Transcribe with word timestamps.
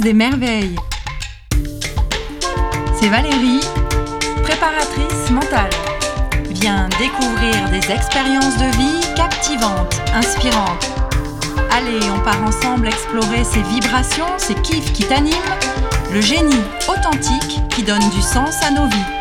des 0.00 0.12
merveilles. 0.12 0.76
C'est 2.98 3.08
Valérie, 3.08 3.60
préparatrice 4.42 5.30
mentale. 5.30 5.70
Viens 6.50 6.88
découvrir 6.98 7.68
des 7.70 7.92
expériences 7.92 8.56
de 8.56 8.76
vie 8.76 9.14
captivantes, 9.14 10.00
inspirantes. 10.14 10.90
Allez, 11.70 12.00
on 12.10 12.20
part 12.24 12.42
ensemble 12.42 12.86
explorer 12.86 13.44
ces 13.44 13.62
vibrations, 13.62 14.26
ces 14.38 14.54
kiffs 14.54 14.92
qui 14.92 15.04
t'animent, 15.04 15.58
le 16.12 16.20
génie 16.20 16.62
authentique 16.88 17.60
qui 17.70 17.82
donne 17.82 18.08
du 18.10 18.22
sens 18.22 18.62
à 18.62 18.70
nos 18.70 18.86
vies. 18.86 19.12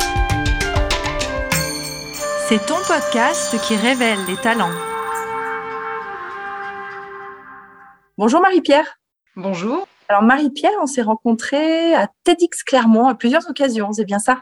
C'est 2.48 2.66
ton 2.66 2.78
podcast 2.88 3.60
qui 3.68 3.76
révèle 3.76 4.20
les 4.28 4.38
talents. 4.38 4.74
Bonjour 8.18 8.42
Marie-Pierre. 8.42 9.00
Bonjour. 9.36 9.88
Alors 10.10 10.22
Marie-Pierre, 10.22 10.72
on 10.82 10.86
s'est 10.86 11.02
rencontrés 11.02 11.96
à 11.96 12.08
TEDx 12.24 12.64
Clermont 12.64 13.08
à 13.08 13.16
plusieurs 13.16 13.50
occasions, 13.50 13.92
c'est 13.94 14.06
bien 14.06 14.20
ça? 14.20 14.42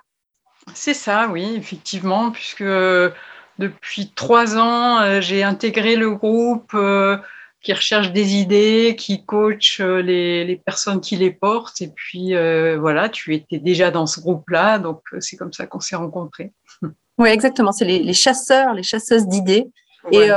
C'est 0.73 0.93
ça, 0.93 1.27
oui, 1.29 1.55
effectivement, 1.55 2.31
puisque 2.31 2.61
euh, 2.61 3.09
depuis 3.57 4.11
trois 4.13 4.57
ans, 4.57 4.99
euh, 5.01 5.21
j'ai 5.21 5.43
intégré 5.43 5.95
le 5.95 6.11
groupe 6.11 6.71
euh, 6.73 7.17
qui 7.61 7.73
recherche 7.73 8.11
des 8.11 8.35
idées, 8.35 8.95
qui 8.97 9.25
coach 9.25 9.79
les, 9.79 10.45
les, 10.45 10.55
personnes 10.55 11.01
qui 11.01 11.15
les 11.15 11.31
portent. 11.31 11.81
Et 11.81 11.89
puis 11.89 12.33
voilà, 12.79 13.09
tu 13.09 13.35
étais 13.35 13.59
déjà 13.59 13.91
dans 13.91 14.07
ce 14.07 14.19
groupe-là, 14.19 14.79
donc 14.79 15.01
c'est 15.19 15.37
comme 15.37 15.53
ça 15.53 15.67
qu'on 15.67 15.79
s'est 15.79 15.95
rencontrés. 15.95 16.53
Oui, 17.17 17.29
exactement, 17.29 17.71
c'est 17.71 17.85
les, 17.85 17.99
les, 17.99 18.13
chasseurs, 18.13 18.73
les 18.73 18.81
chasseuses 18.81 19.27
d'idées. 19.27 19.69
Et 20.11 20.29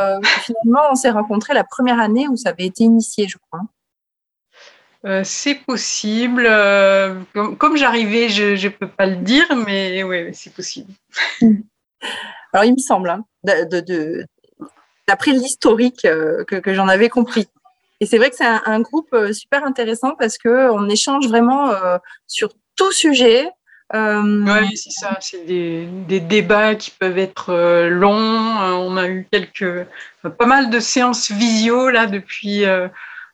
finalement, 0.43 0.83
on 0.91 0.95
s'est 0.97 1.09
rencontrés 1.09 1.55
la 1.55 1.65
première 1.65 1.99
année 1.99 2.29
où 2.29 2.37
ça 2.37 2.51
avait 2.51 2.67
été 2.67 2.85
initié, 2.85 3.27
je 3.27 3.39
crois. 3.39 3.63
Euh, 5.07 5.23
c'est 5.23 5.57
possible. 5.57 6.47
Euh, 6.49 7.15
comme, 7.59 7.77
j'arrivais, 7.77 8.29
je 8.29 8.65
ne 8.65 8.69
peux 8.71 8.89
pas 8.89 9.07
le 9.07 9.17
dire, 9.17 9.45
mais 9.67 10.03
oui, 10.03 10.33
c'est 10.33 10.53
possible. 10.53 10.93
Alors, 12.53 12.65
il 12.65 12.73
me 12.73 12.79
semble, 12.79 13.11
hein, 13.11 13.25
d'après 15.07 15.33
l'historique 15.33 16.05
euh, 16.05 16.45
que, 16.45 16.73
j'en 16.73 16.89
avais 16.89 17.09
compris. 17.09 17.49
Et 18.01 18.07
c'est 18.07 18.19
vrai 18.19 18.31
que 18.31 18.37
c'est 18.37 18.45
un, 18.45 18.81
groupe 18.81 19.15
super 19.33 19.65
intéressant 19.65 20.15
parce 20.19 20.39
qu'on 20.39 20.89
échange 20.89 21.29
vraiment 21.29 21.71
sur 22.27 22.51
tout 22.77 22.93
sujet. 22.93 23.49
oui, 23.93 24.77
c'est 24.77 24.91
ça. 24.91 25.17
C'est 25.21 25.47
des, 25.47 25.87
des, 26.09 26.21
débats 26.21 26.75
qui 26.75 26.91
peuvent 26.91 27.19
être 27.19 27.55
longs. 27.89 28.11
on 28.11 28.97
a 28.97 29.07
eu 29.09 29.27
quelques, 29.31 29.87
pas 30.23 30.47
mal 30.47 30.71
de 30.71 30.81
séances 30.81 31.31
visio 31.31 31.89
là 31.89 32.07
depuis 32.07 32.65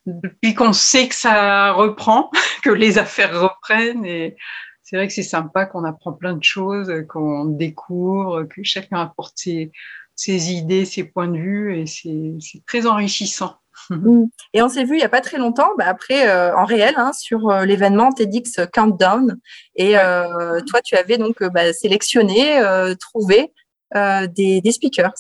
depuis 0.06 0.54
qu'on 0.54 0.72
sait 0.72 1.08
que 1.08 1.14
ça 1.14 1.72
reprend, 1.72 2.30
que 2.62 2.70
les 2.70 2.98
affaires 2.98 3.40
reprennent. 3.40 4.04
Et 4.04 4.36
c'est 4.82 4.96
vrai 4.96 5.06
que 5.06 5.12
c'est 5.12 5.22
sympa 5.22 5.66
qu'on 5.66 5.84
apprend 5.84 6.12
plein 6.12 6.34
de 6.34 6.42
choses, 6.44 6.92
qu'on 7.08 7.44
découvre, 7.44 8.44
que 8.44 8.62
chacun 8.64 9.00
apporte 9.00 9.34
ses, 9.36 9.70
ses, 10.16 10.52
idées, 10.52 10.84
ses 10.84 11.04
points 11.04 11.28
de 11.28 11.38
vue, 11.38 11.78
et 11.78 11.86
c'est 11.86 12.64
très 12.66 12.86
enrichissant. 12.86 13.56
Mm. 13.88 14.26
Et 14.52 14.62
on 14.62 14.68
s'est 14.68 14.84
vu 14.84 14.94
il 14.94 14.98
n'y 14.98 15.04
a 15.04 15.08
pas 15.08 15.20
très 15.20 15.38
longtemps, 15.38 15.70
bah 15.76 15.86
après 15.88 16.28
euh, 16.28 16.54
en 16.54 16.64
réel, 16.64 16.94
hein, 16.96 17.12
sur 17.12 17.48
euh, 17.48 17.64
l'événement 17.64 18.12
TEDx 18.12 18.60
Countdown. 18.72 19.38
Et 19.74 19.98
euh, 19.98 20.60
toi, 20.68 20.80
tu 20.82 20.96
avais 20.96 21.18
donc 21.18 21.42
bah, 21.42 21.72
sélectionné, 21.72 22.60
trouvé 23.00 23.52
des, 23.94 24.60
des 24.60 24.72
speakers. 24.72 25.14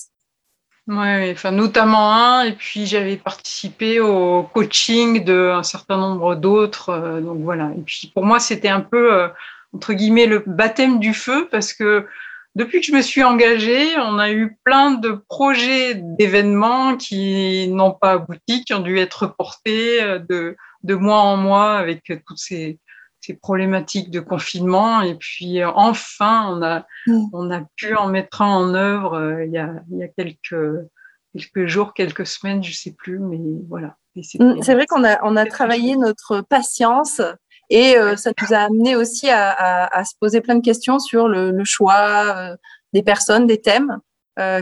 Oui, 0.92 1.30
enfin, 1.30 1.52
notamment 1.52 2.12
un, 2.12 2.42
et 2.42 2.52
puis 2.52 2.84
j'avais 2.84 3.16
participé 3.16 4.00
au 4.00 4.42
coaching 4.42 5.22
d'un 5.22 5.62
certain 5.62 5.96
nombre 5.96 6.34
d'autres. 6.34 6.88
Euh, 6.88 7.20
donc 7.20 7.38
voilà. 7.42 7.70
Et 7.78 7.82
puis 7.82 8.10
pour 8.12 8.24
moi, 8.24 8.40
c'était 8.40 8.68
un 8.68 8.80
peu, 8.80 9.14
euh, 9.14 9.28
entre 9.72 9.92
guillemets, 9.92 10.26
le 10.26 10.42
baptême 10.44 10.98
du 10.98 11.14
feu, 11.14 11.46
parce 11.48 11.72
que 11.74 12.08
depuis 12.56 12.80
que 12.80 12.86
je 12.86 12.92
me 12.92 13.02
suis 13.02 13.22
engagée, 13.22 13.96
on 13.98 14.18
a 14.18 14.32
eu 14.32 14.58
plein 14.64 14.90
de 14.90 15.12
projets, 15.28 15.94
d'événements 15.94 16.96
qui 16.96 17.68
n'ont 17.68 17.92
pas 17.92 18.14
abouti, 18.14 18.64
qui 18.64 18.74
ont 18.74 18.80
dû 18.80 18.98
être 18.98 19.26
reportés 19.26 20.02
euh, 20.02 20.18
de, 20.18 20.56
de 20.82 20.94
mois 20.96 21.20
en 21.20 21.36
mois 21.36 21.74
avec 21.74 22.02
toutes 22.26 22.38
ces, 22.38 22.80
ces 23.20 23.34
problématiques 23.34 24.10
de 24.10 24.20
confinement. 24.20 25.02
Et 25.02 25.14
puis 25.14 25.62
euh, 25.62 25.70
enfin, 25.74 26.46
on 26.48 26.62
a, 26.62 26.86
mm. 27.06 27.26
on 27.32 27.50
a 27.50 27.62
pu 27.76 27.94
en 27.94 28.08
mettre 28.08 28.40
en 28.40 28.74
œuvre 28.74 29.14
euh, 29.14 29.44
il, 29.44 29.52
y 29.52 29.58
a, 29.58 29.74
il 29.90 29.98
y 29.98 30.02
a 30.02 30.08
quelques, 30.08 30.88
quelques 31.32 31.66
jours, 31.66 31.94
quelques 31.94 32.26
semaines, 32.26 32.62
je 32.62 32.72
sais 32.72 32.92
plus, 32.92 33.18
mais 33.18 33.38
voilà. 33.68 33.96
Mm, 34.16 34.62
c'est 34.62 34.74
vrai 34.74 34.86
qu'on 34.86 35.04
a, 35.04 35.20
on 35.22 35.36
a 35.36 35.46
travaillé 35.46 35.96
notre 35.96 36.40
patience 36.40 37.20
et 37.68 37.96
euh, 37.96 38.16
ça 38.16 38.32
nous 38.40 38.52
a 38.52 38.58
amené 38.58 38.96
aussi 38.96 39.30
à, 39.30 39.86
à, 39.86 40.04
se 40.04 40.14
poser 40.18 40.40
plein 40.40 40.56
de 40.56 40.64
questions 40.64 40.98
sur 40.98 41.28
le, 41.28 41.52
le 41.52 41.64
choix 41.64 42.56
des 42.92 43.02
personnes, 43.02 43.46
des 43.46 43.60
thèmes. 43.60 43.98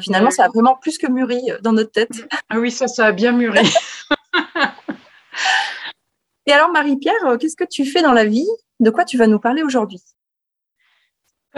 finalement, 0.02 0.30
ça 0.30 0.44
a 0.44 0.48
vraiment 0.48 0.76
plus 0.76 0.98
que 0.98 1.06
mûri 1.06 1.40
dans 1.62 1.72
notre 1.72 1.92
tête. 1.92 2.28
Ah 2.50 2.58
oui, 2.58 2.70
ça, 2.70 2.86
ça 2.86 3.06
a 3.06 3.12
bien 3.12 3.32
mûri. 3.32 3.66
Et 6.48 6.52
alors, 6.52 6.72
Marie-Pierre, 6.72 7.26
euh, 7.26 7.36
qu'est-ce 7.36 7.56
que 7.56 7.68
tu 7.70 7.84
fais 7.84 8.00
dans 8.00 8.14
la 8.14 8.24
vie? 8.24 8.48
De 8.80 8.88
quoi 8.88 9.04
tu 9.04 9.18
vas 9.18 9.26
nous 9.26 9.38
parler 9.38 9.62
aujourd'hui? 9.62 10.00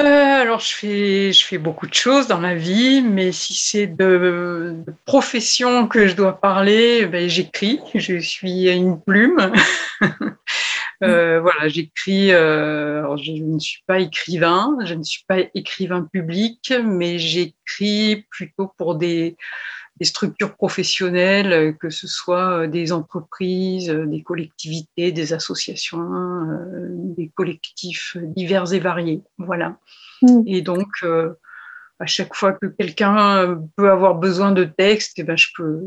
Euh, 0.00 0.02
alors, 0.02 0.58
je 0.58 0.74
fais, 0.74 1.32
je 1.32 1.46
fais 1.46 1.58
beaucoup 1.58 1.86
de 1.86 1.94
choses 1.94 2.26
dans 2.26 2.40
la 2.40 2.56
vie, 2.56 3.00
mais 3.00 3.30
si 3.30 3.54
c'est 3.54 3.86
de, 3.86 4.78
profession 5.04 5.86
que 5.86 6.08
je 6.08 6.16
dois 6.16 6.40
parler, 6.40 7.06
ben, 7.06 7.28
j'écris. 7.28 7.78
Je 7.94 8.18
suis 8.18 8.68
une 8.68 9.00
plume. 9.00 9.52
euh, 11.04 11.38
voilà, 11.40 11.68
j'écris. 11.68 12.30
Je 12.30 13.42
ne 13.44 13.58
suis 13.60 13.84
pas 13.86 14.00
écrivain, 14.00 14.76
je 14.82 14.94
ne 14.94 15.04
suis 15.04 15.24
pas 15.28 15.38
écrivain 15.54 16.02
public, 16.12 16.74
mais 16.84 17.20
j'écris 17.20 18.26
plutôt 18.28 18.72
pour 18.76 18.96
des, 18.96 19.36
des 20.00 20.06
structures 20.06 20.56
professionnelles, 20.56 21.52
euh, 21.52 21.72
que 21.72 21.90
ce 21.90 22.08
soit 22.08 22.62
euh, 22.62 22.66
des 22.66 22.90
entreprises, 22.90 23.90
euh, 23.90 24.06
des 24.06 24.22
collectivités, 24.22 25.12
des 25.12 25.34
associations, 25.34 26.00
des 27.16 27.28
collectifs 27.28 28.16
divers 28.18 28.72
et 28.72 28.80
variés. 28.80 29.22
Voilà. 29.36 29.76
Mm. 30.22 30.42
Et 30.46 30.62
donc, 30.62 30.88
à 31.98 32.06
chaque 32.06 32.34
fois 32.34 32.52
que 32.54 32.66
quelqu'un 32.66 33.60
peut 33.76 33.90
avoir 33.90 34.14
besoin 34.14 34.52
de 34.52 34.64
texte, 34.64 35.18
eh 35.18 35.22
ben, 35.22 35.36
je 35.36 35.48
peux, 35.54 35.82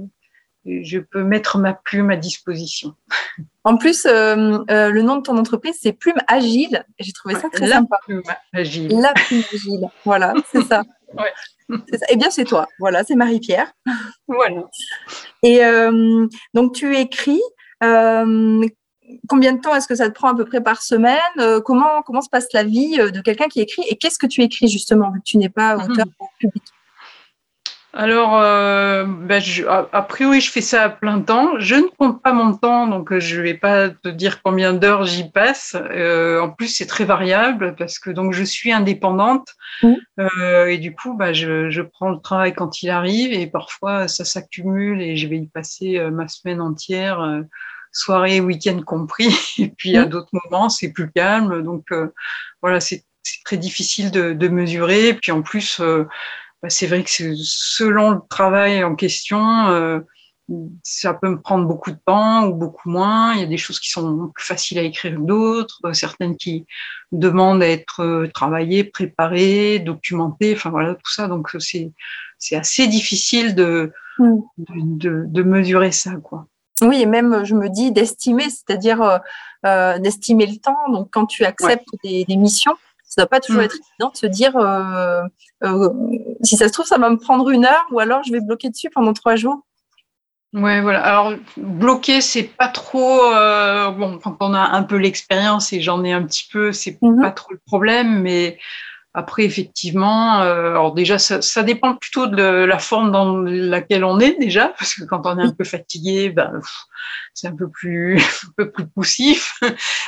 je 0.66 1.00
peux 1.00 1.24
mettre 1.24 1.58
ma 1.58 1.74
plume 1.74 2.12
à 2.12 2.16
disposition. 2.16 2.94
En 3.66 3.78
plus, 3.78 4.06
le 4.06 5.02
nom 5.02 5.16
de 5.16 5.22
ton 5.22 5.38
entreprise, 5.38 5.78
c'est 5.82 5.94
Plume 5.94 6.18
Agile. 6.28 6.84
J'ai 7.00 7.14
trouvé 7.14 7.36
ça 7.36 7.50
très 7.50 7.66
la 7.66 7.78
sympa. 7.78 7.98
Plume 8.04 8.22
agile. 8.52 9.00
La 9.00 9.14
Plume 9.14 9.42
Agile. 9.54 9.88
Voilà, 10.04 10.34
c'est 10.52 10.64
ça. 10.64 10.84
ouais. 11.18 11.80
Eh 12.10 12.16
bien, 12.16 12.30
c'est 12.30 12.44
toi. 12.44 12.68
Voilà, 12.80 13.04
c'est 13.04 13.16
Marie-Pierre. 13.16 13.72
Voilà. 14.28 14.64
Et 15.44 15.64
euh, 15.64 16.28
donc, 16.54 16.74
tu 16.74 16.96
écris. 16.98 17.42
Euh, 17.84 18.66
combien 19.28 19.54
de 19.54 19.60
temps 19.60 19.76
est-ce 19.76 19.88
que 19.88 19.96
ça 19.96 20.08
te 20.08 20.14
prend 20.14 20.30
à 20.30 20.36
peu 20.36 20.46
près 20.46 20.62
par 20.62 20.82
semaine? 20.82 21.20
Euh, 21.40 21.60
comment, 21.60 22.02
comment 22.04 22.22
se 22.22 22.30
passe 22.30 22.48
la 22.54 22.64
vie 22.64 22.98
de 22.98 23.22
quelqu'un 23.22 23.48
qui 23.48 23.62
écrit? 23.62 23.84
Et 23.90 23.98
qu'est-ce 23.98 24.18
que 24.18 24.28
tu 24.28 24.42
écris 24.42 24.68
justement, 24.68 25.12
vu 25.12 25.20
que 25.20 25.26
tu 25.26 25.38
n'es 25.38 25.50
pas 25.50 25.76
auteur 25.76 26.06
mmh. 26.06 26.26
public? 26.40 26.64
Alors, 27.96 28.42
euh, 28.42 29.06
ben 29.06 29.40
je, 29.40 29.66
a, 29.68 30.02
priori, 30.02 30.42
je 30.42 30.52
fais 30.52 30.62
ça 30.62 30.84
à 30.86 30.90
plein 30.90 31.22
temps. 31.22 31.60
Je 31.60 31.76
ne 31.76 31.88
compte 32.00 32.24
pas 32.24 32.34
mon 32.34 32.56
temps, 32.56 32.88
donc 32.88 33.12
euh, 33.12 33.20
je 33.20 33.38
ne 33.38 33.44
vais 33.44 33.54
pas 33.54 33.90
te 33.90 34.10
dire 34.10 34.42
combien 34.42 34.74
d'heures 34.74 35.06
j'y 35.06 35.30
passe. 35.30 35.76
Euh, 35.76 36.42
en 36.42 36.50
plus, 36.50 36.70
c'est 36.70 36.88
très 36.88 37.06
variable 37.06 37.76
parce 37.78 38.00
que 38.00 38.10
donc 38.10 38.34
je 38.34 38.44
suis 38.44 38.72
indépendante 38.72 39.50
mmh. 39.84 39.94
euh, 40.20 40.66
et 40.66 40.80
du 40.80 40.96
coup, 40.96 41.14
bah, 41.14 41.34
je, 41.34 41.70
je, 41.70 41.84
prends 41.84 42.10
le 42.10 42.20
travail 42.20 42.56
quand 42.56 42.82
il 42.82 42.90
arrive 42.90 43.32
et 43.32 43.46
parfois 43.46 44.08
ça 44.08 44.26
s'accumule 44.26 45.00
et 45.00 45.16
je 45.16 45.28
vais 45.28 45.38
y 45.38 45.48
passer 45.48 46.00
euh, 46.00 46.10
ma 46.10 46.28
semaine 46.28 46.62
entière, 46.62 47.22
euh, 47.22 47.44
soirée, 47.92 48.40
week-end 48.40 48.82
compris. 48.84 49.38
Et 49.60 49.68
puis 49.68 49.98
à 49.98 50.08
mmh. 50.08 50.10
d'autres 50.10 50.32
moments, 50.32 50.68
c'est 50.70 50.92
plus 50.92 51.12
calme. 51.12 51.62
Donc 51.62 51.90
voilà, 52.64 52.80
c'est 52.80 53.06
très 53.46 53.58
difficile 53.58 54.10
de, 54.10 54.34
de, 54.34 54.48
mesurer. 54.48 55.10
Et 55.10 55.14
puis 55.14 55.32
en 55.32 55.44
plus 55.44 55.80
bah, 56.64 56.70
c'est 56.70 56.88
vrai 56.88 57.04
que 57.04 57.10
selon 57.36 58.12
le 58.12 58.20
travail 58.30 58.86
en 58.86 58.96
question, 58.96 59.68
euh, 59.68 60.00
ça 60.82 61.14
peut 61.14 61.28
me 61.28 61.42
prendre 61.42 61.68
beaucoup 61.68 61.92
de 61.92 62.00
temps 62.06 62.48
ou 62.48 62.54
beaucoup 62.54 62.90
moins. 62.90 63.34
Il 63.34 63.42
y 63.42 63.44
a 63.44 63.48
des 63.48 63.58
choses 63.58 63.82
qui 63.82 63.90
sont 63.90 64.32
plus 64.34 64.46
faciles 64.46 64.80
à 64.80 64.84
écrire 64.84 65.16
que 65.16 65.20
d'autres, 65.20 65.82
euh, 65.84 65.94
certaines 65.94 66.38
qui 66.38 66.66
demandent 67.12 67.62
à 67.62 67.68
être 67.68 68.02
euh, 68.02 68.30
travaillées, 68.34 68.86
préparées, 68.86 69.80
documentées, 69.80 70.54
enfin 70.56 70.70
voilà, 70.70 70.96
tout 70.96 71.12
ça. 71.12 71.28
Donc 71.28 71.50
c'est, 71.60 71.92
c'est 72.40 72.56
assez 72.56 72.88
difficile 72.88 73.56
de, 73.56 73.92
mm. 74.18 74.40
de, 74.58 75.26
de, 75.28 75.44
mesurer 75.44 75.92
ça, 75.92 76.16
quoi. 76.16 76.48
Oui, 76.82 77.02
et 77.02 77.06
même, 77.06 77.44
je 77.44 77.56
me 77.56 77.68
dis, 77.68 77.92
d'estimer, 77.92 78.50
c'est-à-dire 78.50 79.20
euh, 79.66 80.00
d'estimer 80.00 80.46
le 80.46 80.58
temps. 80.58 80.90
Donc, 80.90 81.10
quand 81.12 81.26
tu 81.26 81.44
acceptes 81.44 81.88
des, 82.04 82.24
des 82.26 82.36
missions, 82.38 82.76
ça 83.14 83.22
ne 83.22 83.26
doit 83.26 83.30
pas 83.30 83.40
toujours 83.40 83.62
mm. 83.62 83.66
être 83.66 83.76
évident 83.76 84.12
de 84.12 84.18
se 84.18 84.26
dire 84.26 84.58
euh, 84.58 85.22
euh, 85.64 85.90
si 86.42 86.58
ça 86.58 86.68
se 86.68 86.74
trouve, 86.74 86.86
ça 86.86 86.98
va 86.98 87.10
me 87.10 87.18
prendre 87.18 87.50
une 87.52 87.66
heure 87.66 87.86
ou 87.92 88.00
alors 88.00 88.24
je 88.24 88.32
vais 88.32 88.42
bloquer 88.42 88.70
dessus 88.70 88.90
pendant 88.90 89.14
trois 89.14 89.36
jours. 89.36 89.62
Ouais, 90.54 90.82
voilà. 90.82 91.04
Alors, 91.04 91.34
bloquer, 91.58 92.22
c'est 92.22 92.44
pas 92.44 92.68
trop. 92.68 93.24
Euh, 93.34 93.90
bon, 93.90 94.20
quand 94.20 94.38
on 94.40 94.54
a 94.54 94.60
un 94.60 94.84
peu 94.84 94.98
l'expérience 94.98 95.74
et 95.74 95.82
j'en 95.82 96.04
ai 96.04 96.12
un 96.12 96.24
petit 96.24 96.48
peu, 96.52 96.72
c'est 96.72 96.98
Mhm. 97.02 97.22
pas 97.22 97.32
trop 97.32 97.54
le 97.54 97.60
problème. 97.66 98.22
Mais 98.22 98.60
après, 99.16 99.44
effectivement, 99.44 100.42
euh, 100.42 100.72
alors 100.72 100.94
déjà, 100.94 101.20
ça, 101.20 101.42
ça 101.42 101.62
dépend 101.62 101.96
plutôt 101.96 102.26
de 102.26 102.42
la 102.42 102.80
forme 102.80 103.12
dans 103.12 103.38
laquelle 103.38 104.04
on 104.04 104.20
est 104.20 104.40
déjà, 104.40 104.70
parce 104.80 104.96
que 104.96 105.04
quand 105.04 105.22
on 105.26 105.38
est 105.38 105.44
un 105.44 105.52
peu 105.52 105.64
fatigué, 105.64 106.30
ben, 106.30 106.60
c'est 107.36 107.48
un 107.48 107.56
peu 107.56 107.70
plus, 107.70 108.18
un 108.48 108.52
peu 108.58 108.72
plus 108.72 108.88
poussif. 108.88 109.60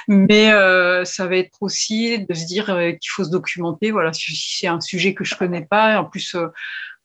Mais 0.07 0.51
euh, 0.51 1.05
ça 1.05 1.27
va 1.27 1.37
être 1.37 1.57
aussi 1.61 2.25
de 2.25 2.33
se 2.33 2.45
dire 2.47 2.71
euh, 2.71 2.91
qu'il 2.91 3.09
faut 3.11 3.23
se 3.23 3.31
documenter. 3.31 3.91
Voilà, 3.91 4.11
si 4.11 4.35
c'est 4.35 4.67
un 4.67 4.81
sujet 4.81 5.13
que 5.13 5.23
je 5.23 5.35
connais 5.35 5.65
pas, 5.65 5.99
en 5.99 6.05
plus, 6.05 6.33
euh, 6.33 6.47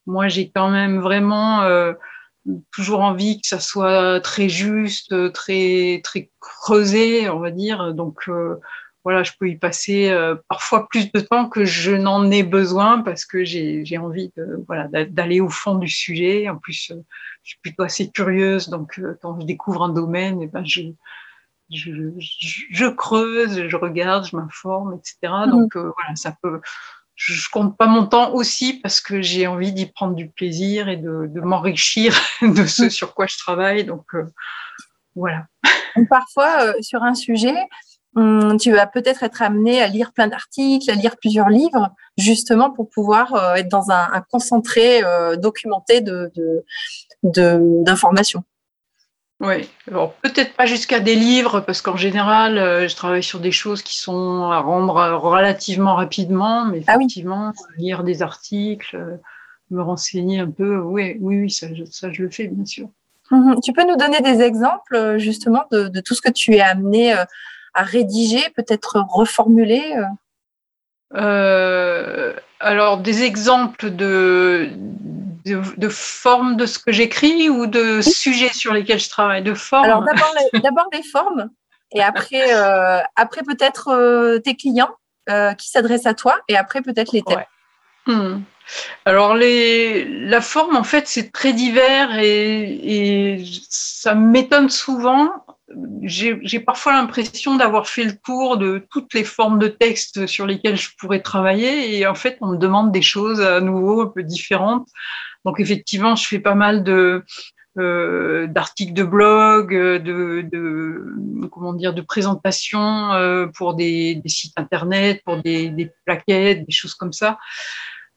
moi, 0.06 0.28
j'ai 0.28 0.50
quand 0.50 0.70
même 0.70 1.00
vraiment 1.00 1.62
euh, 1.64 1.92
toujours 2.72 3.00
envie 3.00 3.40
que 3.40 3.46
ça 3.46 3.60
soit 3.60 4.20
très 4.20 4.48
juste, 4.48 5.32
très 5.32 6.00
très 6.02 6.30
creusé, 6.40 7.28
on 7.28 7.38
va 7.38 7.50
dire. 7.50 7.92
Donc 7.94 8.28
euh, 8.28 8.56
voilà, 9.02 9.22
je 9.22 9.32
peux 9.38 9.48
y 9.48 9.56
passer 9.56 10.10
euh, 10.10 10.34
parfois 10.48 10.86
plus 10.88 11.10
de 11.10 11.20
temps 11.20 11.48
que 11.48 11.64
je 11.64 11.92
n'en 11.92 12.30
ai 12.30 12.42
besoin 12.42 13.00
parce 13.00 13.24
que 13.24 13.44
j'ai 13.44 13.84
j'ai 13.84 13.96
envie 13.96 14.30
de 14.36 14.62
voilà 14.66 14.88
d'a- 14.88 15.06
d'aller 15.06 15.40
au 15.40 15.48
fond 15.48 15.76
du 15.76 15.88
sujet. 15.88 16.48
En 16.48 16.56
plus, 16.56 16.90
euh, 16.90 17.00
je 17.42 17.50
suis 17.50 17.58
plutôt 17.62 17.82
assez 17.82 18.10
curieuse, 18.10 18.68
donc 18.68 18.98
euh, 18.98 19.18
quand 19.22 19.40
je 19.40 19.46
découvre 19.46 19.82
un 19.84 19.88
domaine, 19.88 20.42
et 20.42 20.46
ben 20.46 20.64
je 20.66 20.82
je, 21.70 21.92
je, 22.18 22.62
je 22.70 22.86
creuse, 22.86 23.68
je 23.68 23.76
regarde, 23.76 24.26
je 24.26 24.36
m'informe, 24.36 24.98
etc. 24.98 25.16
Mhm. 25.46 25.50
Donc 25.50 25.76
euh, 25.76 25.92
voilà, 25.96 26.16
ça 26.16 26.36
peut. 26.42 26.60
Je, 27.14 27.50
compte 27.50 27.76
pas 27.76 27.86
mon 27.86 28.06
temps 28.06 28.32
aussi 28.32 28.80
parce 28.80 29.02
que 29.02 29.20
j'ai 29.20 29.46
envie 29.46 29.72
d'y 29.74 29.84
prendre 29.84 30.14
du 30.14 30.30
plaisir 30.30 30.88
et 30.88 30.96
de, 30.96 31.26
de 31.26 31.40
m'enrichir 31.42 32.18
de 32.42 32.64
ce 32.64 32.88
sur 32.88 33.14
quoi 33.14 33.26
je 33.26 33.36
travaille. 33.36 33.84
Donc 33.84 34.14
euh, 34.14 34.24
voilà. 35.14 35.46
Parfois, 36.08 36.64
euh, 36.64 36.72
sur 36.80 37.02
un 37.02 37.14
sujet, 37.14 37.56
tu 38.14 38.72
vas 38.72 38.86
peut-être 38.86 39.22
être 39.22 39.40
amené 39.42 39.80
à 39.82 39.86
lire 39.88 40.12
plein 40.12 40.26
d'articles, 40.26 40.90
à 40.90 40.94
lire 40.94 41.16
plusieurs 41.16 41.48
livres, 41.48 41.90
justement 42.18 42.70
pour 42.70 42.88
pouvoir 42.90 43.34
euh, 43.34 43.54
être 43.54 43.68
dans 43.68 43.90
un, 43.90 44.08
un 44.12 44.20
concentré 44.20 45.02
euh, 45.04 45.36
documenté 45.36 46.00
de, 46.00 46.32
d'informations. 47.22 48.44
Oui, 49.42 49.70
alors 49.88 50.12
peut-être 50.14 50.54
pas 50.54 50.66
jusqu'à 50.66 51.00
des 51.00 51.14
livres, 51.14 51.60
parce 51.60 51.80
qu'en 51.80 51.96
général, 51.96 52.58
euh, 52.58 52.88
je 52.88 52.94
travaille 52.94 53.22
sur 53.22 53.40
des 53.40 53.52
choses 53.52 53.80
qui 53.82 53.96
sont 53.98 54.50
à 54.50 54.58
rendre 54.58 54.94
relativement 55.16 55.94
rapidement, 55.94 56.66
mais 56.66 56.82
Ah 56.86 56.96
oui. 56.98 57.04
effectivement, 57.04 57.52
lire 57.78 58.04
des 58.04 58.20
articles, 58.22 59.18
me 59.70 59.82
renseigner 59.82 60.40
un 60.40 60.50
peu, 60.50 60.76
oui, 60.78 61.16
oui, 61.20 61.40
oui, 61.42 61.50
ça, 61.50 61.68
je- 61.72 61.84
ça 61.84 62.12
je 62.12 62.22
le 62.22 62.28
fais, 62.30 62.48
bien 62.48 62.66
sûr. 62.66 62.90
Mhm. 63.30 63.60
Tu 63.64 63.72
peux 63.72 63.86
nous 63.86 63.96
donner 63.96 64.20
des 64.20 64.42
exemples 64.42 65.16
justement 65.18 65.62
de, 65.70 65.88
de 65.88 66.00
tout 66.00 66.14
ce 66.14 66.20
que 66.20 66.30
tu 66.32 66.56
es 66.56 66.60
amené 66.60 67.14
à 67.74 67.82
rédiger, 67.82 68.42
peut-être 68.56 69.04
reformuler 69.08 69.94
euh 69.96 70.04
Euh, 71.16 72.34
alors, 72.60 72.98
des 72.98 73.22
exemples 73.24 73.90
de, 73.90 74.70
de, 75.44 75.60
de 75.76 75.88
formes 75.88 76.56
de 76.56 76.66
ce 76.66 76.78
que 76.78 76.92
j'écris 76.92 77.48
ou 77.48 77.66
de 77.66 78.00
sujets 78.00 78.52
sur 78.52 78.72
lesquels 78.72 79.00
je 79.00 79.08
travaille, 79.08 79.42
de 79.42 79.54
formes 79.54 79.84
Alors 79.84 80.02
d'abord 80.04 80.32
les, 80.52 80.60
d'abord 80.60 80.86
les 80.92 81.02
formes 81.02 81.50
et 81.92 82.02
après, 82.02 82.54
euh, 82.54 83.00
après 83.16 83.42
peut-être 83.42 83.88
euh, 83.88 84.38
tes 84.38 84.54
clients 84.54 84.94
qui 85.58 85.70
s'adressent 85.70 86.06
à 86.06 86.14
toi 86.14 86.40
et 86.48 86.56
après 86.56 86.82
peut-être 86.82 87.12
les 87.12 87.22
thèmes. 87.22 87.44
Ouais. 88.08 88.12
Hmm. 88.12 88.42
Alors 89.04 89.34
les, 89.34 90.04
la 90.04 90.40
forme 90.40 90.74
en 90.74 90.82
fait 90.82 91.06
c'est 91.06 91.30
très 91.30 91.52
divers 91.52 92.18
et, 92.18 93.36
et 93.36 93.44
ça 93.68 94.14
m'étonne 94.16 94.70
souvent. 94.70 95.30
J'ai 96.02 96.60
parfois 96.60 96.92
l'impression 96.92 97.56
d'avoir 97.56 97.86
fait 97.86 98.04
le 98.04 98.16
tour 98.16 98.56
de 98.56 98.84
toutes 98.90 99.14
les 99.14 99.24
formes 99.24 99.58
de 99.58 99.68
texte 99.68 100.26
sur 100.26 100.46
lesquelles 100.46 100.76
je 100.76 100.88
pourrais 100.98 101.20
travailler 101.20 101.96
et 101.96 102.06
en 102.06 102.14
fait 102.14 102.38
on 102.40 102.48
me 102.48 102.56
demande 102.56 102.90
des 102.90 103.02
choses 103.02 103.40
à 103.40 103.60
nouveau 103.60 104.02
un 104.02 104.06
peu 104.06 104.22
différentes. 104.22 104.88
Donc 105.44 105.60
effectivement 105.60 106.16
je 106.16 106.26
fais 106.26 106.40
pas 106.40 106.56
mal 106.56 106.84
euh, 107.78 108.46
d'articles 108.48 108.94
de 108.94 109.04
blog, 109.04 109.72
de, 109.72 111.48
comment 111.50 111.72
dire, 111.72 111.94
de 111.94 112.02
présentations 112.02 113.12
euh, 113.12 113.46
pour 113.46 113.74
des, 113.74 114.20
sites 114.26 114.58
internet, 114.58 115.22
pour 115.24 115.36
des 115.40 115.92
plaquettes, 116.04 116.66
des 116.66 116.72
choses 116.72 116.94
comme 116.94 117.12
ça. 117.12 117.38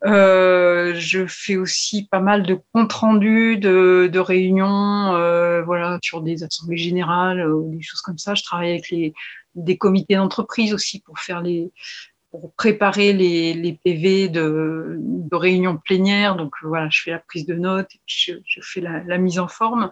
Euh, 0.05 0.93
je 0.95 1.25
fais 1.27 1.55
aussi 1.55 2.07
pas 2.07 2.19
mal 2.19 2.43
de 2.43 2.59
comptes 2.73 2.91
rendus 2.91 3.57
de, 3.57 4.09
de 4.11 4.19
réunions, 4.19 5.15
euh, 5.15 5.61
voilà, 5.63 5.97
sur 6.01 6.21
des 6.21 6.43
assemblées 6.43 6.77
générales 6.77 7.47
ou 7.49 7.73
des 7.73 7.81
choses 7.81 8.01
comme 8.01 8.17
ça. 8.17 8.35
Je 8.35 8.43
travaille 8.43 8.71
avec 8.71 8.89
les, 8.89 9.13
des 9.55 9.77
comités 9.77 10.15
d'entreprise 10.15 10.73
aussi 10.73 10.99
pour 10.99 11.19
faire 11.19 11.41
les, 11.41 11.71
pour 12.31 12.53
préparer 12.55 13.13
les, 13.13 13.53
les 13.53 13.79
PV 13.83 14.27
de, 14.27 14.97
de 14.99 15.35
réunions 15.35 15.77
plénières. 15.77 16.35
Donc 16.35 16.53
voilà, 16.63 16.89
je 16.89 17.01
fais 17.01 17.11
la 17.11 17.19
prise 17.19 17.45
de 17.45 17.53
notes 17.53 17.91
je, 18.05 18.33
je 18.45 18.59
fais 18.61 18.81
la, 18.81 19.03
la, 19.03 19.17
mise 19.17 19.39
en 19.39 19.47
forme. 19.47 19.91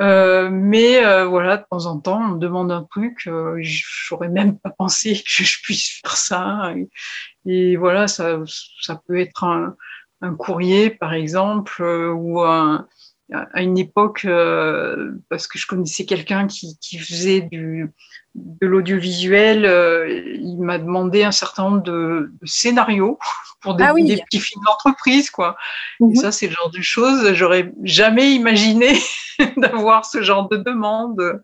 Euh, 0.00 0.48
mais 0.50 1.04
euh, 1.04 1.26
voilà, 1.26 1.58
de 1.58 1.64
temps 1.70 1.86
en 1.86 2.00
temps, 2.00 2.20
on 2.20 2.34
me 2.34 2.38
demande 2.38 2.72
un 2.72 2.82
truc, 2.82 3.28
euh, 3.28 3.58
j'aurais 3.60 4.28
même 4.28 4.58
pas 4.58 4.70
pensé 4.70 5.12
que 5.14 5.44
je 5.44 5.62
puisse 5.62 6.00
faire 6.02 6.16
ça. 6.16 6.74
Et 7.46 7.76
voilà, 7.76 8.08
ça, 8.08 8.40
ça 8.80 9.00
peut 9.06 9.18
être 9.18 9.44
un, 9.44 9.76
un 10.20 10.34
courrier, 10.34 10.90
par 10.90 11.12
exemple, 11.12 11.82
euh, 11.82 12.12
ou 12.12 12.40
un, 12.40 12.86
à 13.32 13.62
une 13.62 13.78
époque, 13.78 14.24
euh, 14.24 15.12
parce 15.28 15.46
que 15.46 15.58
je 15.58 15.66
connaissais 15.66 16.04
quelqu'un 16.04 16.46
qui, 16.46 16.78
qui, 16.80 16.98
faisait 16.98 17.40
du, 17.42 17.90
de 18.34 18.66
l'audiovisuel, 18.66 19.64
euh, 19.64 20.08
il 20.40 20.58
m'a 20.60 20.78
demandé 20.78 21.24
un 21.24 21.32
certain 21.32 21.64
nombre 21.64 21.82
de, 21.82 22.32
de 22.40 22.46
scénarios 22.46 23.18
pour 23.60 23.74
des, 23.74 23.84
ah 23.84 23.94
oui. 23.94 24.04
des, 24.04 24.22
petits 24.22 24.40
films 24.40 24.62
d'entreprise, 24.66 25.30
quoi. 25.30 25.56
Mm 26.00 26.06
-hmm. 26.06 26.12
Et 26.12 26.16
ça, 26.16 26.32
c'est 26.32 26.46
le 26.46 26.52
genre 26.52 26.70
de 26.70 26.82
choses, 26.82 27.32
j'aurais 27.34 27.72
jamais 27.82 28.34
imaginé 28.34 28.98
d'avoir 29.56 30.04
ce 30.04 30.22
genre 30.22 30.48
de 30.48 30.56
demande. 30.56 31.40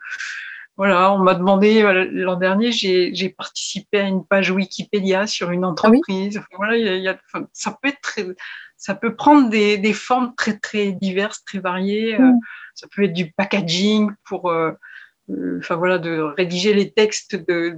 Voilà, 0.80 1.12
on 1.12 1.18
m'a 1.18 1.34
demandé 1.34 1.82
l'an 2.10 2.36
dernier, 2.36 2.72
j'ai 2.72 3.28
participé 3.36 4.00
à 4.00 4.08
une 4.08 4.24
page 4.24 4.50
Wikipédia 4.50 5.26
sur 5.26 5.50
une 5.50 5.66
entreprise. 5.66 6.38
Ah 6.38 6.46
oui? 6.50 6.56
voilà, 6.56 6.78
y 6.78 6.88
a, 6.88 6.96
y 6.96 7.06
a, 7.06 7.18
ça 7.52 7.76
peut 7.82 7.90
être 7.90 8.00
très, 8.00 8.24
ça 8.78 8.94
peut 8.94 9.14
prendre 9.14 9.50
des, 9.50 9.76
des, 9.76 9.92
formes 9.92 10.34
très 10.34 10.56
très 10.56 10.92
diverses, 10.92 11.44
très 11.44 11.58
variées. 11.58 12.18
Mm. 12.18 12.32
ça 12.74 12.86
peut 12.90 13.04
être 13.04 13.12
du 13.12 13.30
packaging 13.30 14.10
pour, 14.24 14.48
euh, 14.48 14.72
enfin 15.58 15.76
voilà, 15.76 15.98
de 15.98 16.18
rédiger 16.18 16.72
les 16.72 16.90
textes 16.90 17.36
de 17.36 17.74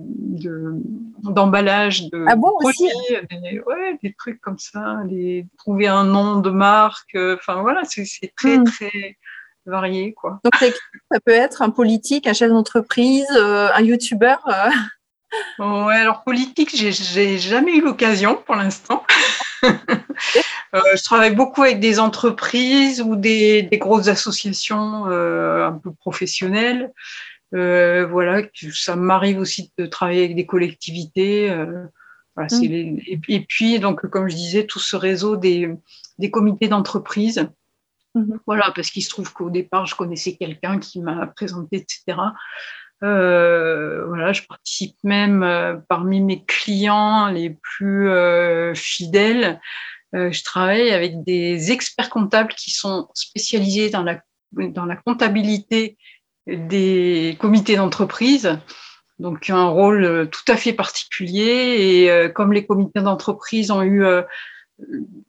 d'emballage 1.24 2.08
de, 2.08 2.18
de, 2.18 2.24
ah 2.28 2.36
bon, 2.36 2.52
produits, 2.60 2.84
aussi 2.84 3.14
des, 3.32 3.60
ouais, 3.66 3.98
des 4.00 4.14
trucs 4.14 4.40
comme 4.40 4.60
ça, 4.60 4.98
des, 5.06 5.44
trouver 5.58 5.88
un 5.88 6.04
nom 6.04 6.38
de 6.38 6.50
marque. 6.50 7.16
Enfin 7.16 7.62
voilà, 7.62 7.82
c'est 7.82 8.32
très 8.36 8.58
mm. 8.58 8.64
très 8.64 9.16
varié 9.66 10.12
quoi. 10.12 10.40
Donc 10.44 10.54
ça 11.10 11.20
peut 11.24 11.32
être 11.32 11.62
un 11.62 11.70
politique, 11.70 12.26
un 12.26 12.32
chef 12.32 12.50
d'entreprise, 12.50 13.26
euh, 13.36 13.68
un 13.74 13.82
youtubeur. 13.82 14.40
Euh... 14.48 14.70
Ouais, 15.58 15.94
alors 15.94 16.24
politique, 16.24 16.70
j'ai 16.74 17.38
jamais 17.38 17.76
eu 17.76 17.80
l'occasion 17.80 18.36
pour 18.44 18.54
l'instant. 18.54 19.04
euh, 19.64 19.68
je 20.74 21.02
travaille 21.02 21.34
beaucoup 21.34 21.62
avec 21.62 21.80
des 21.80 21.98
entreprises 21.98 23.00
ou 23.00 23.16
des, 23.16 23.62
des 23.62 23.78
grosses 23.78 24.08
associations 24.08 25.06
euh, 25.08 25.66
un 25.66 25.72
peu 25.72 25.92
professionnelles. 25.92 26.92
Voilà, 27.52 28.42
ça 28.72 28.96
m'arrive 28.96 29.38
aussi 29.38 29.72
de 29.78 29.86
travailler 29.86 30.24
avec 30.24 30.36
des 30.36 30.46
collectivités. 30.46 31.48
Voilà, 32.34 32.48
mmh. 32.54 32.62
les, 32.62 33.02
et, 33.06 33.20
et, 33.28 33.40
puis, 33.40 33.78
donc, 33.78 34.06
comme 34.08 34.28
je 34.28 34.34
disais, 34.34 34.64
tout 34.64 34.78
ce 34.78 34.96
réseau 34.96 35.36
des, 35.36 35.70
des 36.18 36.30
comités 36.30 36.68
d'entreprise. 36.68 37.46
Mmh. 38.14 38.36
Voilà, 38.46 38.72
parce 38.74 38.90
qu'il 38.90 39.02
se 39.02 39.10
trouve 39.10 39.32
qu'au 39.32 39.50
départ, 39.50 39.86
je 39.86 39.94
connaissais 39.94 40.36
quelqu'un 40.36 40.78
qui 40.78 41.00
m'a 41.00 41.26
présenté, 41.28 41.76
etc. 41.76 42.18
Euh, 43.02 44.04
voilà, 44.06 44.32
je 44.32 44.42
participe 44.42 44.96
même 45.02 45.42
euh, 45.42 45.76
parmi 45.88 46.20
mes 46.20 46.44
clients 46.44 47.26
les 47.28 47.50
plus 47.50 48.08
euh, 48.08 48.74
fidèles. 48.74 49.60
Euh, 50.14 50.30
je 50.30 50.44
travaille 50.44 50.90
avec 50.90 51.24
des 51.24 51.72
experts 51.72 52.10
comptables 52.10 52.54
qui 52.54 52.70
sont 52.70 53.08
spécialisés 53.14 53.90
dans 53.90 54.04
la, 54.04 54.20
dans 54.52 54.84
la 54.84 54.96
comptabilité 54.96 55.96
des 56.46 57.36
comités 57.40 57.76
d'entreprise, 57.76 58.58
donc 59.18 59.48
un 59.48 59.66
rôle 59.66 60.28
tout 60.30 60.52
à 60.52 60.56
fait 60.56 60.72
particulier. 60.72 62.02
Et 62.04 62.32
comme 62.32 62.52
les 62.52 62.66
comités 62.66 63.00
d'entreprise 63.00 63.70
ont 63.70 63.82
eu 63.82 64.04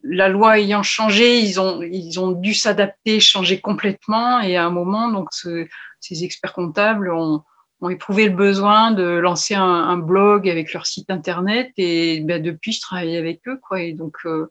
la 0.03 0.29
loi 0.29 0.59
ayant 0.59 0.83
changé, 0.83 1.39
ils 1.39 1.59
ont, 1.59 1.81
ils 1.81 2.19
ont 2.19 2.31
dû 2.31 2.53
s'adapter, 2.53 3.19
changer 3.19 3.59
complètement. 3.59 4.39
Et 4.41 4.57
à 4.57 4.65
un 4.65 4.69
moment, 4.69 5.09
donc 5.09 5.29
ce, 5.31 5.67
ces 5.99 6.23
experts 6.23 6.53
comptables 6.53 7.11
ont, 7.11 7.43
ont 7.81 7.89
éprouvé 7.89 8.25
le 8.25 8.35
besoin 8.35 8.91
de 8.91 9.03
lancer 9.03 9.55
un, 9.55 9.63
un, 9.63 9.97
blog 9.97 10.49
avec 10.49 10.73
leur 10.73 10.85
site 10.85 11.09
internet. 11.09 11.71
Et 11.77 12.21
ben, 12.21 12.41
depuis, 12.41 12.73
je 12.73 12.81
travaille 12.81 13.17
avec 13.17 13.41
eux. 13.47 13.59
Quoi. 13.67 13.81
Et 13.81 13.93
donc, 13.93 14.17
euh, 14.25 14.49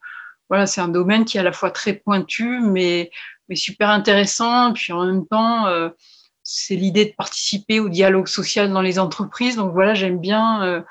voilà, 0.49 0.67
c'est 0.67 0.81
un 0.81 0.89
domaine 0.89 1.25
qui 1.25 1.37
est 1.37 1.41
à 1.41 1.45
la 1.45 1.53
fois 1.53 1.71
très 1.71 1.95
pointu, 1.95 2.61
mais, 2.61 3.11
mais 3.49 3.57
super 3.57 3.91
intéressant. 3.91 4.73
Puis 4.73 4.93
en 4.93 5.05
même 5.07 5.27
temps, 5.27 5.67
c'est 6.43 6.77
l'idée 6.77 7.07
de 7.07 7.15
participer 7.17 7.81
au 7.81 7.89
dialogue 7.89 8.27
social 8.27 8.71
dans 8.73 8.83
les 8.83 8.99
entreprises. 8.99 9.57
Donc 9.57 9.73
voilà, 9.73 9.95
j'aime 9.95 10.19
bien 10.19 10.85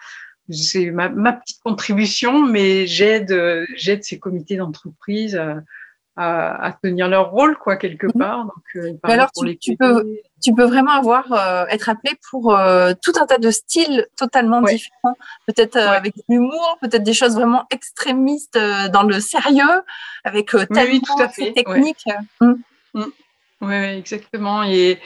c'est 0.51 0.91
ma, 0.91 1.09
petite 1.33 1.61
contribution, 1.63 2.45
mais 2.45 2.87
j'aide, 2.87 3.65
j'aide 3.75 4.03
ces 4.03 4.19
comités 4.19 4.57
d'entreprise 4.57 5.39
à, 6.17 6.77
tenir 6.83 7.07
leur 7.07 7.31
rôle, 7.31 7.57
quoi, 7.57 7.77
quelque 7.77 8.07
mhm. 8.07 8.13
part. 8.13 8.43
Donc, 8.45 8.63
euh, 8.75 8.93
alors, 9.03 9.29
tu, 9.59 9.75
peux, 9.75 10.05
tu 10.41 10.53
peux 10.53 10.65
vraiment 10.65 10.91
avoir, 10.91 11.31
euh, 11.31 11.65
être 11.69 11.89
appelé 11.89 12.13
pour 12.29 12.55
euh, 12.55 12.93
tout 13.01 13.13
un 13.19 13.25
tas 13.25 13.37
de 13.37 13.51
styles 13.51 14.07
totalement 14.17 14.61
différents. 14.61 15.15
Peut-être 15.47 15.77
avec 15.77 16.15
de 16.15 16.23
l'humour, 16.29 16.77
peut-être 16.81 17.03
des 17.03 17.13
choses 17.13 17.35
vraiment 17.35 17.65
extrémistes 17.71 18.59
dans 18.91 19.03
le 19.03 19.19
sérieux, 19.19 19.81
avec 20.23 20.53
oui, 20.53 21.01
tout 21.01 21.21
à 21.21 21.29
fait. 21.29 21.53
techniques. 21.53 22.05
Mm. 22.39 22.53
Mm. 22.93 23.05
Oui, 23.61 23.75
exactement. 23.75 24.63
Et, 24.63 24.99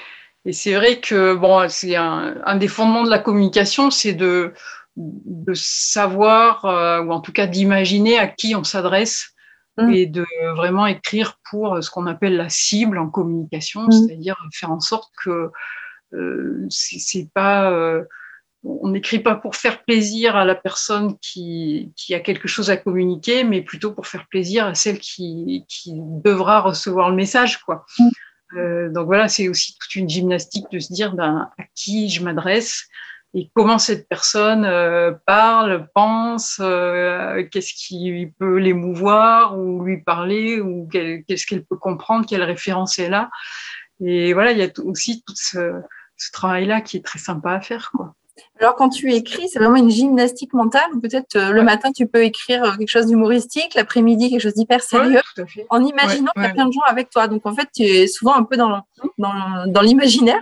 et 0.45 0.53
c'est 0.53 0.73
vrai 0.75 0.99
que 0.99 1.33
bon, 1.35 1.67
c'est 1.69 1.95
un, 1.95 2.35
un, 2.45 2.55
des 2.55 2.67
fondements 2.67 3.03
de 3.03 3.09
la 3.09 3.19
communication, 3.19 3.91
c'est 3.91 4.13
de, 4.13 4.53
de 4.95 5.53
savoir, 5.53 6.63
ou 7.05 7.11
en 7.11 7.19
tout 7.21 7.33
cas 7.33 7.47
d'imaginer 7.47 8.17
à 8.17 8.27
qui 8.27 8.55
on 8.55 8.63
s'adresse 8.63 9.35
Mm. 9.77 9.89
et 9.93 10.05
de 10.05 10.25
vraiment 10.55 10.85
écrire 10.85 11.37
pour 11.49 11.83
ce 11.83 11.89
qu'on 11.89 12.07
appelle 12.07 12.37
la 12.37 12.49
cible 12.49 12.97
en 12.97 13.09
communication, 13.09 13.87
mm. 13.87 13.91
c'est-à-dire 13.91 14.37
faire 14.53 14.71
en 14.71 14.79
sorte 14.79 15.11
que 15.23 15.51
euh, 16.13 16.65
c'est 16.69 17.29
pas 17.33 17.71
euh, 17.71 18.03
on 18.63 18.89
n'écrit 18.89 19.19
pas 19.19 19.35
pour 19.35 19.55
faire 19.55 19.83
plaisir 19.83 20.35
à 20.35 20.45
la 20.45 20.55
personne 20.55 21.17
qui, 21.19 21.91
qui, 21.95 22.15
a 22.15 22.19
quelque 22.19 22.47
chose 22.47 22.71
à 22.71 22.77
communiquer, 22.77 23.43
mais 23.43 23.61
plutôt 23.61 23.91
pour 23.91 24.07
faire 24.07 24.27
plaisir 24.27 24.65
à 24.65 24.73
celle 24.73 24.97
qui, 24.97 25.65
qui 25.67 25.93
devra 25.93 26.61
recevoir 26.61 27.09
le 27.09 27.15
message. 27.15 27.61
Quoi. 27.61 27.85
Mm. 27.99 28.09
Euh, 28.57 28.89
donc 28.89 29.07
voilà, 29.07 29.27
c'est 29.27 29.49
aussi 29.49 29.75
toute 29.77 29.95
une 29.95 30.09
gymnastique 30.09 30.65
de 30.71 30.79
se 30.79 30.93
dire 30.93 31.13
ben, 31.13 31.51
à 31.59 31.63
qui 31.75 32.09
je 32.09 32.23
m'adresse, 32.23 32.87
et 33.37 33.51
comment 33.53 33.79
cette 33.79 34.07
personne 34.07 34.63
euh, 34.63 35.11
parle, 35.25 35.89
pense, 35.93 36.61
euh, 36.61 37.43
qu'est-ce 37.51 37.73
qui 37.73 38.31
peut 38.39 38.55
l'émouvoir 38.55 39.59
ou 39.59 39.83
lui 39.83 40.01
parler 40.01 40.61
ou 40.61 40.87
qu'est-ce 40.89 41.45
qu'elle 41.45 41.65
peut 41.65 41.75
comprendre, 41.75 42.25
quelle 42.25 42.43
référence 42.43 42.97
est 42.97 43.09
là. 43.09 43.29
Et 43.99 44.33
voilà, 44.33 44.53
il 44.53 44.57
y 44.57 44.63
a 44.63 44.69
aussi 44.85 45.21
tout 45.27 45.33
ce, 45.35 45.81
travail-là 46.31 46.79
qui 46.79 46.95
est 46.95 47.05
très 47.05 47.19
sympa 47.19 47.51
à 47.51 47.59
faire. 47.59 47.91
Quoi. 47.91 48.15
Alors, 48.61 48.75
quand 48.75 48.87
tu 48.87 49.11
écris, 49.11 49.49
c'est 49.49 49.59
vraiment 49.59 49.75
une 49.75 49.91
gymnastique 49.91 50.53
mentale 50.53 50.89
peut-être 51.01 51.35
euh, 51.35 51.51
le 51.51 51.61
matin, 51.61 51.91
tu 51.91 52.07
peux 52.07 52.23
écrire 52.23 52.77
quelque 52.77 52.87
chose 52.87 53.07
d'humoristique, 53.07 53.75
l'après-midi, 53.75 54.29
quelque 54.29 54.43
chose 54.43 54.53
d'hyper 54.53 54.81
sérieux, 54.81 55.19
en 55.69 55.83
imaginant 55.83 56.31
qu'il 56.31 56.43
y 56.43 56.45
a 56.45 56.53
plein 56.53 56.67
de 56.67 56.71
gens 56.71 56.87
avec 56.87 57.09
toi. 57.09 57.27
Donc, 57.27 57.45
en 57.45 57.53
fait, 57.53 57.67
tu 57.75 57.83
es 57.83 58.07
souvent 58.07 58.35
un 58.35 58.43
peu 58.43 58.55
dans, 58.55 58.81
dans, 59.17 59.67
dans 59.67 59.81
l'imaginaire. 59.81 60.41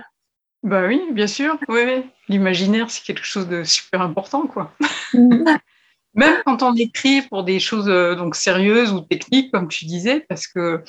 Bah 0.64 0.86
oui, 0.86 1.02
bien 1.12 1.26
sûr. 1.26 1.58
Oui, 1.68 1.82
oui. 1.84 2.10
L'imaginaire, 2.28 2.90
c'est 2.90 3.04
quelque 3.04 3.26
chose 3.26 3.46
de 3.48 3.64
super 3.64 4.00
important, 4.00 4.46
quoi. 4.46 4.72
Même 6.14 6.42
quand 6.46 6.62
on 6.62 6.74
écrit 6.74 7.20
pour 7.22 7.44
des 7.44 7.60
choses 7.60 7.88
euh, 7.88 8.14
donc 8.14 8.34
sérieuses 8.34 8.90
ou 8.92 9.00
techniques, 9.00 9.52
comme 9.52 9.68
tu 9.68 9.84
disais, 9.84 10.20
parce 10.26 10.46
que 10.46 10.82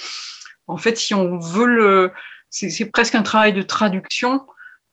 en 0.67 0.77
fait, 0.77 0.97
si 0.97 1.13
on 1.13 1.39
veut 1.39 1.65
le, 1.65 2.11
c'est 2.49 2.89
presque 2.89 3.15
un 3.15 3.21
travail 3.21 3.53
de 3.53 3.61
traduction. 3.61 4.45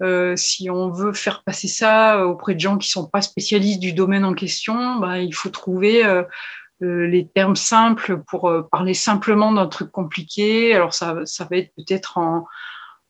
Euh, 0.02 0.34
si 0.34 0.68
on 0.68 0.90
veut 0.90 1.12
faire 1.12 1.44
passer 1.44 1.68
ça 1.68 2.26
auprès 2.26 2.54
de 2.54 2.60
gens 2.60 2.76
qui 2.76 2.90
sont 2.90 3.06
pas 3.06 3.22
spécialistes 3.22 3.78
du 3.78 3.92
domaine 3.92 4.24
en 4.24 4.34
question, 4.34 4.96
bah, 4.96 5.20
il 5.20 5.32
faut 5.32 5.50
trouver 5.50 6.04
euh, 6.04 6.24
les 6.80 7.28
termes 7.32 7.54
simples 7.54 8.20
pour 8.26 8.52
parler 8.72 8.94
simplement 8.94 9.52
d'un 9.52 9.68
truc 9.68 9.92
compliqué. 9.92 10.74
Alors 10.74 10.92
ça, 10.92 11.18
ça 11.24 11.46
va 11.48 11.58
être 11.58 11.72
peut-être 11.76 12.18
en, 12.18 12.46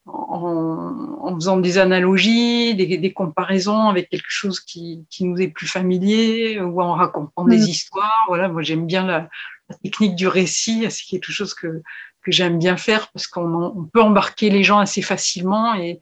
en, 0.06 1.18
en, 1.20 1.34
faisant 1.34 1.58
des 1.58 1.78
analogies, 1.78 2.74
des, 2.74 2.98
des, 2.98 3.12
comparaisons 3.12 3.88
avec 3.88 4.08
quelque 4.08 4.24
chose 4.28 4.60
qui, 4.60 5.06
qui, 5.10 5.24
nous 5.24 5.40
est 5.40 5.48
plus 5.48 5.68
familier 5.68 6.60
ou 6.60 6.80
en 6.80 6.94
racontant 6.94 7.44
des 7.44 7.58
mm. 7.58 7.68
histoires. 7.68 8.24
Voilà, 8.28 8.48
moi 8.48 8.62
j'aime 8.62 8.86
bien 8.86 9.06
la, 9.06 9.28
la, 9.68 9.76
technique 9.82 10.16
du 10.16 10.26
récit, 10.26 10.86
c'est 10.90 11.04
quelque 11.04 11.32
chose 11.32 11.54
que, 11.54 11.82
que 12.22 12.32
j'aime 12.32 12.58
bien 12.58 12.76
faire 12.76 13.08
parce 13.12 13.26
qu'on 13.26 13.72
on 13.76 13.84
peut 13.84 14.02
embarquer 14.02 14.50
les 14.50 14.64
gens 14.64 14.78
assez 14.78 15.02
facilement 15.02 15.74
et, 15.74 16.00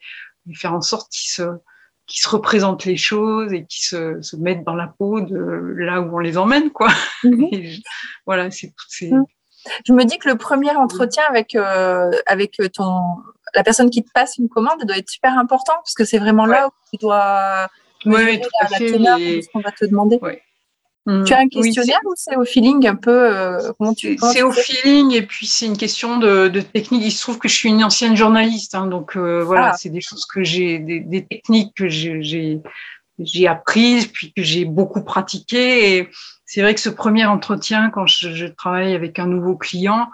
et 0.48 0.54
faire 0.54 0.74
en 0.74 0.80
sorte 0.80 1.10
qu'ils 1.12 1.30
se, 1.30 1.42
se 2.06 2.28
représentent 2.28 2.84
les 2.84 2.96
choses 2.96 3.52
et 3.52 3.66
qu'ils 3.66 3.84
se, 3.84 4.22
se, 4.22 4.36
mettent 4.36 4.64
dans 4.64 4.74
la 4.74 4.86
peau 4.86 5.20
de 5.20 5.36
là 5.78 6.00
où 6.00 6.16
on 6.16 6.18
les 6.18 6.38
emmène, 6.38 6.70
quoi. 6.70 6.88
Mm-hmm. 7.24 7.82
voilà, 8.26 8.50
c'est 8.50 8.68
toutes 8.68 8.90
ces. 8.90 9.12
Mm. 9.12 9.24
Je 9.86 9.92
me 9.92 10.04
dis 10.04 10.18
que 10.18 10.28
le 10.28 10.36
premier 10.36 10.74
entretien 10.74 11.22
avec, 11.28 11.54
euh, 11.54 12.10
avec 12.26 12.56
ton, 12.72 13.16
la 13.54 13.62
personne 13.62 13.90
qui 13.90 14.02
te 14.02 14.10
passe 14.12 14.38
une 14.38 14.48
commande 14.48 14.84
doit 14.84 14.98
être 14.98 15.10
super 15.10 15.36
important 15.38 15.74
parce 15.76 15.94
que 15.94 16.04
c'est 16.04 16.18
vraiment 16.18 16.46
là 16.46 16.68
où 16.68 16.70
tu 16.90 16.96
dois 17.00 17.68
mesurer 18.04 18.40
la, 18.62 18.68
la 18.70 18.78
teneur 18.78 19.18
de 19.18 19.40
ce 19.40 19.48
qu'on 19.52 19.60
va 19.60 19.72
te 19.72 19.84
demander. 19.84 20.20
Mmh. 21.06 21.24
Tu 21.24 21.32
as 21.32 21.38
un 21.38 21.48
questionnaire 21.48 22.00
ou 22.04 22.12
c'est 22.14 22.36
au 22.36 22.44
feeling 22.44 22.86
un 22.86 22.94
peu 22.94 23.10
euh, 23.10 23.72
comment 23.78 23.94
tu 23.94 24.18
C'est 24.32 24.42
au 24.42 24.52
feeling 24.52 25.12
et 25.12 25.22
puis 25.22 25.46
c'est 25.46 25.64
une 25.64 25.78
question 25.78 26.18
de, 26.18 26.48
de, 26.48 26.60
technique. 26.60 27.02
Il 27.04 27.10
se 27.10 27.22
trouve 27.22 27.38
que 27.38 27.48
je 27.48 27.54
suis 27.54 27.70
une 27.70 27.82
ancienne 27.82 28.16
journaliste, 28.16 28.74
hein, 28.74 28.86
donc 28.86 29.16
euh, 29.16 29.42
voilà, 29.42 29.70
ah. 29.72 29.76
c'est 29.78 29.88
des 29.88 30.02
choses 30.02 30.26
que 30.26 30.44
j'ai, 30.44 30.78
des, 30.78 31.00
des, 31.00 31.24
techniques 31.24 31.74
que 31.74 31.88
j'ai 31.88 32.60
j'ai 33.18 33.46
apprises 33.46 34.06
puis 34.06 34.32
que 34.32 34.42
j'ai 34.42 34.64
beaucoup 34.64 35.02
pratiquées. 35.02 35.96
Et 35.96 36.08
c'est 36.44 36.60
vrai 36.60 36.74
que 36.74 36.80
ce 36.80 36.90
premier 36.90 37.24
entretien, 37.24 37.90
quand 37.90 38.06
je, 38.06 38.34
je 38.34 38.46
travaille 38.46 38.94
avec 38.94 39.18
un 39.18 39.26
nouveau 39.26 39.56
client, 39.56 40.08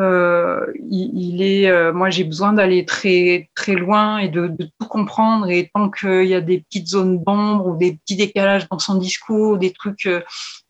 euh, 0.00 0.66
il, 0.90 1.42
est, 1.42 1.68
euh, 1.68 1.92
moi 1.92 2.10
j'ai 2.10 2.24
besoin 2.24 2.52
d'aller 2.52 2.84
très 2.84 3.50
très 3.54 3.74
loin 3.74 4.18
et 4.18 4.28
de, 4.28 4.48
de 4.48 4.64
tout 4.78 4.88
comprendre. 4.88 5.48
Et 5.50 5.70
tant 5.74 5.90
qu'il 5.90 6.26
y 6.26 6.34
a 6.34 6.40
des 6.40 6.60
petites 6.60 6.88
zones 6.88 7.22
d'ombre 7.22 7.68
ou 7.68 7.76
des 7.76 7.96
petits 7.96 8.16
décalages 8.16 8.68
dans 8.68 8.78
son 8.78 8.96
discours, 8.96 9.58
des 9.58 9.72
trucs, 9.72 10.06
euh, 10.06 10.22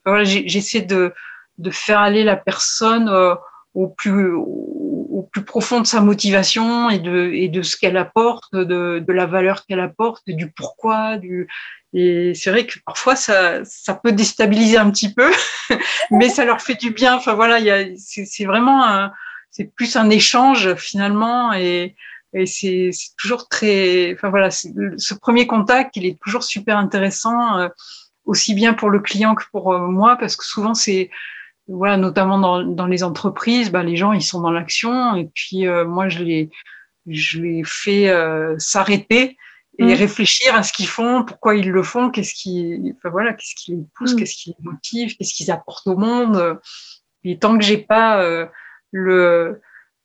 voilà, 0.04 0.25
j'essaie 0.25 0.82
de, 0.82 1.12
de 1.58 1.70
faire 1.70 2.00
aller 2.00 2.25
la 2.25 2.37
personne 2.37 3.08
euh, 3.08 3.34
au 3.75 3.88
plus 3.88 4.32
au, 4.34 5.28
plus 5.32 5.44
profond 5.44 5.80
de 5.80 5.87
sa 5.87 6.00
motivation 6.00 6.90
et 6.90 6.99
de 6.99 7.30
et 7.32 7.49
de 7.49 7.62
ce 7.62 7.76
qu'elle 7.76 7.96
apporte, 7.96 8.52
de, 8.52 9.04
de 9.06 9.12
la 9.12 9.26
valeur 9.26 9.64
qu'elle 9.66 9.80
apporte, 9.80 10.25
du 10.26 10.50
pourquoi, 10.50 11.18
du 11.18 11.46
et 11.92 12.32
c'est 12.35 12.50
vrai 12.50 12.66
que 12.66 12.78
parfois 12.87 13.16
ça, 13.16 13.64
ça 13.64 13.94
peut 13.94 14.12
déstabiliser 14.12 14.76
un 14.76 14.90
petit 14.90 15.12
peu, 15.12 15.30
mais 16.11 16.28
ça 16.28 16.44
leur 16.44 16.61
fait 16.61 16.76
du 16.76 16.90
bien. 16.92 17.16
Enfin 17.16 17.35
voilà, 17.35 17.59
c'est 17.97 18.44
vraiment 18.44 19.11
c'est 19.50 19.64
plus 19.75 19.97
un 19.97 20.11
échange 20.11 20.75
finalement 20.75 21.52
et, 21.52 21.97
et 22.32 22.47
c'est 22.47 22.90
toujours 23.18 23.49
très. 23.49 24.14
Enfin 24.14 24.30
voilà, 24.30 24.50
ce 24.50 25.14
premier 25.14 25.47
contact, 25.47 25.97
il 25.97 26.06
est 26.06 26.18
toujours 26.20 26.44
super 26.44 26.78
intéressant, 26.78 27.59
euh, 27.59 27.68
aussi 28.25 28.54
bien 28.54 28.75
pour 28.75 28.90
le 28.90 29.00
client 29.00 29.35
que 29.35 29.44
pour 29.50 29.73
euh, 29.73 29.88
moi, 29.88 30.16
parce 30.16 30.37
que 30.37 30.44
souvent 30.44 30.75
c'est 30.75 31.11
voilà, 31.66 31.97
notamment 31.97 32.38
dans, 32.38 32.62
dans 32.62 32.87
les 32.87 33.02
entreprises, 33.02 33.70
bah, 33.70 33.82
les 33.82 33.97
gens 33.97 34.12
ils 34.12 34.23
sont 34.23 34.40
dans 34.40 34.50
l'action 34.50 35.16
et 35.16 35.28
puis 35.35 35.66
euh, 35.66 35.85
moi 35.85 36.09
je 36.09 36.23
les 36.23 36.50
je 37.06 37.40
les 37.40 37.62
fais 37.64 38.12
s'arrêter 38.59 39.37
et 39.80 39.94
mm. 39.94 39.99
réfléchir 39.99 40.54
à 40.54 40.62
ce 40.62 40.72
qu'ils 40.72 40.87
font, 40.87 41.25
pourquoi 41.25 41.56
ils 41.56 41.70
le 41.70 41.82
font, 41.82 42.10
qu'est-ce 42.10 42.34
qui, 42.34 42.94
enfin 42.99 43.08
voilà, 43.08 43.32
qu'est-ce 43.32 43.54
qui 43.54 43.72
les 43.72 43.84
pousse, 43.96 44.12
mm. 44.12 44.16
qu'est-ce 44.18 44.37
qui 44.37 44.50
les 44.50 44.70
motive, 44.70 45.16
qu'est-ce 45.16 45.32
qu'ils 45.32 45.50
apportent 45.50 45.87
au 45.87 45.96
monde. 45.96 46.60
Et 47.25 47.38
tant 47.38 47.56
que 47.56 47.64
j'ai 47.64 47.78
pas 47.78 48.22
euh, 48.22 48.46
le, 48.92 49.62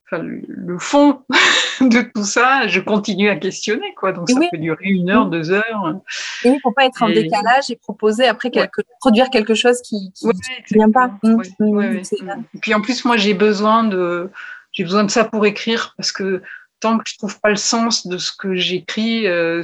enfin, 0.08 0.24
le, 0.24 0.80
fond 0.80 1.24
de 1.82 2.10
tout 2.14 2.24
ça, 2.24 2.68
je 2.68 2.80
continue 2.80 3.30
à 3.30 3.36
questionner, 3.36 3.94
quoi. 3.96 4.14
Donc 4.14 4.30
ça 4.30 4.40
peut 4.50 4.58
durer 4.58 4.86
une 4.86 5.10
heure, 5.10 5.28
mm. 5.28 5.32
deux 5.32 5.52
heures. 5.52 6.00
Et 6.46 6.50
il 6.50 6.60
faut 6.64 6.72
pas 6.72 6.86
être 6.86 7.04
en 7.04 7.10
décalage 7.10 7.70
et 7.70 7.76
proposer 7.76 8.26
après 8.28 8.52
quelque, 8.52 8.82
produire 9.02 9.30
quelque 9.30 9.56
chose 9.56 9.82
qui, 9.82 10.14
qui, 10.14 10.26
vient 10.74 10.90
pas. 10.90 11.12
et 11.22 12.60
puis 12.62 12.74
en 12.74 12.80
plus, 12.80 13.04
moi, 13.04 13.18
j'ai 13.18 13.34
besoin 13.34 13.84
de, 13.84 14.32
j'ai 14.72 14.86
besoin 14.86 15.04
de 15.04 15.12
ça 15.12 15.26
pour 15.26 15.46
écrire 15.46 15.94
parce 15.98 16.14
que 16.14 16.42
tant 16.86 17.00
que 17.00 17.10
je 17.10 17.18
trouve 17.18 17.40
pas 17.40 17.50
le 17.50 17.56
sens 17.56 18.06
de 18.06 18.20
ce 18.20 18.32
que 18.32 18.54
j'écris, 18.54 19.26
euh, 19.26 19.64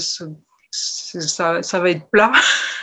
ça, 0.72 1.62
ça, 1.62 1.80
va 1.80 1.92
être 1.92 2.10
plat. 2.10 2.32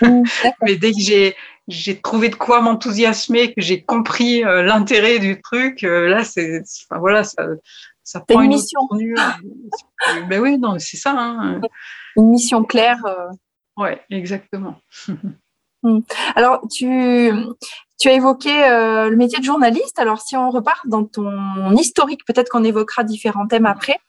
Mmh, 0.01 0.23
Mais 0.63 0.77
dès 0.77 0.93
que 0.93 1.01
j'ai 1.01 1.35
j'ai 1.67 2.01
trouvé 2.01 2.31
de 2.31 2.35
quoi 2.35 2.63
m'enthousiasmer, 2.63 3.53
que 3.53 3.61
j'ai 3.61 3.83
compris 3.83 4.43
euh, 4.43 4.63
l'intérêt 4.63 5.19
du 5.19 5.43
truc, 5.43 5.85
euh, 5.85 6.09
là, 6.09 6.25
c'est, 6.25 6.63
enfin, 6.89 6.99
voilà, 6.99 7.25
ça, 7.25 7.45
ça 8.05 8.21
prend 8.21 8.41
une, 8.41 8.51
mission. 8.51 8.81
ben 10.31 10.41
oui, 10.41 10.57
non, 10.57 10.79
c'est 10.79 10.97
ça. 10.97 11.13
Hein. 11.15 11.61
Une 12.17 12.31
mission 12.31 12.65
claire. 12.65 13.03
Ouais, 13.77 14.01
exactement. 14.11 14.77
Mmh. 15.85 16.01
Alors, 16.35 16.61
tu, 16.69 17.31
tu 18.01 18.09
as 18.09 18.13
évoqué 18.13 18.51
le 18.51 19.15
métier 19.15 19.39
de 19.39 19.45
journaliste. 19.45 20.01
Alors, 20.01 20.21
si 20.21 20.37
on 20.37 20.51
repart 20.51 20.85
dans 20.89 21.05
ton 21.05 21.71
historique, 21.77 22.25
peut-être 22.27 22.49
qu'on 22.49 22.65
évoquera 22.65 23.05
différents 23.05 23.47
thèmes 23.47 23.65
après. 23.65 24.01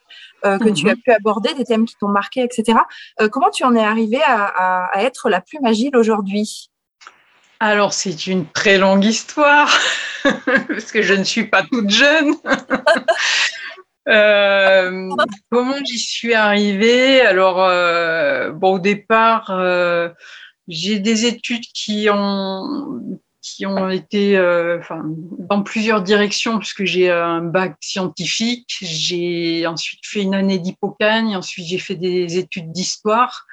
Euh, 0.45 0.57
que 0.57 0.69
tu 0.69 0.87
as 0.89 0.95
mhm. 0.95 1.01
pu 1.01 1.11
aborder, 1.11 1.53
des 1.53 1.65
thèmes 1.65 1.85
qui 1.85 1.95
t'ont 1.99 2.07
marqué, 2.07 2.43
etc. 2.43 2.79
Euh, 3.19 3.27
comment 3.27 3.49
tu 3.49 3.63
en 3.63 3.75
es 3.75 3.83
arrivée 3.83 4.21
à, 4.25 4.89
être 4.97 5.29
la 5.29 5.41
plus 5.41 5.59
agile 5.65 5.95
aujourd'hui? 5.95 6.69
Alors, 7.59 7.91
c'est 7.93 8.27
une 8.27 8.45
très 8.45 8.77
longue 8.77 9.03
histoire, 9.03 9.69
parce 10.23 10.91
que 10.91 11.01
je 11.01 11.13
ne 11.13 11.23
suis 11.23 11.47
pas 11.47 11.63
toute 11.63 11.89
jeune. 11.89 12.35
Euh, 14.07 15.09
comment 15.51 15.75
j'y 15.85 15.99
suis 15.99 16.33
arrivée? 16.33 17.21
Alors, 17.21 17.63
euh, 17.63 18.51
bon, 18.51 18.75
au 18.75 18.79
départ, 18.79 19.51
euh, 19.51 20.09
j'ai 20.67 20.97
des 20.99 21.25
études 21.25 21.65
qui 21.75 22.07
ont 22.11 23.19
qui 23.55 23.65
ont 23.65 23.89
été 23.89 24.39
enfin, 24.79 25.03
dans 25.05 25.63
plusieurs 25.63 26.01
directions, 26.01 26.59
puisque 26.59 26.85
j'ai 26.85 27.09
un 27.09 27.41
bac 27.41 27.75
scientifique, 27.81 28.77
j'ai 28.81 29.65
ensuite 29.67 30.05
fait 30.05 30.21
une 30.21 30.35
année 30.35 30.59
d'hypocagne, 30.59 31.35
ensuite 31.35 31.67
j'ai 31.67 31.79
fait 31.79 31.95
des 31.95 32.37
études 32.37 32.71
d'histoire. 32.71 33.45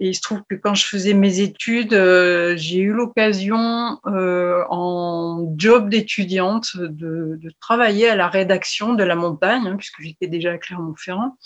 Et 0.00 0.08
il 0.08 0.14
se 0.14 0.22
trouve 0.22 0.42
que 0.48 0.54
quand 0.54 0.74
je 0.74 0.86
faisais 0.86 1.12
mes 1.12 1.40
études, 1.40 1.92
euh, 1.92 2.56
j'ai 2.56 2.78
eu 2.78 2.92
l'occasion 2.92 4.00
euh, 4.06 4.64
en 4.70 5.52
job 5.58 5.90
d'étudiante 5.90 6.74
de, 6.74 7.36
de, 7.38 7.52
travailler 7.60 8.08
à 8.08 8.16
la 8.16 8.28
rédaction 8.28 8.94
de 8.94 9.04
La 9.04 9.14
Montagne, 9.14 9.66
hein, 9.66 9.76
puisque 9.76 10.00
j'étais 10.00 10.26
déjà 10.26 10.52
à 10.52 10.58
Clermont-Ferrand. 10.58 11.36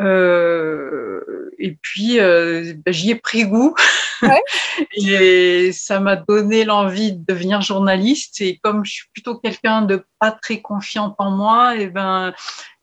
Euh, 0.00 1.50
et 1.58 1.78
puis, 1.80 2.18
euh, 2.20 2.74
bah, 2.84 2.92
j'y 2.92 3.10
ai 3.10 3.14
pris 3.14 3.44
goût. 3.44 3.74
Ouais. 4.22 4.42
et 4.96 5.72
ça 5.72 6.00
m'a 6.00 6.16
donné 6.16 6.64
l'envie 6.64 7.12
de 7.12 7.24
devenir 7.26 7.60
journaliste. 7.60 8.40
Et 8.40 8.58
comme 8.62 8.84
je 8.84 8.92
suis 8.92 9.08
plutôt 9.12 9.38
quelqu'un 9.38 9.82
de 9.82 10.04
pas 10.18 10.32
très 10.32 10.60
confiante 10.60 11.14
en 11.18 11.30
moi, 11.30 11.76
et 11.76 11.82
eh 11.82 11.86
ben, 11.88 12.34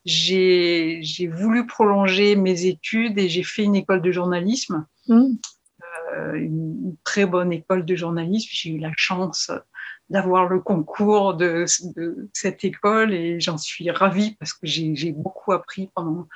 j'ai 0.04 1.30
voulu 1.32 1.66
prolonger 1.66 2.36
mes 2.36 2.66
études 2.66 3.18
et 3.18 3.28
j'ai 3.28 3.42
fait 3.42 3.64
une 3.64 3.76
école 3.76 4.02
de 4.02 4.10
journalisme. 4.10 4.86
Mm. 5.08 5.34
Euh, 6.14 6.34
une 6.34 6.96
très 7.04 7.26
bonne 7.26 7.52
école 7.52 7.84
de 7.84 7.94
journalisme. 7.94 8.48
J'ai 8.50 8.70
eu 8.70 8.78
la 8.78 8.92
chance 8.96 9.50
d'avoir 10.10 10.48
le 10.48 10.60
concours 10.60 11.34
de, 11.34 11.64
cette 12.32 12.64
école 12.64 13.14
et 13.14 13.40
j'en 13.40 13.58
suis 13.58 13.90
ravie 13.90 14.36
parce 14.38 14.52
que 14.52 14.66
j'ai 14.66 15.12
beaucoup 15.12 15.52
appris 15.52 15.90
pendant 15.94 16.28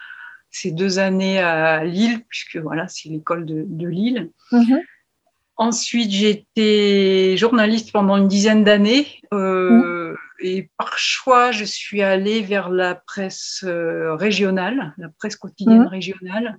ces 0.56 0.70
deux 0.70 0.98
années 0.98 1.38
à 1.38 1.84
Lille, 1.84 2.24
puisque 2.28 2.56
voilà, 2.56 2.88
c'est 2.88 3.08
l'école 3.08 3.44
de, 3.44 3.86
Lille. 3.86 4.30
Mm-hmm. 4.52 4.82
Ensuite, 5.58 6.10
j'ai 6.10 6.30
été 6.30 7.36
journaliste 7.36 7.92
pendant 7.92 8.16
une 8.16 8.28
dizaine 8.28 8.64
d'années. 8.64 9.06
Euh, 9.34 10.12
mm. 10.12 10.16
Et 10.40 10.70
par 10.78 10.98
choix, 10.98 11.50
je 11.50 11.64
suis 11.64 12.02
allée 12.02 12.40
vers 12.42 12.70
la 12.70 12.94
presse 12.94 13.64
euh, 13.66 14.14
régionale, 14.14 14.94
la 14.98 15.08
presse 15.18 15.36
quotidienne 15.36 15.84
mm. 15.84 15.88
régionale. 15.88 16.58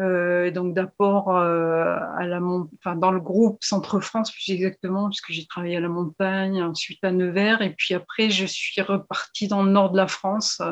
Euh, 0.00 0.52
donc 0.52 0.74
d'abord 0.74 1.36
à 1.36 2.24
la 2.24 2.40
enfin, 2.40 2.94
dans 2.94 3.10
le 3.10 3.18
groupe 3.18 3.58
Centre 3.64 3.98
France 3.98 4.30
plus 4.30 4.52
exactement 4.52 5.08
puisque 5.08 5.32
j'ai 5.32 5.44
travaillé 5.44 5.76
à 5.76 5.80
la 5.80 5.88
montagne, 5.88 6.62
ensuite 6.62 7.02
à 7.02 7.10
Nevers 7.10 7.62
et 7.62 7.74
puis 7.76 7.94
après 7.94 8.30
je 8.30 8.46
suis 8.46 8.80
repartie 8.80 9.48
dans 9.48 9.64
le 9.64 9.72
nord 9.72 9.90
de 9.90 9.96
la 9.96 10.06
France. 10.06 10.62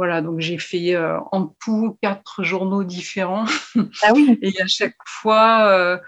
Euh, 0.00 0.06
voilà, 0.06 0.22
donc 0.22 0.40
j'ai 0.40 0.58
fait 0.58 0.94
euh, 0.94 1.18
en 1.32 1.54
tout 1.62 1.98
quatre 2.02 2.42
journaux 2.42 2.84
différents. 2.84 3.44
Ah 4.02 4.12
oui. 4.14 4.38
et 4.42 4.60
à 4.60 4.66
chaque 4.66 4.96
fois, 5.06 6.00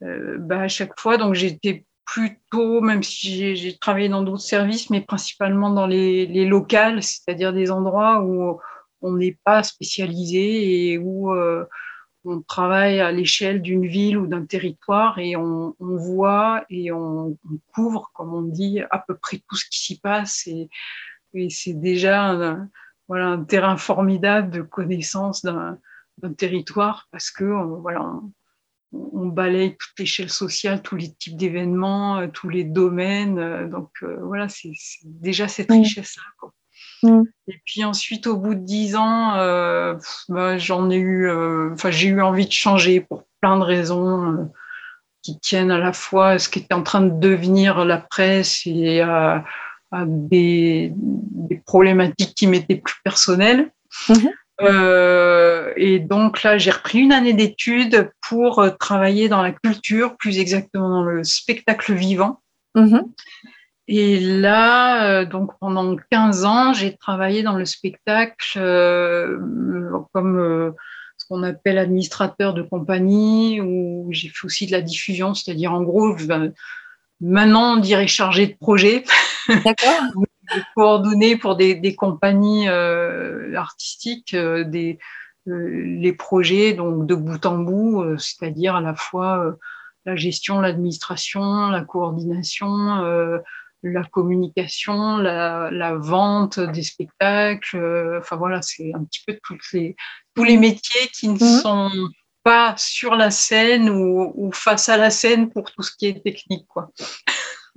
bah, 0.00 0.60
à 0.60 0.68
chaque 0.68 0.98
fois, 0.98 1.16
donc 1.16 1.34
j'étais 1.34 1.84
plutôt, 2.04 2.80
même 2.80 3.02
si 3.02 3.54
j'ai 3.54 3.78
travaillé 3.78 4.08
dans 4.08 4.22
d'autres 4.22 4.42
services, 4.42 4.88
mais 4.90 5.02
principalement 5.02 5.70
dans 5.70 5.86
les, 5.86 6.26
les 6.26 6.46
locales, 6.46 7.02
c'est-à-dire 7.02 7.52
des 7.52 7.70
endroits 7.70 8.22
où 8.22 8.58
on 9.02 9.12
n'est 9.12 9.38
pas 9.44 9.62
spécialisé 9.62 10.92
et 10.92 10.98
où 10.98 11.32
euh, 11.32 11.64
on 12.24 12.40
travaille 12.40 13.00
à 13.00 13.12
l'échelle 13.12 13.62
d'une 13.62 13.86
ville 13.86 14.18
ou 14.18 14.26
d'un 14.26 14.44
territoire 14.44 15.18
et 15.18 15.36
on, 15.36 15.74
voit 15.78 16.64
et 16.68 16.92
on, 16.92 17.38
couvre, 17.74 18.10
comme 18.14 18.34
on 18.34 18.42
dit, 18.42 18.80
à 18.90 18.98
peu 18.98 19.16
près 19.16 19.38
tout 19.48 19.56
ce 19.56 19.64
qui 19.70 19.78
s'y 19.78 20.00
passe. 20.00 20.46
Et, 20.46 20.68
c'est 21.50 21.78
déjà 21.78 22.30
un, 22.30 22.68
voilà, 23.08 23.28
un 23.28 23.42
terrain 23.44 23.76
formidable 23.76 24.50
de 24.50 24.62
connaissance 24.62 25.44
d'un 25.44 25.78
territoire 26.36 27.08
parce 27.10 27.30
que 27.30 27.44
voilà, 27.44 28.12
on, 28.92 29.26
balaye 29.26 29.76
toute 29.76 29.98
l'échelle 29.98 30.30
sociale, 30.30 30.82
tous 30.82 30.96
les 30.96 31.12
types 31.14 31.36
d'événements, 31.36 32.18
euh, 32.18 32.28
tous 32.28 32.48
les 32.48 32.64
domaines. 32.64 33.38
Euh, 33.38 33.68
donc 33.68 33.90
voilà, 34.20 34.48
c'est 34.48 34.72
déjà 35.04 35.48
cette 35.48 35.70
richesse-là. 35.70 36.50
Mm. 37.02 37.22
Et 37.48 37.60
puis 37.64 37.84
ensuite, 37.84 38.26
au 38.26 38.36
bout 38.36 38.54
de 38.54 38.64
dix 38.64 38.96
ans, 38.96 39.36
euh, 39.36 39.94
bah, 40.28 40.58
j'en 40.58 40.90
ai 40.90 40.96
eu, 40.96 41.28
euh, 41.28 41.70
enfin, 41.72 41.90
j'ai 41.90 42.08
eu 42.08 42.20
envie 42.20 42.46
de 42.46 42.52
changer 42.52 43.00
pour 43.00 43.24
plein 43.40 43.58
de 43.58 43.64
raisons 43.64 44.32
euh, 44.32 44.44
qui 45.22 45.38
tiennent 45.38 45.70
à 45.70 45.78
la 45.78 45.92
fois 45.92 46.30
à 46.30 46.38
ce 46.38 46.48
qui 46.48 46.60
était 46.60 46.74
en 46.74 46.82
train 46.82 47.02
de 47.02 47.18
devenir 47.18 47.84
la 47.84 47.98
presse 47.98 48.62
et 48.66 49.00
à, 49.00 49.44
des, 49.92 50.92
problématiques 51.66 52.34
qui 52.34 52.46
m'étaient 52.46 52.76
plus 52.76 53.00
personnelles. 53.04 53.70
Mm-hmm. 54.08 55.72
et 55.76 55.98
donc 55.98 56.42
là, 56.42 56.58
j'ai 56.58 56.70
repris 56.70 56.98
une 56.98 57.12
année 57.12 57.32
d'études 57.32 58.10
pour 58.28 58.68
travailler 58.78 59.28
dans 59.28 59.42
la 59.42 59.52
culture, 59.52 60.16
plus 60.16 60.38
exactement 60.38 60.88
dans 60.88 61.04
le 61.04 61.24
spectacle 61.24 61.94
vivant. 61.94 62.40
Mm-hmm. 62.74 63.02
Et 63.88 64.20
là, 64.20 65.10
euh, 65.10 65.24
donc 65.24 65.52
pendant 65.60 65.96
15 66.10 66.44
ans, 66.44 66.72
j'ai 66.74 66.94
travaillé 66.94 67.42
dans 67.42 67.56
le 67.56 67.64
spectacle 67.64 68.58
euh, 68.58 69.38
comme 70.12 70.38
euh, 70.38 70.72
ce 71.16 71.24
qu'on 71.26 71.42
appelle 71.42 71.78
administrateur 71.78 72.52
de 72.52 72.60
compagnie, 72.60 73.62
où 73.62 74.08
j'ai 74.10 74.28
fait 74.28 74.44
aussi 74.44 74.66
de 74.66 74.72
la 74.72 74.82
diffusion, 74.82 75.32
c'est-à-dire 75.32 75.72
en 75.72 75.82
gros, 75.82 76.14
maintenant 77.20 77.74
on 77.74 77.76
dirait 77.76 78.06
chargé 78.06 78.46
de 78.46 78.56
projet. 78.56 79.04
D'accord. 79.48 80.00
coordonner 80.74 81.36
pour 81.36 81.56
des, 81.56 81.74
des 81.74 81.94
compagnies 81.94 82.68
artistiques 82.68 84.34
des, 84.34 84.98
les 85.44 86.12
projets 86.14 86.72
donc 86.72 87.06
de 87.06 87.14
bout 87.14 87.44
en 87.44 87.58
bout, 87.58 88.16
c'est-à-dire 88.16 88.76
à 88.76 88.80
la 88.80 88.94
fois 88.94 89.56
la 90.06 90.16
gestion, 90.16 90.62
l'administration, 90.62 91.68
la 91.68 91.84
coordination 91.84 93.42
la 93.82 94.04
communication, 94.04 95.18
la, 95.18 95.94
vente 95.96 96.60
des 96.60 96.82
spectacles. 96.82 97.76
Euh, 97.76 98.18
enfin 98.18 98.36
voilà, 98.36 98.62
c'est 98.62 98.92
un 98.94 99.04
petit 99.04 99.22
peu 99.26 99.38
toutes 99.42 99.72
les, 99.72 99.96
tous 100.34 100.44
les 100.44 100.56
métiers 100.56 101.08
qui 101.12 101.28
ne 101.28 101.34
mhm. 101.34 101.60
sont 101.60 101.90
pas 102.42 102.74
sur 102.76 103.14
la 103.14 103.30
scène 103.30 103.90
ou, 103.90 104.50
face 104.52 104.88
à 104.88 104.96
la 104.96 105.10
scène 105.10 105.50
pour 105.50 105.70
tout 105.70 105.82
ce 105.82 105.92
qui 105.96 106.06
est 106.06 106.22
technique. 106.22 106.66
Quoi. 106.68 106.90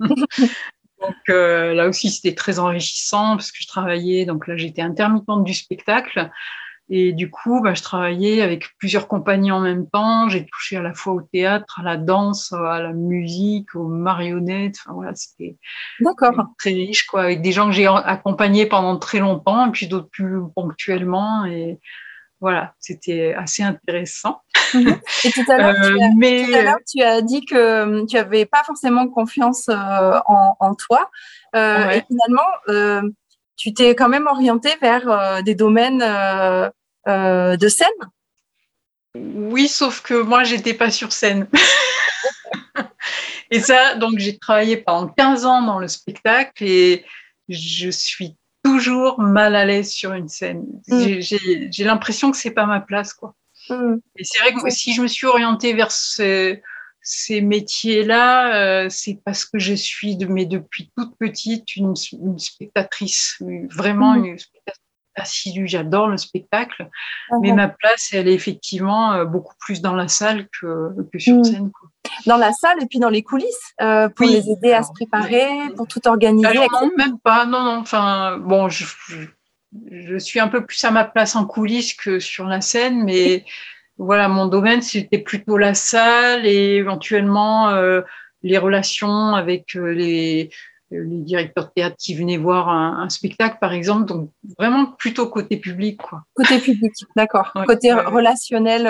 donc 0.00 1.16
euh, 1.28 1.74
là 1.74 1.88
aussi, 1.88 2.10
c'était 2.10 2.34
très 2.34 2.58
enrichissant 2.58 3.36
parce 3.36 3.52
que 3.52 3.58
je 3.60 3.66
travaillais, 3.66 4.24
donc 4.24 4.46
là 4.46 4.56
j'étais 4.56 4.82
intermittente 4.82 5.44
du 5.44 5.54
spectacle. 5.54 6.30
Et 6.94 7.12
du 7.12 7.30
coup, 7.30 7.62
bah, 7.62 7.72
je 7.72 7.82
travaillais 7.82 8.42
avec 8.42 8.66
plusieurs 8.76 9.08
compagnies 9.08 9.50
en 9.50 9.60
même 9.60 9.88
temps. 9.88 10.28
J'ai 10.28 10.44
touché 10.44 10.76
à 10.76 10.82
la 10.82 10.92
fois 10.92 11.14
au 11.14 11.22
théâtre, 11.22 11.80
à 11.80 11.82
la 11.82 11.96
danse, 11.96 12.52
à 12.52 12.82
la 12.82 12.92
musique, 12.92 13.74
aux 13.74 13.88
marionnettes. 13.88 14.76
Enfin, 14.84 14.94
voilà, 14.94 15.14
c'était 15.14 15.56
très 16.58 16.70
riche, 16.70 17.06
quoi, 17.06 17.22
avec 17.22 17.40
des 17.40 17.52
gens 17.52 17.66
que 17.66 17.72
j'ai 17.72 17.86
accompagnés 17.86 18.66
pendant 18.66 18.98
très 18.98 19.20
longtemps, 19.20 19.68
et 19.68 19.70
puis 19.70 19.86
d'autres 19.86 20.10
plus 20.10 20.40
ponctuellement. 20.54 21.46
Et 21.46 21.80
voilà, 22.42 22.74
c'était 22.80 23.34
assez 23.34 23.62
intéressant. 23.62 24.42
Mhm. 24.74 25.00
Et 25.24 25.30
tout 25.30 25.44
à 25.48 25.58
l'heure, 25.58 25.74
tu, 25.80 26.56
euh, 26.56 26.72
tu, 26.92 27.02
as 27.02 27.22
dit 27.22 27.44
que 27.44 28.04
tu 28.06 28.16
n'avais 28.16 28.46
pas 28.46 28.64
forcément 28.64 29.08
confiance 29.08 29.68
euh, 29.68 30.18
en, 30.26 30.74
toi. 30.74 31.08
Euh, 31.54 31.90
et 31.90 32.02
finalement, 32.02 33.02
tu 33.56 33.72
t'es 33.72 33.94
quand 33.94 34.08
même 34.08 34.26
orienté 34.26 34.70
vers 34.82 35.42
des 35.44 35.54
domaines 35.54 36.02
euh, 37.08 37.56
de 37.56 37.68
scène 37.68 37.88
Oui, 39.14 39.68
sauf 39.68 40.02
que 40.02 40.14
moi, 40.14 40.42
j'étais 40.42 40.74
pas 40.74 40.90
sur 40.90 41.12
scène. 41.12 41.48
et 43.50 43.60
ça, 43.60 43.94
donc 43.94 44.18
j'ai 44.18 44.36
travaillé 44.36 44.76
pendant 44.78 45.08
15 45.08 45.46
ans 45.46 45.62
dans 45.62 45.78
le 45.78 45.86
spectacle 45.86 46.64
et 46.64 47.04
je 47.48 47.88
suis 47.90 48.36
toujours 48.82 49.20
mal 49.20 49.54
à 49.54 49.64
l'aise 49.64 49.90
sur 49.90 50.12
une 50.12 50.28
scène. 50.28 50.66
Mm. 50.88 51.20
J'ai 51.70 51.84
l'impression 51.84 52.30
que 52.30 52.36
c'est 52.36 52.50
pas 52.50 52.66
ma 52.66 52.80
place, 52.80 53.14
quoi. 53.14 53.34
Mm. 53.68 53.96
Et 54.16 54.24
c'est 54.24 54.38
vrai 54.40 54.52
que 54.54 54.70
si 54.70 54.94
je 54.94 55.02
me 55.02 55.06
suis 55.06 55.26
orientée 55.26 55.72
vers 55.72 55.90
ces 55.90 56.60
métiers-là, 57.40 58.56
euh, 58.56 58.88
c'est 58.88 59.20
parce 59.24 59.44
que 59.44 59.58
je 59.58 59.74
suis, 59.74 60.16
de, 60.16 60.26
mais 60.26 60.46
depuis 60.46 60.90
toute 60.96 61.16
petite, 61.18 61.76
une, 61.76 61.94
spectatrice, 62.38 63.42
vraiment 63.70 64.14
mm. 64.14 64.24
une 64.24 64.38
spectatrice 64.38 64.82
assidue, 65.14 65.68
j'adore 65.68 66.08
le 66.08 66.16
spectacle, 66.16 66.88
mais 67.42 67.52
ma 67.52 67.68
place, 67.68 68.10
elle 68.12 68.28
est 68.28 68.34
effectivement 68.34 69.12
euh, 69.12 69.24
beaucoup 69.26 69.54
plus 69.58 69.82
dans 69.82 69.94
la 69.94 70.08
salle 70.08 70.48
que, 70.48 70.88
que 71.12 71.18
sur 71.18 71.44
scène. 71.44 71.70
Dans 72.26 72.36
la 72.36 72.52
salle 72.52 72.82
et 72.82 72.86
puis 72.86 72.98
dans 72.98 73.08
les 73.08 73.22
coulisses, 73.22 73.74
euh, 73.80 74.08
pour 74.08 74.26
les 74.26 74.50
aider 74.50 74.72
à 74.72 74.82
se 74.82 74.92
préparer, 74.92 75.48
pour 75.76 75.86
tout 75.86 76.06
organiser. 76.06 76.46
Alors, 76.46 76.68
non, 76.82 76.90
même 76.96 77.18
pas, 77.18 77.46
non, 77.46 77.62
non, 77.62 77.78
enfin, 77.78 78.38
bon, 78.38 78.68
je, 78.68 78.84
je, 79.90 80.16
suis 80.18 80.40
un 80.40 80.48
peu 80.48 80.64
plus 80.64 80.84
à 80.84 80.90
ma 80.90 81.04
place 81.04 81.36
en 81.36 81.46
coulisses 81.46 81.94
que 81.94 82.18
sur 82.18 82.46
la 82.46 82.60
scène, 82.60 83.04
mais 83.04 83.44
voilà, 83.98 84.28
mon 84.28 84.46
domaine, 84.46 84.82
c'était 84.82 85.18
plutôt 85.18 85.58
la 85.58 85.74
salle 85.74 86.46
et 86.46 86.76
éventuellement 86.76 87.70
euh, 87.70 88.02
les 88.42 88.58
relations 88.58 89.34
avec 89.34 89.74
les 89.74 90.50
les 90.94 91.20
directeurs 91.20 91.68
de 91.68 91.70
théâtre 91.74 91.96
qui 91.98 92.14
venaient 92.14 92.36
voir 92.36 92.68
un, 92.68 93.08
spectacle, 93.08 93.56
par 93.60 93.72
exemple. 93.72 94.04
Donc, 94.04 94.30
vraiment 94.58 94.84
plutôt 94.84 95.26
côté 95.26 95.56
public. 95.56 95.96
Quoi. 96.02 96.22
Côté 96.34 96.58
public, 96.58 96.92
d'accord. 97.16 97.50
côté 97.66 97.94
relationnel, 97.94 98.86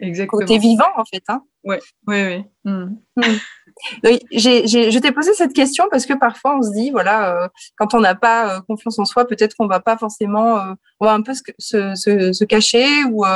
Exactement. 0.00 0.40
côté 0.40 0.58
vivant, 0.58 0.90
en 0.96 1.04
fait. 1.04 1.22
Hein. 1.28 1.42
Oui, 1.68 1.76
oui, 2.06 2.22
oui. 2.24 2.44
Hmm. 2.64 2.96
Hmm. 3.16 3.22
je 4.02 4.98
t'ai 4.98 5.12
posé 5.12 5.34
cette 5.34 5.52
question 5.52 5.84
parce 5.90 6.06
que 6.06 6.14
parfois 6.14 6.56
on 6.56 6.62
se 6.62 6.72
dit, 6.72 6.90
voilà, 6.90 7.44
euh, 7.44 7.48
quand 7.76 7.92
on 7.92 8.00
n'a 8.00 8.14
pas 8.14 8.56
euh, 8.56 8.60
confiance 8.62 8.98
en 8.98 9.04
soi, 9.04 9.26
peut-être 9.26 9.54
qu'on 9.54 9.66
va 9.66 9.78
pas 9.78 9.98
forcément, 9.98 10.58
euh, 10.58 10.72
on 10.98 11.04
va 11.04 11.12
un 11.12 11.20
peu 11.20 11.34
se, 11.34 11.94
se, 11.94 12.32
se 12.32 12.44
cacher, 12.44 13.04
ou, 13.04 13.26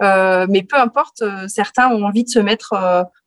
mais 0.00 0.62
peu 0.62 0.76
importe, 0.76 1.22
certains 1.48 1.90
ont 1.90 2.04
envie 2.04 2.24
de 2.24 2.30
se 2.30 2.38
mettre 2.38 2.74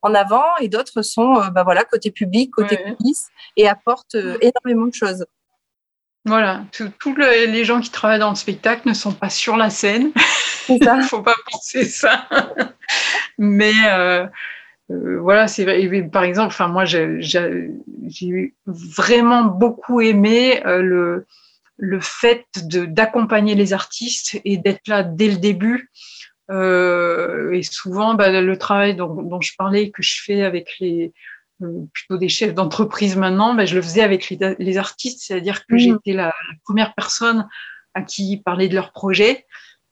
en 0.02 0.14
avant 0.14 0.44
et 0.60 0.68
d'autres 0.68 1.02
sont, 1.02 1.34
bah 1.52 1.62
voilà, 1.62 1.84
côté 1.84 2.10
public, 2.10 2.50
côté 2.50 2.76
police 2.76 3.28
et 3.56 3.68
apportent 3.68 4.16
énormément 4.16 4.86
de 4.86 4.94
choses. 4.94 5.24
Voilà, 6.24 6.64
tous 6.72 7.14
les 7.14 7.64
gens 7.64 7.80
qui 7.80 7.90
travaillent 7.90 8.18
dans 8.18 8.30
le 8.30 8.36
spectacle 8.36 8.88
ne 8.88 8.94
sont 8.94 9.12
pas 9.12 9.30
sur 9.30 9.56
la 9.56 9.70
scène. 9.70 10.10
Il 10.68 10.80
ne 10.80 11.02
faut 11.02 11.22
pas 11.22 11.36
penser 11.50 11.84
ça. 11.84 12.28
Mais 13.38 13.72
euh, 14.90 15.18
voilà, 15.20 15.48
c'est 15.48 15.64
par 16.12 16.22
exemple, 16.22 16.48
enfin 16.48 16.68
moi 16.68 16.84
j'ai 16.84 17.72
vraiment 18.66 19.44
beaucoup 19.44 20.00
aimé 20.00 20.64
euh, 20.66 20.82
le 20.82 21.26
le 21.78 22.00
fait 22.00 22.46
d'accompagner 22.64 23.54
les 23.54 23.74
artistes 23.74 24.40
et 24.46 24.56
d'être 24.56 24.88
là 24.88 25.02
dès 25.02 25.28
le 25.28 25.36
début. 25.36 25.90
Euh, 26.50 27.52
et 27.52 27.62
souvent, 27.62 28.14
bah, 28.14 28.40
le 28.40 28.56
travail 28.56 28.94
dont, 28.96 29.22
dont, 29.22 29.42
je 29.42 29.52
parlais 29.58 29.90
que 29.90 30.02
je 30.02 30.22
fais 30.22 30.42
avec 30.42 30.78
les 30.80 31.12
plutôt 31.92 32.16
des 32.18 32.28
chefs 32.28 32.54
d'entreprise 32.54 33.16
maintenant, 33.16 33.54
bah, 33.54 33.66
je 33.66 33.74
le 33.74 33.82
faisais 33.82 34.02
avec 34.02 34.30
les, 34.30 34.38
les 34.58 34.78
artistes, 34.78 35.20
c'est-à-dire 35.20 35.66
que 35.66 35.74
mmh. 35.74 35.78
j'étais 35.78 36.12
la, 36.12 36.26
la, 36.26 36.54
première 36.64 36.94
personne 36.94 37.46
à 37.94 38.02
qui 38.02 38.40
parler 38.42 38.68
de 38.68 38.74
leur 38.74 38.92
projet. 38.92 39.44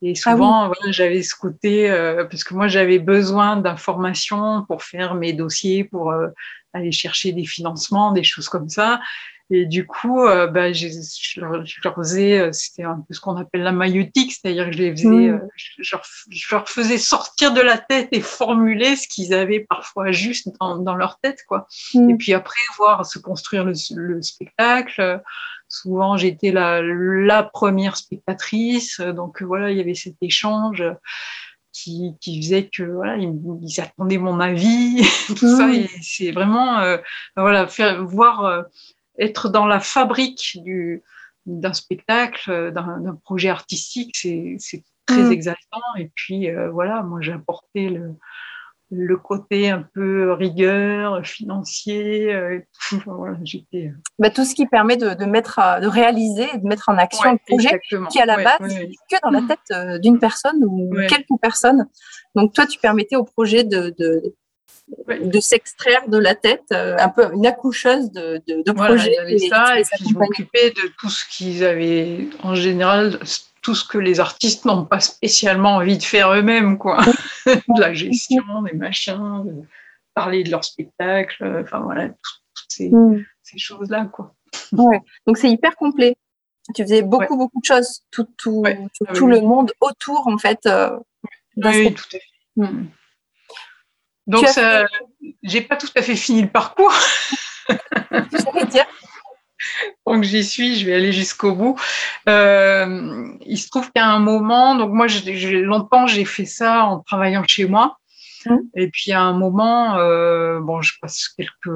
Et 0.05 0.13
ah 0.27 0.33
souvent, 0.33 0.73
j'avais 0.91 1.23
ce 1.23 1.35
côté, 1.35 1.91
euh, 1.91 2.27
parce 2.27 2.45
que 2.45 2.53
moi, 2.53 2.69
j'avais 2.69 2.99
besoin 2.99 3.57
d'informations 3.57 4.63
pour 4.69 4.83
faire 4.83 5.15
mes 5.15 5.33
dossiers, 5.33 5.85
pour 5.85 6.13
euh, 6.13 6.29
aller 6.75 6.93
chercher 6.93 7.33
des 7.33 7.47
financements, 7.47 8.13
des 8.13 8.23
choses 8.23 8.51
comme 8.51 8.69
ça. 8.69 9.01
Et 9.49 9.65
du 9.65 9.87
coup, 9.87 10.23
euh, 10.27 10.47
bah, 10.47 10.75
je, 10.75 10.89
leur, 11.41 11.95
faisais, 11.95 12.53
c'était 12.53 12.83
un 12.83 13.03
peu 13.09 13.15
ce 13.15 13.21
qu'on 13.21 13.37
appelle 13.37 13.63
la 13.63 13.73
maïotique, 13.73 14.33
c'est-à-dire 14.33 14.67
que 14.67 14.73
je 14.73 14.79
les 14.79 14.91
faisais, 14.91 15.09
mmh. 15.09 15.49
je, 15.57 16.55
leur, 16.55 16.69
faisais 16.69 16.99
sortir 16.99 17.55
de 17.55 17.63
la 17.63 17.79
tête 17.79 18.09
et 18.13 18.21
formuler 18.21 18.97
ce 18.97 19.09
qu'ils 19.09 19.33
avaient 19.33 19.61
parfois 19.61 20.13
juste 20.13 20.51
dans, 20.61 20.77
dans 20.77 20.97
leur 20.97 21.19
tête, 21.21 21.45
quoi. 21.49 21.67
Mmh. 21.95 22.11
Et 22.11 22.15
puis 22.17 22.35
après, 22.35 22.61
voir 22.77 23.07
se 23.07 23.19
construire 23.19 23.65
le, 23.65 23.73
le 23.95 24.21
spectacle 24.21 25.23
souvent 25.69 26.17
j'étais 26.17 26.53
la, 26.53 26.81
la 26.83 27.43
première 27.43 27.97
spectatrice, 27.97 29.01
donc 29.01 29.43
voilà, 29.43 29.71
il 29.71 29.79
y 29.79 29.81
avait 29.81 29.95
cet 29.95 30.17
échange 30.21 30.85
qui, 31.75 32.15
qui 32.21 32.41
faisait 32.41 32.69
que 32.69 32.85
voilà, 32.85 33.17
ils, 33.17 33.81
attendaient 33.81 34.19
mon 34.19 34.41
avis, 34.41 35.03
tout 35.27 35.57
ça, 35.57 35.71
et 35.73 35.89
c'est 36.01 36.31
vraiment 36.31 36.79
euh, 36.79 36.97
voilà, 37.37 37.67
faire 37.67 38.05
voir 38.05 38.45
euh, 38.45 38.63
être 39.19 39.49
dans 39.49 39.67
la 39.67 39.81
fabrique 39.81 40.59
du 40.63 41.03
d'un 41.47 41.75
spectacle, 41.75 42.73
d'un 42.73 43.19
projet 43.23 43.51
artistique, 43.51 44.17
c'est 44.17 44.83
très 45.05 45.25
mmh. 45.25 45.33
exaltant. 45.33 45.83
Et 45.99 46.11
puis 46.15 46.49
euh, 46.49 46.71
voilà, 46.71 47.03
moi 47.03 47.21
j'ai 47.21 47.33
apporté 47.33 47.91
le, 47.91 48.15
le 48.97 49.17
côté 49.17 49.71
un 49.71 49.85
peu 49.95 50.33
rigueur 50.33 51.25
financier. 51.25 52.33
Euh, 52.33 52.61
tout, 52.89 53.03
voilà, 53.07 53.37
euh, 53.75 53.89
bah, 54.19 54.31
tout 54.31 54.45
ce 54.45 54.55
qui 54.55 54.67
permet 54.67 54.97
de, 54.97 55.15
de, 55.15 55.25
mettre, 55.25 55.61
de 55.81 55.87
réaliser, 55.87 56.47
de 56.57 56.67
mettre 56.67 56.89
en 56.89 56.97
action 56.97 57.31
un 57.31 57.37
projet 57.37 57.81
qui 58.11 58.21
à 58.21 58.27
la 58.27 58.37
base 58.37 58.61
n'est 58.61 58.89
que 59.11 59.17
dans 59.23 59.31
la 59.31 59.43
tête 59.43 59.59
euh, 59.73 59.99
d'une 59.99 60.19
personne 60.19 60.65
ou 60.65 60.95
quelques 61.09 61.41
personnes. 61.41 61.87
Donc 62.35 62.53
toi, 62.53 62.67
tu 62.67 62.79
permettais 62.79 63.17
au 63.17 63.25
projet 63.25 63.65
de, 63.65 63.95
de, 63.99 64.35
de 65.09 65.41
s'extraire 65.41 66.09
de 66.09 66.19
la 66.19 66.35
tête, 66.35 66.71
un 66.71 67.09
peu 67.09 67.33
une 67.33 67.47
accoucheuse 67.47 68.11
de, 68.11 68.43
de, 68.49 68.63
de 68.63 68.73
projet. 68.73 69.15
et, 69.29 69.39
ça, 69.39 69.79
et 69.79 69.83
puis 69.83 70.07
je 70.11 70.19
m'occupais 70.19 70.71
de 70.71 70.91
tout 70.99 71.09
ce 71.09 71.25
qu'ils 71.29 71.65
avaient 71.65 72.29
en 72.43 72.55
général 72.55 73.19
tout 73.65 73.75
ce 73.75 73.85
que 73.85 73.99
les 73.99 74.21
artistes 74.21 74.67
n'ont 74.67 74.85
pas 74.85 75.01
spécialement 75.01 75.77
envie 75.77 75.97
de 75.97 76.03
faire 76.03 76.33
eux-mêmes, 76.33 76.77
quoi. 76.77 77.01
de 77.47 77.81
la 77.81 77.95
gestion, 77.95 78.63
des 78.63 78.75
machins, 78.75 79.43
de 79.45 79.67
parler 80.15 80.45
de 80.45 80.51
leur 80.51 80.65
spectacle, 80.65 81.63
enfin 81.63 81.81
voilà, 81.81 82.11
toutes 82.11 82.93
mm. 82.93 83.25
ces, 83.43 83.59
choses-là, 83.59 84.05
quoi. 84.13 84.35
Ouais. 84.73 85.01
Donc 85.27 85.39
c'est 85.39 85.51
hyper 85.51 85.75
complet. 85.77 86.15
Tu 86.75 86.83
faisais 86.83 87.03
beaucoup, 87.03 87.37
beaucoup 87.37 87.61
de 87.61 87.65
choses, 87.65 88.03
tout, 88.11 88.29
tout, 88.39 88.63
tout, 89.15 89.27
le 89.27 89.41
monde 89.41 89.73
autour, 89.81 90.29
en 90.29 90.39
fait. 90.39 90.61
Euh, 90.67 90.99
oui, 91.57 91.95
tout 91.95 92.05
à 92.05 92.11
fait. 92.11 92.23
Mm. 92.57 92.87
Donc, 94.27 94.47
ça, 94.49 94.87
j'ai 95.43 95.61
pas 95.61 95.77
tout 95.77 95.89
à 95.97 96.03
fait 96.03 96.17
fini 96.17 96.43
le 96.43 96.49
parcours. 96.49 96.93
Je 97.69 98.67
dire, 98.67 98.87
donc 100.07 100.23
j'y 100.25 100.45
suis, 100.45 100.77
je 100.77 100.87
vais 100.87 100.95
aller 100.95 101.13
jusqu'au 101.13 101.55
bout. 101.55 101.79
Euh, 102.29 103.29
il 103.47 103.59
se 103.59 103.69
trouve 103.69 103.91
qu'à 103.93 104.07
un 104.07 104.19
moment, 104.19 104.75
donc 104.75 104.93
moi 104.93 105.07
j'ai 105.07 105.63
longtemps 105.63 106.07
j'ai 106.07 106.25
fait 106.25 106.47
ça 106.47 106.85
en 106.85 107.01
travaillant 107.01 107.45
chez 107.47 107.67
moi. 107.67 107.99
Mmh. 108.47 108.57
Et 108.77 108.89
puis 108.89 109.13
à 109.13 109.23
un 109.23 109.33
moment, 109.33 109.97
euh, 109.97 110.61
bon, 110.61 110.83
je 110.83 110.93
passe 111.01 111.29
quelques 111.29 111.75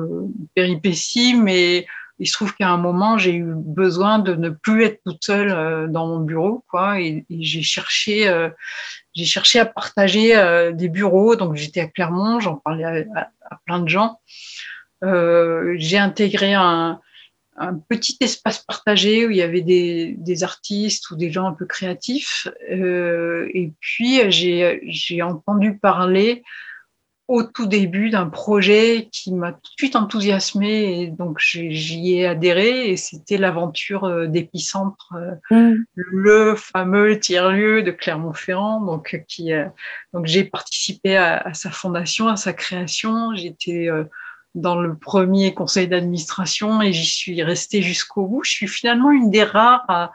péripéties, 0.55 1.35
mais 1.35 1.87
il 2.19 2.27
se 2.27 2.33
trouve 2.33 2.55
qu'à 2.55 2.69
un 2.69 2.77
moment, 2.77 3.17
j'ai 3.17 3.35
eu 3.35 3.53
besoin 3.55 4.19
de 4.19 4.35
ne 4.35 4.51
plus 4.51 4.85
être 4.85 5.01
toute 5.05 5.25
seule 5.25 5.53
euh, 5.53 5.87
dans 5.87 6.07
mon 6.07 6.21
bureau, 6.21 6.65
quoi. 6.69 7.01
Et, 7.01 7.25
j'ai 7.31 7.63
cherché, 7.63 8.29
euh, 8.29 8.49
j'ai 9.15 9.25
cherché 9.25 9.61
à 9.61 9.67
partager 9.67 10.37
euh, 10.37 10.73
des 10.73 10.89
bureaux. 10.89 11.37
Donc 11.37 11.55
j'étais 11.55 11.81
à 11.81 11.87
Clermont, 11.87 12.41
j'en 12.41 12.57
parlais 12.57 13.07
à, 13.15 13.31
à, 13.51 13.61
plein 13.67 13.79
de 13.81 13.89
gens. 13.89 14.21
j'ai 15.03 15.99
intégré 15.99 16.55
un, 16.55 17.01
un 17.61 17.75
petit 17.75 18.17
espace 18.21 18.59
partagé 18.59 19.27
où 19.27 19.31
il 19.31 19.37
y 19.37 19.43
avait 19.43 19.61
des, 19.61 20.15
des 20.19 20.45
artistes 20.45 21.11
ou 21.11 21.17
des 21.17 21.31
gens 21.31 21.47
un 21.47 21.53
peu 21.53 21.67
créatifs. 21.67 22.49
Euh, 22.71 23.49
et 23.55 23.73
puis, 23.81 24.21
j'ai 24.31 25.23
entendu 25.23 25.77
parler 25.79 26.43
au 27.27 27.43
tout 27.43 27.67
début 27.67 28.09
d'un 28.09 28.27
projet 28.27 29.11
qui 29.13 29.35
m'a 29.35 29.53
tout 29.53 29.59
de 29.61 29.77
suite 29.77 29.97
enthousiasmé 29.97 31.03
et 31.03 31.07
donc 31.09 31.39
j'y 31.41 32.15
ai 32.15 32.27
adhéré 32.27 32.89
et 32.89 32.97
c'était 32.97 33.37
l'aventure 33.37 34.05
euh, 34.05 34.27
d'Épicentre, 34.27 35.15
euh, 35.15 35.35
mm. 35.51 35.85
le 35.95 36.55
fameux 36.57 37.21
tiers-lieu 37.21 37.83
de 37.83 37.91
Clermont-Ferrand. 37.91 38.81
Donc, 38.81 39.23
qui, 39.29 39.51
donc 40.15 40.25
j'ai 40.25 40.45
participé 40.45 41.17
à, 41.19 41.37
à, 41.37 41.53
sa 41.53 41.71
fondation, 41.71 42.29
à 42.29 42.37
sa 42.37 42.55
création. 42.55 43.35
J'étais 43.35 43.91
dans 44.55 44.77
le 44.77 44.97
premier 44.97 45.55
conseil 45.55 45.89
d'administration 45.89 46.83
et 46.83 46.93
j'y 46.93 47.07
suis 47.07 47.43
restée 47.43 47.83
jusqu'au 47.83 48.27
bout. 48.27 48.45
Je 48.45 48.51
suis 48.51 48.69
finalement 48.69 49.11
une 49.11 49.31
des 49.31 49.45
rares 49.45 49.85
à, 49.89 50.13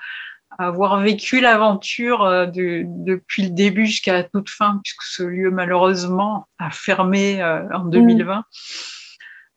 avoir 0.59 0.99
vécu 0.99 1.39
l'aventure 1.39 2.23
euh, 2.23 2.45
depuis 2.45 3.43
le 3.43 3.49
début 3.49 3.87
jusqu'à 3.87 4.13
la 4.13 4.23
toute 4.23 4.49
fin, 4.49 4.79
puisque 4.83 5.01
ce 5.01 5.23
lieu 5.23 5.49
malheureusement 5.49 6.47
a 6.59 6.69
fermé 6.69 7.41
euh, 7.41 7.67
en 7.73 7.85
2020. 7.85 8.37
Mmh. 8.37 8.43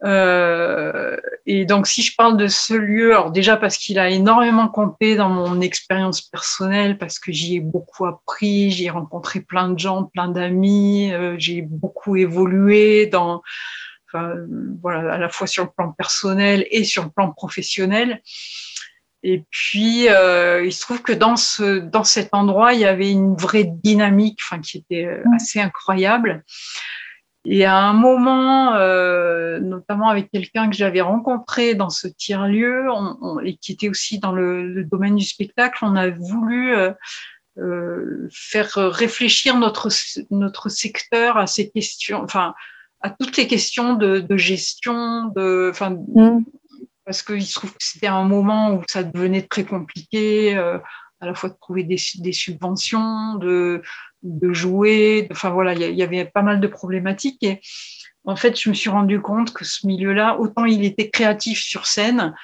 Euh, 0.04 1.16
et 1.46 1.64
donc, 1.64 1.86
si 1.86 2.02
je 2.02 2.14
parle 2.14 2.36
de 2.36 2.48
ce 2.48 2.74
lieu, 2.74 3.12
alors 3.12 3.30
déjà 3.30 3.56
parce 3.56 3.78
qu'il 3.78 3.98
a 3.98 4.10
énormément 4.10 4.68
compté 4.68 5.16
dans 5.16 5.30
mon 5.30 5.60
expérience 5.60 6.20
personnelle, 6.20 6.98
parce 6.98 7.18
que 7.18 7.32
j'y 7.32 7.56
ai 7.56 7.60
beaucoup 7.60 8.04
appris, 8.04 8.70
j'y 8.70 8.86
ai 8.86 8.90
rencontré 8.90 9.40
plein 9.40 9.70
de 9.70 9.78
gens, 9.78 10.04
plein 10.04 10.28
d'amis, 10.28 11.12
euh, 11.12 11.36
j'ai 11.38 11.62
beaucoup 11.62 12.16
évolué 12.16 13.06
dans 13.06 13.42
voilà, 14.82 15.14
à 15.14 15.18
la 15.18 15.28
fois 15.28 15.46
sur 15.46 15.64
le 15.64 15.70
plan 15.76 15.92
personnel 15.92 16.66
et 16.70 16.84
sur 16.84 17.04
le 17.04 17.10
plan 17.10 17.30
professionnel. 17.32 18.20
Et 19.22 19.44
puis, 19.50 20.08
euh, 20.08 20.64
il 20.64 20.72
se 20.72 20.82
trouve 20.82 21.02
que 21.02 21.12
dans, 21.12 21.36
ce, 21.36 21.78
dans 21.78 22.04
cet 22.04 22.32
endroit, 22.32 22.74
il 22.74 22.80
y 22.80 22.84
avait 22.84 23.10
une 23.10 23.34
vraie 23.34 23.64
dynamique 23.64 24.38
enfin, 24.44 24.60
qui 24.60 24.78
était 24.78 25.06
euh, 25.06 25.22
mmh. 25.24 25.34
assez 25.34 25.60
incroyable. 25.60 26.44
Et 27.44 27.64
à 27.64 27.76
un 27.76 27.92
moment, 27.92 28.74
euh, 28.74 29.58
notamment 29.60 30.08
avec 30.08 30.30
quelqu'un 30.30 30.68
que 30.68 30.76
j'avais 30.76 31.00
rencontré 31.00 31.74
dans 31.74 31.90
ce 31.90 32.08
tiers-lieu 32.08 32.86
et 33.44 33.56
qui 33.56 33.72
était 33.72 33.88
aussi 33.88 34.18
dans 34.18 34.32
le, 34.32 34.66
le, 34.68 34.84
domaine 34.84 35.14
du 35.14 35.24
spectacle, 35.24 35.78
on 35.82 35.94
a 35.94 36.10
voulu 36.10 36.74
euh, 37.58 38.28
faire 38.30 38.74
réfléchir 38.74 39.56
notre, 39.56 39.88
notre 40.30 40.68
secteur 40.68 41.38
à 41.38 41.46
ces 41.46 41.70
questions, 41.70 42.22
enfin, 42.22 42.54
à 43.00 43.10
toutes 43.10 43.36
les 43.36 43.46
questions 43.46 43.94
de, 43.94 44.20
de 44.20 44.36
gestion, 44.36 45.26
de, 45.36 45.68
enfin, 45.70 45.90
mm. 45.90 46.44
parce 47.04 47.22
qu'il 47.22 47.44
se 47.44 47.54
trouve 47.54 47.72
que 47.72 47.78
c'était 47.80 48.06
un 48.06 48.24
moment 48.24 48.74
où 48.74 48.82
ça 48.88 49.02
devenait 49.02 49.42
très 49.42 49.64
compliqué, 49.64 50.56
euh, 50.56 50.78
à 51.20 51.26
la 51.26 51.34
fois 51.34 51.48
de 51.48 51.56
trouver 51.60 51.84
des, 51.84 51.96
des 52.16 52.32
subventions, 52.32 53.36
de, 53.36 53.82
de 54.22 54.52
jouer, 54.52 55.28
enfin 55.30 55.50
voilà, 55.50 55.74
il 55.74 55.96
y, 55.96 56.02
avait 56.02 56.24
pas 56.26 56.42
mal 56.42 56.60
de 56.60 56.66
problématiques 56.66 57.42
et 57.42 57.60
en 58.24 58.34
fait, 58.34 58.60
je 58.60 58.68
me 58.68 58.74
suis 58.74 58.90
rendu 58.90 59.20
compte 59.20 59.52
que 59.52 59.64
ce 59.64 59.86
milieu-là, 59.86 60.38
autant 60.40 60.64
il 60.64 60.84
était 60.84 61.10
créatif 61.10 61.62
sur 61.62 61.86
scène, 61.86 62.34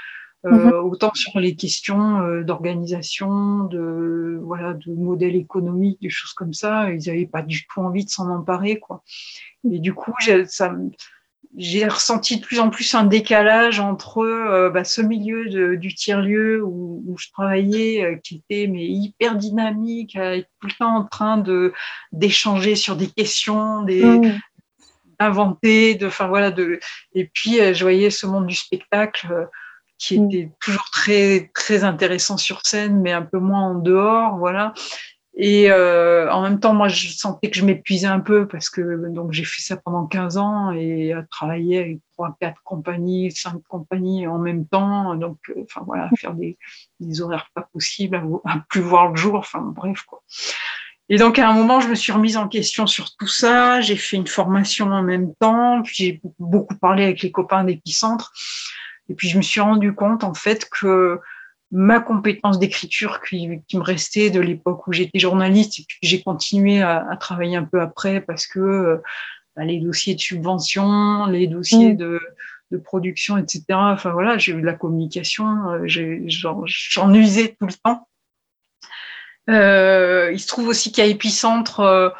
mhm. 0.45 0.73
autant 0.85 1.13
sur 1.15 1.39
les 1.39 1.55
questions 1.55 2.43
d'organisation, 2.43 3.65
de 3.65 4.41
voilà, 4.43 4.75
de 4.75 4.93
modèle 4.93 5.37
économique, 5.37 6.01
des 6.03 6.11
choses 6.11 6.33
comme 6.33 6.53
ça, 6.53 6.91
ils 6.91 7.07
n'avaient 7.07 7.27
pas 7.27 7.43
du 7.43 7.67
tout 7.67 7.81
envie 7.81 8.05
de 8.05 8.11
s'en 8.11 8.29
emparer, 8.29 8.79
quoi. 8.79 9.03
Et 9.71 9.79
du 9.79 9.95
coup, 9.95 10.13
j'ai 11.57 11.87
ressenti 11.87 12.39
de 12.39 12.45
plus 12.45 12.61
en 12.61 12.71
plus 12.71 12.95
un 12.95 13.05
décalage 13.05 13.79
entre 13.79 14.19
euh, 14.19 14.71
bah, 14.71 14.85
ce 14.85 15.01
milieu 15.01 15.77
du 15.77 15.95
tiers-lieu 15.95 16.63
où, 16.63 17.03
où, 17.07 17.19
je 17.19 17.29
travaillais, 17.31 18.05
euh, 18.05 18.17
qui 18.17 18.37
était 18.37 18.67
mais 18.67 18.87
hyper 18.87 19.37
dynamique, 19.37 20.13
tout 20.15 20.67
le 20.67 20.79
temps 20.79 20.97
en 20.97 21.05
train 21.05 21.39
de 21.39 21.73
d'échanger 22.13 22.75
sur 22.75 22.97
des 22.97 23.09
questions, 23.09 23.83
des 23.83 24.05
mmh. 24.05 24.41
d'inventer, 25.21 25.95
de, 25.95 26.07
enfin 26.07 26.27
voilà, 26.27 26.51
de. 26.51 26.81
Et 27.15 27.31
puis 27.33 27.61
euh, 27.61 27.75
je 27.75 27.85
voyais 27.85 28.11
ce 28.11 28.27
monde 28.27 28.47
du 28.47 28.57
spectacle 28.57 29.49
qui 30.03 30.17
était 30.17 30.51
toujours 30.61 30.88
très 30.91 31.51
très 31.55 31.85
intéressant 31.85 32.37
sur 32.37 32.61
scène, 32.67 33.01
mais 33.01 33.12
un 33.12 33.23
peu 33.23 33.38
moins 33.38 33.71
en 33.71 33.75
dehors, 33.75 34.37
voilà. 34.37 34.75
Et 35.35 35.71
euh, 35.71 36.31
en 36.31 36.43
même 36.43 36.61
temps, 36.61 36.75
moi, 36.75 36.88
je 36.88 37.09
sentais 37.09 37.49
que 37.49 37.57
je 37.57 37.65
m'épuisais 37.65 38.07
un 38.07 38.21
peu 38.21 38.47
parce 38.47 38.69
que 38.69 39.09
donc 39.09 39.33
j'ai 39.33 39.45
fait 39.45 39.62
ça 39.62 39.79
pendant 39.79 40.07
15 40.07 40.37
ans 40.37 40.73
et 40.73 41.12
à 41.12 41.23
travailler 41.23 41.79
avec 41.79 41.99
trois, 42.12 42.37
quatre 42.38 42.61
compagnies, 42.65 43.31
cinq 43.31 43.62
compagnies 43.69 44.27
en 44.27 44.38
même 44.38 44.67
temps. 44.67 45.15
Donc, 45.15 45.38
euh, 45.49 45.62
enfin 45.62 45.83
voilà, 45.87 46.11
faire 46.19 46.35
des, 46.35 46.59
des, 47.01 47.23
horaires 47.23 47.49
pas 47.55 47.67
possibles, 47.73 48.21
à, 48.45 48.59
plus 48.69 48.83
voir 48.83 49.09
le 49.09 49.17
jour. 49.17 49.37
Enfin 49.37 49.61
bref 49.61 50.03
quoi. 50.03 50.23
Et 51.09 51.17
donc 51.17 51.38
à 51.38 51.49
un 51.49 51.55
moment, 51.55 51.81
je 51.81 51.88
me 51.88 51.95
suis 51.95 52.12
remise 52.12 52.37
en 52.37 52.49
question 52.49 52.87
sur 52.87 53.17
tout 53.17 53.29
ça. 53.29 53.81
J'ai 53.81 53.97
fait 53.97 54.17
une 54.17 54.27
formation 54.27 54.91
en 54.93 55.03
même 55.03 55.35
temps. 55.37 55.81
Puis 55.83 55.95
j'ai 55.97 56.21
beaucoup 56.38 56.77
parlé 56.77 57.05
avec 57.05 57.23
les 57.23 57.31
copains 57.31 57.65
d'Épicentre. 57.65 58.33
Et 59.09 59.15
puis 59.15 59.29
je 59.29 59.37
me 59.37 59.43
suis 59.43 59.61
rendu 59.61 59.95
compte 59.95 60.25
en 60.25 60.35
fait 60.35 60.69
que 60.71 61.21
ma 61.71 62.01
compétence 62.01 62.59
d'écriture 62.59 63.21
qui, 63.23 63.62
qui, 63.67 63.79
me 63.79 63.83
restait 63.83 64.31
de 64.31 64.41
l'époque 64.41 64.87
où 64.87 64.93
j'étais 64.93 65.19
journaliste 65.19 65.81
et 65.81 65.85
puis 65.88 65.99
j'ai 66.03 66.23
continué 66.23 66.83
à, 66.83 67.07
à, 67.09 67.17
travailler 67.17 67.57
un 67.57 67.65
peu 67.65 67.81
après 67.81 68.21
parce 68.21 68.47
que 68.47 68.61
euh, 68.61 68.97
bah, 69.57 69.65
les 69.65 69.81
dossiers 69.81 70.15
de 70.15 70.21
subvention, 70.21 71.27
les 71.27 71.47
dossiers 71.47 71.95
mm. 71.95 71.97
de, 71.97 72.21
de, 72.71 72.77
production, 72.79 73.37
etc. 73.37 73.65
Enfin 73.71 74.11
voilà, 74.11 74.38
j'ai 74.38 74.53
eu 74.53 74.61
de 74.61 74.67
la 74.67 74.75
communication, 74.75 75.71
euh, 75.71 75.85
j'en 75.87 77.15
usais 77.15 77.57
tout 77.59 77.67
le 77.67 77.75
temps. 77.85 78.07
Euh, 79.51 80.31
il 80.33 80.41
se 80.41 80.47
trouve 80.47 80.69
aussi 80.69 80.93
qu'à 80.93 81.05
Épicentre, 81.05 81.81
euh, 81.81 82.11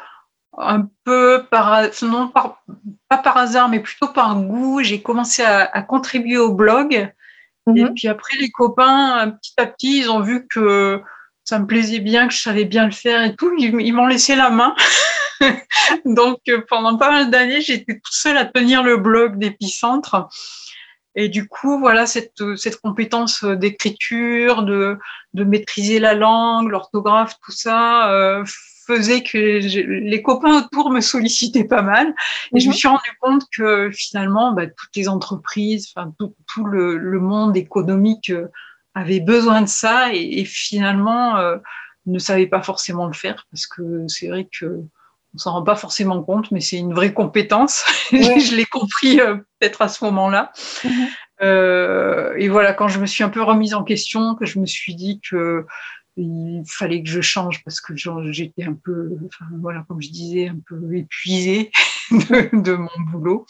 un 0.57 0.87
peu 1.03 1.45
par, 1.49 1.83
non 2.01 2.27
par, 2.27 2.63
pas 3.09 3.17
par 3.17 3.37
hasard, 3.37 3.69
mais 3.69 3.79
plutôt 3.79 4.07
par 4.07 4.35
goût, 4.39 4.81
j'ai 4.83 5.01
commencé 5.01 5.41
à, 5.43 5.63
à, 5.71 5.81
contribuer 5.81 6.37
au 6.37 6.53
blog 6.53 7.11
et 7.67 7.83
mhm. 7.83 7.93
puis 7.93 8.07
après, 8.07 8.37
les 8.39 8.51
copains, 8.51 9.37
petit 9.41 9.53
à 9.57 9.65
petit, 9.65 9.99
ils 9.99 10.09
ont 10.09 10.19
vu 10.19 10.47
que 10.47 11.01
ça 11.43 11.59
me 11.59 11.65
plaisait 11.65 11.99
bien, 11.99 12.27
que 12.27 12.33
je 12.33 12.41
savais 12.41 12.65
bien 12.65 12.85
le 12.85 12.91
faire 12.91 13.23
et 13.23 13.35
tout. 13.35 13.53
Ils, 13.57 13.93
m'ont 13.93 14.07
laissé 14.07 14.35
la 14.35 14.49
main. 14.49 14.75
Donc, 16.05 16.39
euh, 16.49 16.61
pendant 16.67 16.97
pas 16.97 17.11
mal 17.11 17.29
d'années, 17.29 17.61
j'étais 17.61 17.95
toute 17.95 18.13
seule 18.13 18.37
à 18.37 18.45
tenir 18.45 18.83
le 18.83 18.97
blog 18.97 19.37
d'Épicentre. 19.37 20.27
Et 21.15 21.29
du 21.29 21.47
coup, 21.47 21.79
voilà, 21.79 22.05
cette, 22.05 22.41
cette 22.57 22.81
compétence 22.81 23.43
d'écriture, 23.43 24.63
de, 24.63 24.97
de 25.33 25.43
maîtriser 25.43 25.99
la 25.99 26.15
langue, 26.15 26.69
l'orthographe, 26.69 27.35
tout 27.45 27.51
ça, 27.51 28.11
euh, 28.11 28.43
faisait 28.85 29.23
que 29.23 29.37
les 29.37 30.21
copains 30.21 30.63
autour 30.63 30.89
me 30.91 31.01
sollicitaient 31.01 31.63
pas 31.63 31.81
mal. 31.81 32.13
Et 32.55 32.59
je 32.59 32.67
me 32.67 32.71
mhm. 32.71 32.77
suis 32.77 32.87
rendu 32.87 33.09
compte 33.21 33.43
que 33.55 33.91
finalement, 33.91 34.53
bah, 34.53 34.67
toutes 34.67 34.95
les 34.95 35.09
entreprises, 35.09 35.91
enfin, 35.95 36.13
tout, 36.19 36.35
tout 36.47 36.65
le, 36.65 36.97
le, 36.97 37.19
monde 37.19 37.55
économique 37.57 38.29
euh, 38.29 38.47
avait 38.95 39.19
besoin 39.19 39.61
de 39.61 39.67
ça 39.67 40.13
et, 40.13 40.39
et 40.39 40.45
finalement 40.45 41.37
euh, 41.37 41.57
ne 42.05 42.19
savait 42.19 42.47
pas 42.47 42.61
forcément 42.61 43.07
le 43.07 43.13
faire 43.13 43.45
parce 43.51 43.65
que 43.65 44.05
c'est 44.07 44.27
vrai 44.27 44.47
que 44.51 44.83
on 45.33 45.37
s'en 45.39 45.53
rend 45.53 45.63
pas 45.63 45.75
forcément 45.75 46.21
compte, 46.21 46.51
mais 46.51 46.61
c'est 46.61 46.77
une 46.77 46.93
vraie 46.93 47.13
compétence. 47.13 47.83
je 48.11 48.55
l'ai 48.55 48.65
compris 48.65 49.19
euh, 49.19 49.37
peut-être 49.59 49.81
à 49.81 49.87
ce 49.87 50.03
moment-là. 50.05 50.51
Mhm. 50.83 51.07
Euh, 51.41 52.35
et 52.37 52.49
voilà, 52.49 52.73
quand 52.73 52.87
je 52.87 52.99
me 52.99 53.05
suis 53.05 53.23
un 53.23 53.29
peu 53.29 53.41
remise 53.41 53.73
en 53.73 53.83
question, 53.83 54.35
que 54.35 54.45
je 54.45 54.59
me 54.59 54.65
suis 54.65 54.95
dit 54.95 55.19
que 55.27 55.65
il 56.17 56.63
fallait 56.67 57.01
que 57.01 57.09
je 57.09 57.21
change 57.21 57.63
parce 57.63 57.81
que 57.81 57.93
j'étais 58.31 58.63
un 58.63 58.73
peu, 58.73 59.09
enfin, 59.25 59.45
voilà, 59.59 59.83
comme 59.87 60.01
je 60.01 60.09
disais, 60.09 60.47
un 60.47 60.59
peu 60.67 60.95
épuisée 60.95 61.71
de, 62.11 62.61
de 62.61 62.73
mon 62.73 63.11
boulot. 63.11 63.45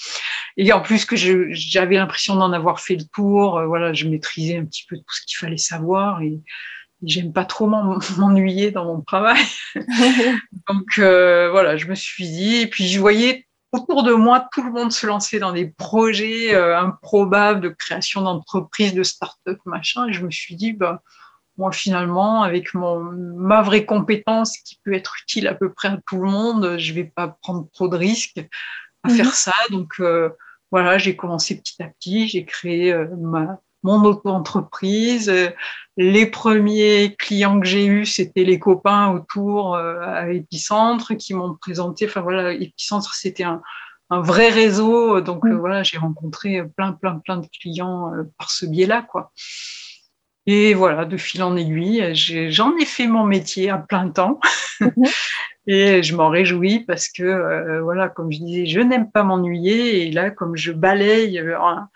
Et 0.58 0.72
en 0.72 0.82
plus 0.82 1.06
que 1.06 1.16
j'avais 1.16 1.96
l'impression 1.96 2.36
d'en 2.36 2.54
avoir 2.54 2.80
fait 2.80 2.96
le 2.96 3.06
tour, 3.14 3.58
euh, 3.58 3.66
voilà, 3.66 3.94
je 3.94 4.08
maîtrisais 4.08 4.58
un 4.58 4.66
petit 4.66 4.86
peu 4.88 4.98
tout 4.98 5.14
ce 5.14 5.26
qu'il 5.26 5.38
fallait 5.38 5.58
savoir 5.58 6.22
et, 6.22 6.40
j'aime 7.06 7.34
pas 7.34 7.44
trop 7.44 7.68
m'ennuyer 8.18 8.72
dans 8.72 8.86
mon 8.86 9.02
travail. 9.02 9.44
Donc 10.70 10.98
euh, 11.00 11.50
voilà, 11.52 11.76
je 11.76 11.88
me 11.88 11.96
suis 11.96 12.28
dit, 12.28 12.56
et 12.62 12.68
puis 12.68 12.88
je 12.88 12.98
voyais 13.00 13.46
autour 13.74 14.04
de 14.04 14.14
moi 14.14 14.48
tout 14.54 14.64
le 14.64 14.72
monde 14.72 14.92
se 14.92 15.06
lancer 15.06 15.40
dans 15.40 15.52
des 15.52 15.66
projets 15.66 16.56
euh, 16.56 16.80
improbables 16.80 17.60
de 17.60 17.70
création 17.70 18.22
d'entreprises, 18.22 18.94
de 18.94 19.04
start-up, 19.04 19.58
machin, 19.66 20.08
et 20.08 20.14
je 20.14 20.24
me 20.24 20.32
suis 20.32 20.56
dit, 20.56 20.72
bah 20.74 21.02
moi 21.58 21.72
finalement, 21.72 22.42
avec 22.42 22.74
mon, 22.74 23.00
ma 23.00 23.62
vraie 23.62 23.86
compétence 23.86 24.58
qui 24.58 24.80
peut 24.84 24.94
être 24.94 25.16
utile 25.22 25.48
à 25.48 25.54
peu 25.54 25.72
près 25.72 25.90
à 25.90 26.00
tout 26.08 26.18
le 26.18 26.30
monde, 26.30 26.78
je 26.78 26.94
vais 26.94 27.04
pas 27.04 27.38
prendre 27.42 27.68
trop 27.74 27.88
de 27.88 27.98
risques 27.98 28.44
à 29.04 29.10
mhm. 29.10 29.16
faire 29.16 29.34
ça. 29.34 29.54
Donc 29.70 29.94
euh, 30.00 30.30
voilà, 30.72 30.98
j'ai 30.98 31.16
commencé 31.16 31.58
petit 31.60 31.82
à 31.84 31.88
petit, 31.88 32.28
j'ai 32.28 32.46
créé 32.46 32.92
euh, 32.92 33.08
ma, 33.18 33.60
mon 33.84 34.04
auto-entreprise. 34.04 35.32
Les 35.98 36.26
premiers 36.26 37.16
clients 37.20 37.60
que 37.60 37.68
j'ai 37.68 37.86
eus, 37.86 38.06
c'était 38.08 38.46
les 38.46 38.58
copains 38.58 39.12
autour 39.12 39.76
euh, 39.76 40.00
à 40.02 40.32
Epicentre 40.32 41.16
qui 41.16 41.36
m'ont 41.36 41.54
présenté. 41.56 42.08
Enfin 42.08 42.22
voilà, 42.22 42.54
Epicentre, 42.54 43.14
c'était 43.14 43.44
un, 43.44 43.62
un, 44.10 44.22
vrai 44.22 44.50
réseau. 44.50 45.22
Donc 45.22 45.44
mhm. 45.44 45.54
voilà, 45.60 45.84
j'ai 45.84 46.00
rencontré 46.00 46.64
plein, 46.76 46.94
plein, 46.94 47.20
plein 47.20 47.38
de 47.38 47.48
clients 47.62 48.12
par 48.40 48.50
ce 48.50 48.66
biais-là, 48.66 49.04
quoi. 49.04 49.32
Et 50.46 50.74
voilà, 50.74 51.06
de 51.06 51.18
fil 51.18 51.42
en 51.42 51.56
aiguille, 51.56 52.14
j'en 52.52 52.76
ai, 52.78 52.86
fait 52.86 53.08
mon 53.08 53.26
métier 53.26 53.70
à 53.70 53.78
plein 53.78 54.10
temps. 54.10 54.40
Mhm. 54.82 54.92
et 55.68 56.04
je 56.04 56.16
m'en 56.16 56.30
réjouis 56.30 56.82
parce 56.82 57.08
que, 57.08 57.24
euh, 57.24 57.82
voilà, 57.82 58.10
comme 58.10 58.32
je 58.32 58.40
disais, 58.40 58.66
je 58.66 58.82
n'aime 58.82 59.10
pas 59.10 59.24
m'ennuyer. 59.24 60.08
Et 60.08 60.12
là, 60.12 60.32
comme 60.32 60.58
je 60.58 60.74
balaye 60.74 61.40
un, 61.40 61.88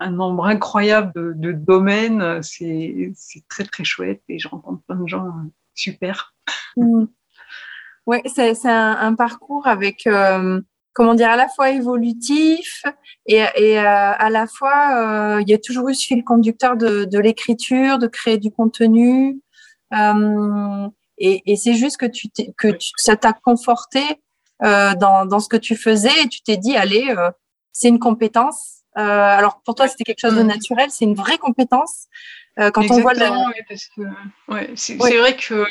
un 0.00 0.10
nombre 0.10 0.46
incroyable 0.46 1.12
de, 1.14 1.32
de 1.36 1.52
domaines, 1.52 2.42
c'est 2.42 3.12
très, 3.48 3.64
très 3.64 3.84
chouette. 3.84 4.22
Et 4.28 4.38
je 4.38 4.48
rencontre 4.48 4.82
plein 4.86 4.96
de 4.96 5.08
gens 5.08 5.26
euh, 5.26 5.50
super. 5.74 6.34
Mhm. 6.76 7.08
Oui, 8.06 8.18
c'est 8.26 8.66
un, 8.66 8.96
un, 8.98 9.14
parcours 9.14 9.68
avec 9.68 10.08
euh, 10.08 10.60
comment 10.92 11.14
dire, 11.14 11.30
à 11.30 11.36
la 11.36 11.48
fois 11.48 11.70
évolutif 11.70 12.82
et, 13.26 13.44
et 13.56 13.78
euh, 13.78 13.84
à 13.86 14.30
la 14.30 14.46
fois, 14.46 15.36
euh, 15.36 15.42
il 15.42 15.48
y 15.48 15.54
a 15.54 15.58
toujours 15.58 15.88
eu 15.88 15.94
ce 15.94 16.06
fil 16.06 16.24
conducteur 16.24 16.76
de, 16.76 17.04
de 17.04 17.18
l'écriture, 17.18 17.98
de 17.98 18.06
créer 18.06 18.38
du 18.38 18.50
contenu. 18.50 19.40
Euh, 19.94 20.88
et, 21.18 21.42
et 21.46 21.56
c'est 21.56 21.74
juste 21.74 21.98
que, 21.98 22.06
tu 22.06 22.28
que 22.56 22.68
tu, 22.68 22.90
ça 22.96 23.16
t'a 23.16 23.32
conforté 23.32 24.02
euh, 24.64 24.94
dans, 24.94 25.26
dans 25.26 25.40
ce 25.40 25.48
que 25.48 25.56
tu 25.56 25.76
faisais 25.76 26.22
et 26.24 26.28
tu 26.28 26.42
t'es 26.42 26.56
dit, 26.56 26.76
allez, 26.76 27.08
euh, 27.10 27.30
c'est 27.72 27.88
une 27.88 27.98
compétence. 27.98 28.82
alors 28.94 29.60
pour 29.64 29.74
toi, 29.74 29.88
c'était 29.88 30.04
quelque 30.04 30.20
chose 30.20 30.36
de 30.36 30.42
naturel, 30.42 30.90
c'est 30.90 31.04
une 31.04 31.14
vraie 31.14 31.38
compétence. 31.38 32.06
quand 32.56 32.90
on 32.90 33.00
voit 33.00 33.14
le... 33.14 33.26
ouais, 34.48 34.70
c'est 34.76 34.96
vrai 34.96 35.36
que 35.36 35.64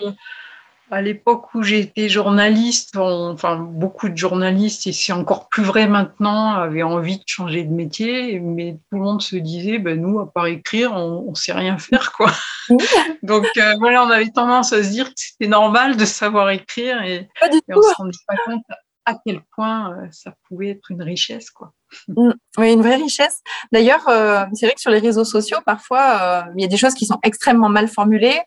à 0.92 1.02
l'époque 1.02 1.54
où 1.56 1.64
j'étais 1.64 2.10
journaliste, 2.10 2.98
enfin 2.98 3.56
beaucoup 3.56 4.10
de 4.10 4.18
journalistes, 4.18 4.86
et 4.88 4.92
c'est 4.92 5.14
encore 5.14 5.48
plus 5.48 5.64
vrai 5.64 5.88
maintenant, 5.88 6.54
avaient 6.54 6.84
envie 6.84 7.18
de 7.18 7.24
changer 7.26 7.64
de 7.64 7.72
métier, 7.72 8.40
mais 8.42 8.74
tout 8.74 8.98
le 8.98 9.02
monde 9.02 9.22
se 9.22 9.38
disait, 9.38 9.80
ben 9.80 10.00
nous, 10.00 10.20
à 10.20 10.32
part 10.32 10.48
écrire, 10.48 10.92
on, 10.94 11.30
ne 11.30 11.36
sait 11.36 11.54
rien 11.54 11.78
faire, 11.78 12.12
quoi. 12.12 12.32
Donc 13.24 13.48
euh, 13.58 13.74
voilà, 13.80 14.04
on 14.04 14.10
avait 14.10 14.30
tendance 14.30 14.74
à 14.74 14.84
se 14.84 14.90
dire 14.90 15.08
que 15.08 15.14
c'était 15.16 15.50
normal 15.50 15.96
de 15.96 16.04
savoir 16.04 16.50
écrire, 16.50 17.02
et, 17.04 17.16
et 17.42 17.74
on 17.74 17.82
se 17.82 17.94
rendait 17.96 18.18
pas 18.28 18.36
compte 18.46 18.64
à 19.06 19.16
quel 19.26 19.42
point 19.56 19.94
euh, 19.94 20.08
ça 20.12 20.34
pouvait 20.48 20.72
être 20.72 20.92
une 20.92 21.04
richesse, 21.04 21.52
quoi. 21.52 21.72
Mm. 22.10 22.32
Oui, 22.58 22.74
une 22.74 22.82
vraie 22.82 22.98
richesse. 22.98 23.42
D'ailleurs, 23.72 24.08
euh, 24.10 24.44
c'est 24.54 24.66
vrai 24.66 24.76
que 24.76 24.82
sur 24.82 24.92
les 24.92 25.00
réseaux 25.00 25.26
sociaux, 25.26 25.60
parfois, 25.66 26.48
il 26.58 26.62
y 26.62 26.66
a 26.66 26.68
des 26.68 26.78
choses 26.78 26.96
qui 26.96 27.06
sont 27.06 27.20
extrêmement 27.24 27.70
mal 27.70 27.88
formulées 27.88 28.42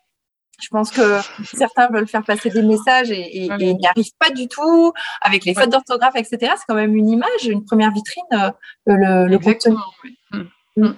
je 0.60 0.68
pense 0.70 0.90
que 0.90 1.18
certains 1.54 1.88
veulent 1.88 2.08
faire 2.08 2.24
passer 2.24 2.50
des 2.50 2.62
messages 2.62 3.10
et, 3.10 3.44
et, 3.44 3.48
n'y 3.48 3.86
arrivent 3.86 4.16
pas 4.18 4.30
du 4.30 4.48
tout 4.48 4.92
avec 5.20 5.44
les 5.44 5.54
fautes 5.54 5.70
d'orthographe, 5.70 6.16
etc. 6.16 6.52
C'est 6.56 6.64
quand 6.68 6.74
même 6.74 6.94
une 6.94 7.08
image, 7.08 7.46
une 7.46 7.64
première 7.64 7.92
vitrine, 7.92 8.24
euh, 8.32 8.50
le, 8.86 9.26
le 9.26 9.38
contenu. 9.38 9.76
Mm. 10.30 10.42
Mm. 10.76 10.96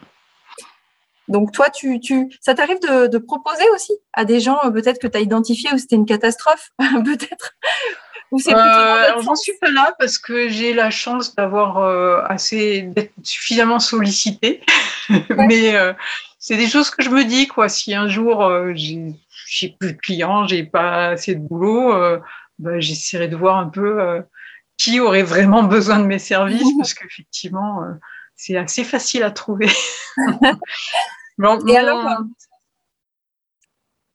Donc 1.28 1.52
toi, 1.52 1.70
tu, 1.70 1.98
tu, 1.98 2.28
ça 2.40 2.54
t'arrive 2.54 2.80
de, 2.80 3.08
de, 3.08 3.18
proposer 3.18 3.64
aussi 3.74 3.92
à 4.12 4.24
des 4.24 4.38
gens, 4.38 4.58
euh, 4.64 4.70
peut-être 4.70 5.00
que 5.00 5.08
tu 5.08 5.16
as 5.16 5.20
identifié 5.20 5.70
où 5.72 5.78
c'était 5.78 5.96
une 5.96 6.06
catastrophe, 6.06 6.70
peut-être, 6.78 7.54
euh, 8.48 9.22
J'en 9.22 9.34
suis 9.34 9.56
pas 9.60 9.70
là 9.70 9.94
parce 9.98 10.18
que 10.18 10.48
j'ai 10.48 10.74
la 10.74 10.90
chance 10.90 11.34
d'avoir 11.34 11.78
euh, 11.78 12.22
assez 12.28 12.82
d'être 12.82 13.12
suffisamment 13.22 13.78
sollicitée. 13.78 14.62
Mais 15.30 15.76
euh, 15.76 15.92
c'est 16.46 16.56
des 16.56 16.68
choses 16.68 16.90
que 16.90 17.02
je 17.02 17.10
me 17.10 17.24
dis 17.24 17.48
quoi. 17.48 17.68
Si 17.68 17.92
un 17.92 18.06
jour 18.06 18.44
euh, 18.44 18.72
j'ai 18.74 19.68
plus 19.80 19.94
de 19.94 19.98
clients, 19.98 20.46
j'ai 20.46 20.62
pas 20.62 21.08
assez 21.08 21.34
de 21.34 21.40
boulot, 21.40 21.92
bah, 22.60 22.78
j'essaierai 22.78 23.26
de 23.26 23.36
voir 23.36 23.56
un 23.56 23.68
peu 23.68 24.22
qui 24.76 25.00
aurait 25.00 25.24
vraiment 25.24 25.62
besoin 25.76 25.98
de 25.98 26.06
mes 26.06 26.20
services 26.20 26.68
parce 26.78 26.94
qu'effectivement 26.94 27.80
c'est 28.36 28.56
assez 28.56 28.84
facile 28.84 29.24
à 29.24 29.32
trouver. 29.32 29.68
Et 31.68 31.76
alors, 31.76 32.22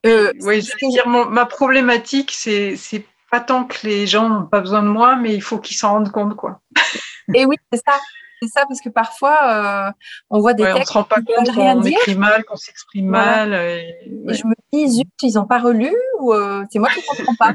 euh, 0.06 0.32
oui, 0.42 0.62
je 0.62 0.72
veux 0.82 0.92
dire, 0.92 1.08
ma 1.08 1.46
problématique, 1.46 2.32
c'est 2.32 3.06
pas 3.30 3.40
tant 3.40 3.66
que 3.66 3.86
les 3.86 4.08
gens 4.08 4.30
n'ont 4.30 4.46
pas 4.46 4.60
besoin 4.60 4.82
de 4.82 4.88
moi, 4.88 5.16
mais 5.16 5.34
il 5.34 5.42
faut 5.42 5.60
qu'ils 5.60 5.78
s'en 5.78 5.92
rendent 5.92 6.12
compte, 6.12 6.36
quoi. 6.36 6.62
Et 7.34 7.46
oui, 7.46 7.58
c'est 7.72 7.82
ça. 7.86 8.00
C'est 8.42 8.48
ça, 8.48 8.66
parce 8.66 8.82
que 8.82 8.90
parfois, 8.90 9.38
euh, 9.44 9.92
on 10.32 10.40
voit 10.40 10.54
des 10.56 10.64
textes. 10.64 10.82
On 10.82 10.86
se 10.86 10.94
rend 10.94 11.04
pas 11.04 11.18
compte 11.18 11.54
qu'on 11.54 11.84
écrit 11.84 12.16
mal, 12.16 12.44
qu'on 12.44 12.56
s'exprime 12.56 13.08
mal. 13.08 13.54
Et, 13.54 14.10
je 14.28 14.48
me 14.48 14.56
dis, 14.74 14.90
zut, 14.90 15.08
ils 15.22 15.36
n'ont 15.36 15.46
pas 15.46 15.60
relu 15.60 15.96
ou 16.20 16.34
euh, 16.34 16.64
c'est 16.72 16.80
moi 16.80 16.90
qui 16.90 17.00
ne 17.00 17.26
comprends 17.26 17.36
pas. 17.36 17.54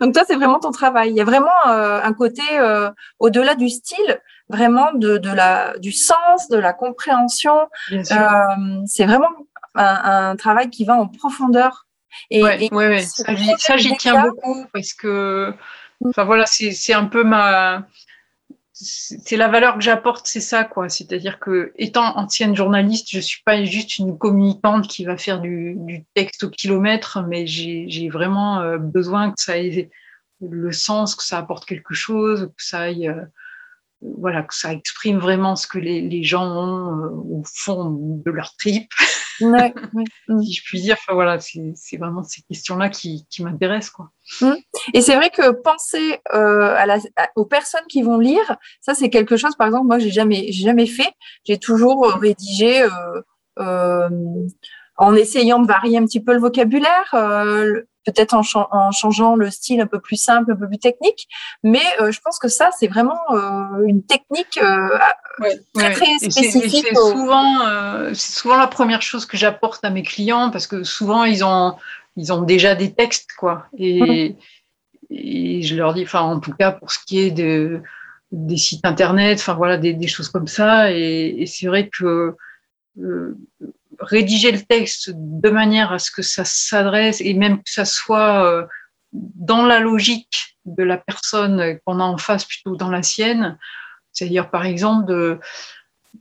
Donc, 0.00 0.12
toi, 0.12 0.22
c'est 0.26 0.34
vraiment 0.34 0.60
ton 0.60 0.70
travail. 0.70 1.10
Il 1.10 1.16
y 1.16 1.20
a 1.20 1.24
vraiment 1.24 1.64
un 1.64 2.12
côté, 2.12 2.42
au-delà 3.18 3.54
du 3.54 3.70
style, 3.70 4.20
vraiment 4.50 4.92
de, 4.92 5.16
de, 5.16 5.30
la, 5.30 5.78
du 5.78 5.92
sens, 5.92 6.48
de 6.50 6.58
la 6.58 6.74
compréhension. 6.74 7.68
c'est 7.88 9.06
vraiment 9.06 9.30
un, 9.74 10.36
travail 10.36 10.68
qui 10.68 10.84
va 10.84 10.94
en 10.94 11.08
profondeur. 11.08 11.86
Et, 12.30 12.42
ouais, 12.42 13.02
ça, 13.02 13.76
j'y 13.76 13.96
tiens 13.96 14.22
beaucoup 14.22 14.66
parce 14.72 14.92
que. 14.92 15.54
Enfin 16.04 16.24
voilà, 16.24 16.46
c'est 16.46 16.94
un 16.94 17.06
peu 17.06 17.24
ma, 17.24 17.86
c'est 18.76 19.36
la 19.36 19.46
valeur 19.46 19.74
que 19.74 19.80
j'apporte, 19.82 20.26
c'est 20.26 20.40
ça, 20.40 20.64
quoi. 20.64 20.88
C'est-à-dire 20.88 21.38
que, 21.38 21.72
étant 21.76 22.16
ancienne 22.16 22.56
journaliste, 22.56 23.08
je 23.10 23.20
suis 23.20 23.42
pas 23.44 23.64
juste 23.64 23.98
une 23.98 24.18
communicante 24.18 24.88
qui 24.88 25.04
va 25.04 25.16
faire 25.16 25.40
du, 25.40 25.74
du 25.78 26.04
texte 26.14 26.44
au 26.44 26.50
kilomètre, 26.50 27.22
mais 27.28 27.46
j'ai 27.46 28.08
vraiment 28.08 28.60
euh, 28.60 28.78
besoin 28.78 29.30
que 29.30 29.40
ça 29.40 29.58
ait 29.58 29.90
le 30.40 30.72
sens, 30.72 31.14
que 31.14 31.22
ça 31.22 31.38
apporte 31.38 31.66
quelque 31.66 31.94
chose, 31.94 32.50
que 32.56 32.64
ça 32.64 32.80
aille, 32.80 33.08
euh, 33.08 33.22
voilà, 34.00 34.42
que 34.42 34.54
ça 34.54 34.72
exprime 34.72 35.18
vraiment 35.18 35.56
ce 35.56 35.66
que 35.66 35.78
les, 35.78 36.00
les 36.02 36.24
gens 36.24 36.46
ont 36.46 37.04
euh, 37.04 37.08
au 37.08 37.42
fond 37.44 37.90
de 37.90 38.30
leur 38.30 38.54
trip. 38.58 38.90
Ouais, 39.40 39.74
si 40.42 40.52
je 40.52 40.62
puis 40.64 40.80
dire, 40.80 40.96
enfin, 41.00 41.14
voilà, 41.14 41.38
c'est 41.40 41.96
vraiment 41.96 42.22
ces 42.22 42.42
questions-là 42.42 42.88
qui, 42.88 43.26
qui 43.30 43.42
m'intéressent. 43.42 44.06
Mmh. 44.40 44.52
Et 44.92 45.00
c'est 45.00 45.16
vrai 45.16 45.30
que 45.30 45.50
penser 45.50 46.20
euh, 46.34 46.74
à 46.76 46.86
la, 46.86 46.98
aux 47.36 47.44
personnes 47.44 47.86
qui 47.88 48.02
vont 48.02 48.18
lire, 48.18 48.56
ça 48.80 48.94
c'est 48.94 49.10
quelque 49.10 49.36
chose, 49.36 49.56
par 49.56 49.66
exemple, 49.66 49.86
moi 49.86 49.98
j'ai 49.98 50.10
jamais, 50.10 50.52
jamais 50.52 50.86
fait. 50.86 51.12
J'ai 51.44 51.58
toujours 51.58 52.06
euh, 52.06 52.14
rédigé 52.16 52.86
euh, 53.58 54.10
en 54.96 55.14
essayant 55.14 55.60
de 55.60 55.66
varier 55.66 55.98
un 55.98 56.04
petit 56.04 56.22
peu 56.22 56.32
le 56.32 56.40
vocabulaire, 56.40 57.14
euh, 57.14 57.82
peut-être 58.04 58.34
en, 58.34 58.42
en, 58.70 58.92
changeant 58.92 59.34
le 59.34 59.50
style 59.50 59.80
un 59.80 59.86
peu 59.86 60.00
plus 60.00 60.16
simple, 60.16 60.52
un 60.52 60.56
peu 60.56 60.68
plus 60.68 60.78
technique. 60.78 61.26
Mais 61.62 61.82
euh, 62.00 62.12
je 62.12 62.20
pense 62.20 62.38
que 62.38 62.48
ça, 62.48 62.70
c'est 62.78 62.86
vraiment 62.86 63.18
euh, 63.30 63.84
une 63.86 64.04
technique 64.04 64.58
euh, 64.62 64.98
très, 65.74 65.92
très 65.92 66.18
spécifique. 66.18 66.86
C'est 66.88 66.94
souvent, 66.94 67.60
c'est 68.14 68.38
souvent 68.38 68.56
la 68.56 68.66
première 68.66 69.02
chose 69.02 69.26
que 69.26 69.36
j'apporte 69.36 69.84
à 69.84 69.90
mes 69.90 70.02
clients 70.02 70.50
parce 70.50 70.66
que 70.66 70.84
souvent, 70.84 71.24
ils 71.24 71.44
ont, 71.44 71.74
ils 72.16 72.32
ont 72.32 72.42
déjà 72.42 72.74
des 72.74 72.92
textes, 72.92 73.30
quoi. 73.38 73.66
Et, 73.78 74.30
mmh. 74.30 74.36
et 75.10 75.62
je 75.62 75.74
leur 75.74 75.94
dis, 75.94 76.04
enfin, 76.04 76.20
en 76.20 76.38
tout 76.40 76.52
cas, 76.52 76.72
pour 76.72 76.92
ce 76.92 76.98
qui 77.04 77.20
est 77.20 77.30
de, 77.30 77.82
des 78.30 78.56
sites 78.56 78.84
internet, 78.86 79.38
enfin, 79.40 79.54
voilà, 79.54 79.78
des, 79.78 79.94
des 79.94 80.08
choses 80.08 80.28
comme 80.28 80.46
ça. 80.46 80.92
Et, 80.92 81.34
et 81.38 81.46
c'est 81.46 81.66
vrai 81.66 81.88
que 81.88 82.36
rédiger 83.98 84.52
le 84.52 84.60
texte 84.60 85.10
de 85.14 85.50
manière 85.50 85.92
à 85.92 85.98
ce 85.98 86.10
que 86.10 86.22
ça 86.22 86.44
s'adresse 86.44 87.20
et 87.20 87.34
même 87.34 87.58
que 87.58 87.70
ça 87.70 87.84
soit 87.84 88.44
euh, 88.44 88.66
dans 89.12 89.64
la 89.64 89.80
logique 89.80 90.58
de 90.64 90.82
la 90.82 90.96
personne 90.96 91.78
qu'on 91.84 92.00
a 92.00 92.04
en 92.04 92.18
face 92.18 92.44
plutôt 92.44 92.76
dans 92.76 92.90
la 92.90 93.02
sienne. 93.02 93.58
C'est-à-dire, 94.12 94.50
par 94.50 94.64
exemple, 94.64 95.06
de, 95.06 95.40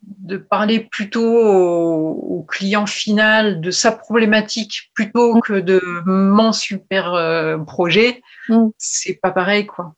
de 0.01 0.37
parler 0.37 0.79
plutôt 0.79 1.23
au, 1.23 2.45
client 2.47 2.85
final 2.85 3.61
de 3.61 3.71
sa 3.71 3.91
problématique 3.91 4.91
plutôt 4.93 5.39
que 5.39 5.53
de 5.53 5.81
mon 6.05 6.51
super 6.51 7.13
euh, 7.13 7.57
projet, 7.57 8.21
mm. 8.49 8.67
c'est 8.77 9.19
pas 9.21 9.31
pareil, 9.31 9.65
quoi. 9.65 9.95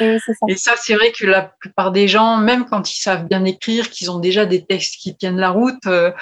Et, 0.00 0.18
ça, 0.18 0.32
et 0.48 0.56
ça 0.56 0.72
c'est 0.76 0.94
vrai 0.94 1.10
que 1.12 1.26
la 1.26 1.42
plupart 1.42 1.90
des 1.90 2.06
gens, 2.06 2.36
même 2.36 2.66
quand 2.66 2.92
ils 2.92 3.00
savent 3.00 3.26
bien 3.26 3.44
écrire, 3.44 3.90
qu'ils 3.90 4.10
ont 4.10 4.18
déjà 4.18 4.44
des 4.46 4.64
textes 4.64 4.96
qui 5.00 5.16
tiennent 5.16 5.38
la 5.38 5.50
route, 5.50 5.86
euh, 5.86 6.12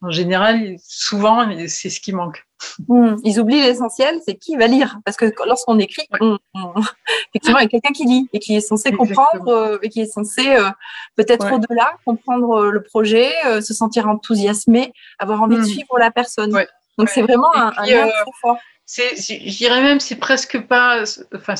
en 0.00 0.10
général, 0.10 0.76
souvent, 0.78 1.48
c'est 1.66 1.90
ce 1.90 2.00
qui 2.00 2.12
manque. 2.12 2.46
Hmm, 2.88 3.16
ils 3.24 3.40
oublient 3.40 3.60
l'essentiel, 3.60 4.20
c'est 4.24 4.36
qui 4.36 4.56
va 4.56 4.68
lire. 4.68 4.98
Parce 5.04 5.16
que 5.16 5.26
lorsqu'on 5.44 5.78
écrit, 5.78 6.06
effectivement, 7.30 7.58
il 7.58 7.62
y 7.62 7.66
a 7.66 7.68
quelqu'un 7.68 7.92
qui 7.92 8.04
lit 8.04 8.28
et 8.32 8.38
qui 8.38 8.54
est 8.54 8.60
censé 8.60 8.92
comprendre 8.92 9.48
euh, 9.48 9.78
et 9.82 9.88
qui 9.88 10.00
est 10.00 10.06
censé 10.06 10.48
euh, 10.48 10.70
peut-être 11.16 11.52
au-delà 11.52 11.94
comprendre 12.04 12.62
euh, 12.62 12.70
le 12.70 12.82
projet, 12.82 13.32
se 13.60 13.74
sentir 13.74 14.08
enthousiasmé, 14.08 14.92
avoir 15.18 15.42
envie 15.42 15.56
de 15.56 15.62
hmm. 15.62 15.66
suivre 15.66 15.98
la 15.98 16.12
personne. 16.12 16.52
Donc 16.96 17.08
c'est 17.08 17.22
vraiment 17.22 17.54
un, 17.56 17.70
lien 17.84 18.08
très 18.08 18.32
fort. 18.40 18.58
Je 18.86 19.56
dirais 19.56 19.82
même, 19.82 19.98
c'est 19.98 20.16
presque 20.16 20.60
pas. 20.60 21.02
Enfin, 21.34 21.54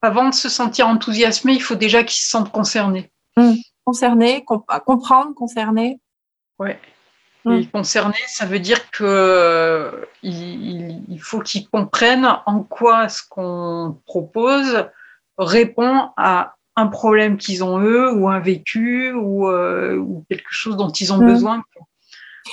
avant 0.00 0.28
de 0.28 0.34
se 0.34 0.48
sentir 0.48 0.88
enthousiasmé, 0.88 1.52
il 1.52 1.62
faut 1.62 1.74
déjà 1.74 2.02
qu'ils 2.02 2.22
se 2.22 2.30
sentent 2.30 2.50
concernés. 2.50 3.10
Hmm. 3.36 3.54
Concernés, 3.84 4.44
comprendre, 4.44 5.34
concernés. 5.34 6.00
Ouais. 6.58 6.78
Mm. 7.44 7.52
Et 7.52 7.66
concerné, 7.66 8.16
ça 8.26 8.46
veut 8.46 8.60
dire 8.60 8.90
que 8.90 9.04
euh, 9.04 10.04
il, 10.22 11.18
faut 11.20 11.40
qu'ils 11.40 11.68
comprennent 11.68 12.28
en 12.46 12.62
quoi 12.62 13.08
ce 13.08 13.22
qu'on 13.28 13.98
propose 14.06 14.86
répond 15.38 16.10
à 16.16 16.54
un 16.76 16.86
problème 16.86 17.36
qu'ils 17.36 17.64
ont 17.64 17.80
eux 17.80 18.12
ou 18.12 18.28
un 18.28 18.40
vécu 18.40 19.12
ou, 19.12 19.48
euh, 19.48 19.96
ou 19.96 20.24
quelque 20.28 20.50
chose 20.50 20.76
dont 20.76 20.90
ils 20.90 21.12
ont 21.12 21.18
mm. 21.18 21.26
besoin. 21.26 21.62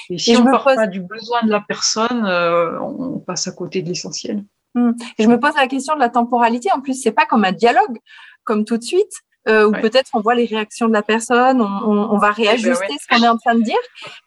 Et 0.10 0.17
si 0.17 0.36
on 0.36 0.43
ne 0.43 0.52
part 0.52 0.63
pas 0.63 0.88
du 0.88 1.02
besoin 1.02 1.43
de 1.43 1.49
la 1.49 1.62
personne, 1.62 2.25
euh, 2.25 2.80
on 2.80 3.19
passe 3.19 3.47
à 3.47 3.52
côté 3.52 3.82
de 3.82 3.89
l'essentiel. 3.89 4.43
Mm. 4.75 4.91
Et 5.17 5.23
je 5.23 5.30
me 5.30 5.39
pose 5.39 5.56
la 5.56 5.67
question 5.67 5.95
de 5.95 5.99
la 5.99 6.10
temporalité. 6.10 6.71
En 6.71 6.82
plus, 6.82 6.95
c'est 6.99 7.12
pas 7.12 7.25
comme 7.25 7.45
un 7.45 7.52
dialogue, 7.52 7.99
comme 8.43 8.65
tout 8.65 8.78
de 8.78 8.84
suite. 8.84 9.21
Euh, 9.47 9.67
ou 9.67 9.71
peut-être 9.71 10.10
on 10.13 10.19
voit 10.19 10.36
les 10.36 10.45
réactions 10.45 10.88
de 10.88 10.93
la 10.93 11.02
personne, 11.02 11.62
on, 11.62 12.17
va 12.17 12.34
eh 12.38 12.41
ben 12.41 12.43
réajuster 12.43 12.93
ce 12.99 13.08
qu'on 13.08 13.23
est 13.23 13.28
en 13.28 13.38
train 13.38 13.56
de 13.56 13.63
dire. 13.63 13.78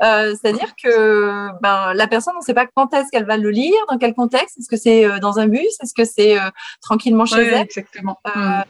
Euh, 0.02 0.34
c'est-à-dire 0.34 0.74
que 0.82 1.48
ben, 1.60 1.92
la 1.94 2.06
personne, 2.06 2.34
on 2.36 2.40
ne 2.40 2.44
sait 2.44 2.54
pas 2.54 2.66
quand 2.66 2.92
est-ce 2.94 3.08
qu'elle 3.10 3.26
va 3.26 3.36
le 3.36 3.50
lire, 3.50 3.74
dans 3.90 3.98
quel 3.98 4.14
contexte. 4.14 4.58
Est-ce 4.58 4.68
que 4.68 4.76
c'est 4.76 5.04
euh, 5.04 5.18
dans 5.18 5.38
un 5.38 5.48
bus? 5.48 5.76
Est-ce 5.82 5.92
que 5.94 6.04
c'est 6.04 6.38
tranquillement 6.80 7.26
chez 7.26 7.42
elle? 7.42 7.62
Exactement. 7.62 8.18
Hmm. 8.34 8.62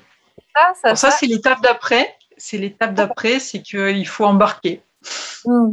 Ça, 0.83 0.95
ça, 0.97 1.11
c'est 1.11 1.27
l'étape 1.27 1.63
d'après. 1.63 2.15
C'est 2.37 2.59
l'étape 2.59 2.95
d'après, 2.95 3.39
c'est 3.39 3.63
qu'il 3.63 4.07
faut 4.07 4.25
embarquer. 4.25 4.83
Hmm. 5.45 5.71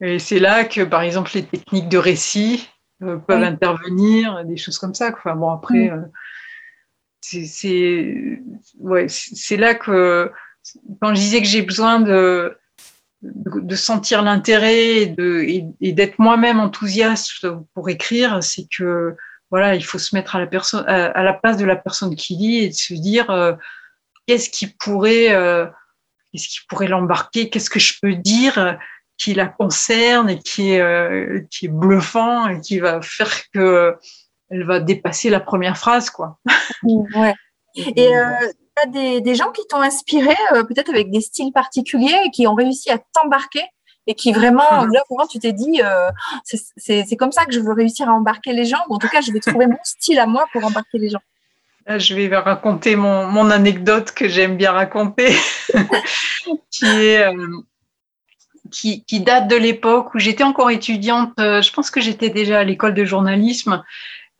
Et 0.00 0.18
c'est 0.18 0.38
là 0.38 0.64
que, 0.64 0.82
par 0.82 1.02
exemple, 1.02 1.30
les 1.34 1.44
techniques 1.44 1.88
de 1.88 1.98
récit 1.98 2.68
peuvent 3.00 3.42
intervenir, 3.42 4.44
des 4.44 4.56
choses 4.56 4.78
comme 4.78 4.94
ça. 4.94 5.10
Enfin, 5.12 5.36
bon, 5.36 5.50
après, 5.50 5.90
hmm 5.90 6.10
c'est 9.08 9.56
là 9.56 9.74
que 9.74 10.30
quand 11.00 11.14
je 11.14 11.20
disais 11.20 11.40
que 11.40 11.48
j'ai 11.48 11.62
besoin 11.62 12.00
de, 12.00 12.56
sentir 13.74 14.22
l'intérêt 14.22 15.14
et 15.80 15.92
d'être 15.92 16.18
moi-même 16.18 16.60
enthousiaste 16.60 17.46
pour 17.74 17.88
écrire, 17.88 18.42
c'est 18.42 18.66
que 18.70 19.16
voilà, 19.50 19.74
il 19.74 19.84
faut 19.84 19.98
se 19.98 20.14
mettre 20.14 20.36
à 20.36 20.40
la 20.40 21.32
place 21.32 21.56
de 21.56 21.64
la 21.64 21.76
personne 21.76 22.16
qui 22.16 22.34
lit 22.36 22.64
et 22.64 22.68
de 22.68 22.74
se 22.74 22.94
dire 22.94 23.30
euh, 23.30 23.52
qu'est-ce 24.26 24.50
qui 24.50 24.66
pourrait 24.66 25.32
euh, 25.32 25.66
pourrait 26.68 26.88
l'embarquer, 26.88 27.48
qu'est-ce 27.48 27.70
que 27.70 27.78
je 27.78 27.94
peux 28.00 28.14
dire 28.14 28.76
qui 29.18 29.34
la 29.34 29.46
concerne 29.46 30.28
et 30.28 30.38
qui 30.38 30.72
est 30.72 30.80
euh, 30.80 31.40
qui 31.50 31.66
est 31.66 31.70
bluffant 31.70 32.48
et 32.48 32.60
qui 32.60 32.78
va 32.78 33.00
faire 33.00 33.32
que 33.52 33.96
elle 34.50 34.64
va 34.64 34.80
dépasser 34.80 35.30
la 35.30 35.40
première 35.40 35.76
phrase, 35.76 36.10
quoi. 36.10 36.38
ouais. 36.82 37.34
Et 37.96 38.16
euh, 38.16 38.30
tu 38.40 38.82
as 38.82 38.86
des, 38.86 39.20
des, 39.20 39.34
gens 39.34 39.50
qui 39.50 39.60
t'ont 39.68 39.82
inspiré, 39.82 40.34
euh, 40.52 40.64
peut-être 40.64 40.88
avec 40.88 41.10
des 41.10 41.20
styles 41.20 41.52
particuliers, 41.52 42.16
et 42.24 42.30
qui 42.30 42.46
ont 42.46 42.54
réussi 42.54 42.90
à 42.90 42.98
t'embarquer 43.12 43.62
et 44.06 44.14
qui 44.14 44.32
vraiment, 44.32 44.62
là, 44.92 45.02
vraiment, 45.10 45.26
tu 45.26 45.38
t'es 45.38 45.52
dit, 45.52 45.80
euh, 45.82 46.10
c'est 46.76 47.16
comme 47.16 47.32
ça 47.32 47.44
que 47.44 47.52
je 47.52 47.60
veux 47.60 47.72
réussir 47.72 48.08
à 48.08 48.12
embarquer 48.12 48.52
les 48.52 48.64
gens. 48.64 48.78
en 48.88 48.98
tout 48.98 49.08
cas, 49.08 49.20
je 49.20 49.32
vais 49.32 49.40
trouver 49.40 49.66
mon 49.66 49.78
style 49.82 50.18
à 50.18 50.26
moi 50.26 50.46
pour 50.52 50.64
embarquer 50.64 50.98
les 50.98 51.10
gens. 51.10 51.20
je 51.86 52.14
vais 52.14 52.34
raconter 52.36 52.96
mon, 52.96 53.26
mon 53.26 53.50
anecdote 53.50 54.12
que 54.12 54.28
j'aime 54.28 54.56
bien 54.56 54.72
raconter, 54.72 55.34
qui 56.70 56.86
est 56.86 57.26
euh, 57.26 57.46
qui, 58.70 59.04
qui, 59.04 59.20
date 59.20 59.48
de 59.48 59.56
l'époque 59.56 60.14
où 60.14 60.18
j'étais 60.18 60.44
encore 60.44 60.70
étudiante. 60.70 61.32
Je 61.38 61.72
pense 61.72 61.90
que 61.90 62.00
j'étais 62.00 62.30
déjà 62.30 62.60
à 62.60 62.64
l'école 62.64 62.94
de 62.94 63.04
journalisme 63.04 63.84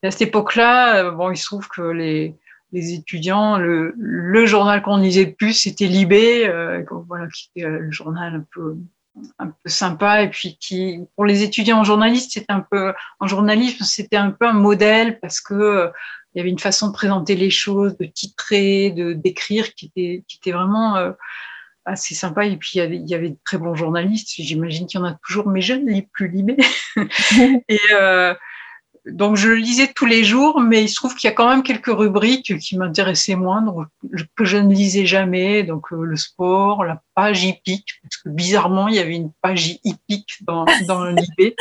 à 0.07 0.11
cette 0.11 0.29
époque-là, 0.29 1.11
bon, 1.11 1.31
il 1.31 1.37
se 1.37 1.47
trouve 1.47 1.69
que 1.69 1.83
les, 1.83 2.35
les 2.73 2.95
étudiants, 2.95 3.59
le, 3.59 3.95
le 3.97 4.47
journal 4.47 4.83
qu'on 4.83 4.99
lisait 4.99 5.27
le 5.27 5.33
plus, 5.33 5.53
c'était 5.53 5.87
Libé, 5.87 6.51
voilà, 7.09 7.27
qui 7.29 7.51
était 7.55 7.69
le 7.69 7.91
journal 7.91 8.35
un 8.35 8.45
peu 8.53 8.77
un 9.39 9.49
peu 9.49 9.69
sympa. 9.69 10.23
Et 10.23 10.31
puis 10.31 10.57
qui 10.61 11.01
pour 11.15 11.25
les 11.25 11.43
étudiants 11.43 11.81
en 11.81 12.15
c'était 12.15 12.45
un 12.49 12.61
peu 12.61 12.93
en 13.21 13.27
journalisme 13.27 13.85
c'était 13.85 14.17
un 14.17 14.31
peu 14.31 14.47
un 14.47 14.53
modèle 14.53 15.19
parce 15.21 15.41
que 15.41 15.55
euh, 15.55 15.89
il 16.35 16.39
y 16.39 16.41
avait 16.41 16.51
une 16.51 16.59
façon 16.59 16.89
de 16.89 16.93
présenter 16.93 17.35
les 17.35 17.51
choses 17.51 17.97
de 17.99 18.07
titrer 18.07 18.91
de 18.91 19.13
d'écrire 19.13 19.75
qui 19.75 19.87
était 19.87 20.25
qui 20.29 20.39
était 20.39 20.53
vraiment 20.53 20.97
euh, 20.97 21.13
assez 21.85 22.15
sympa. 22.15 22.47
Et 22.47 22.57
puis 22.57 22.73
il 22.75 23.09
y, 23.09 23.15
avait, 23.15 23.31
de 23.31 23.39
très 23.45 23.59
bons 23.59 23.75
journalistes. 23.75 24.29
J'imagine 24.37 24.87
qu'il 24.87 25.01
y 25.01 25.03
en 25.03 25.07
a 25.07 25.19
toujours 25.27 25.49
mais 25.49 25.61
je 25.61 25.75
ne 25.75 25.91
lis 25.91 26.03
plus 26.13 26.29
Libé. 26.29 26.57
Et 27.69 27.81
euh, 27.95 28.35
donc 29.07 29.37
je 29.37 29.49
le 29.49 29.55
lisais 29.55 29.93
tous 29.95 30.07
les 30.07 30.25
jours, 30.25 30.61
mais 30.61 30.83
il 30.83 30.89
se 30.89 30.97
trouve 30.97 31.15
qu'il 31.15 31.29
y 31.29 31.33
a 31.33 31.35
quand 31.35 31.49
même 31.49 31.63
quelques 31.63 31.87
rubriques 31.87 32.59
qui 32.59 32.77
m'intéressaient 32.77 33.37
moins, 33.37 33.63
donc, 33.63 33.87
que 34.37 34.45
je 34.45 34.57
ne 34.57 34.73
lisais 34.73 35.07
jamais. 35.07 35.63
Donc 35.63 35.93
euh, 35.93 36.03
le 36.03 36.17
sport, 36.17 36.85
la 36.85 37.01
page 37.15 37.45
hippique, 37.45 37.89
parce 38.03 38.17
que 38.17 38.29
bizarrement 38.31 38.89
il 38.89 38.97
y 38.97 38.99
avait 38.99 39.15
une 39.15 39.33
page 39.43 39.79
hippique 39.85 40.39
dans, 40.41 40.65
dans 40.89 41.05
l'IB. 41.39 41.55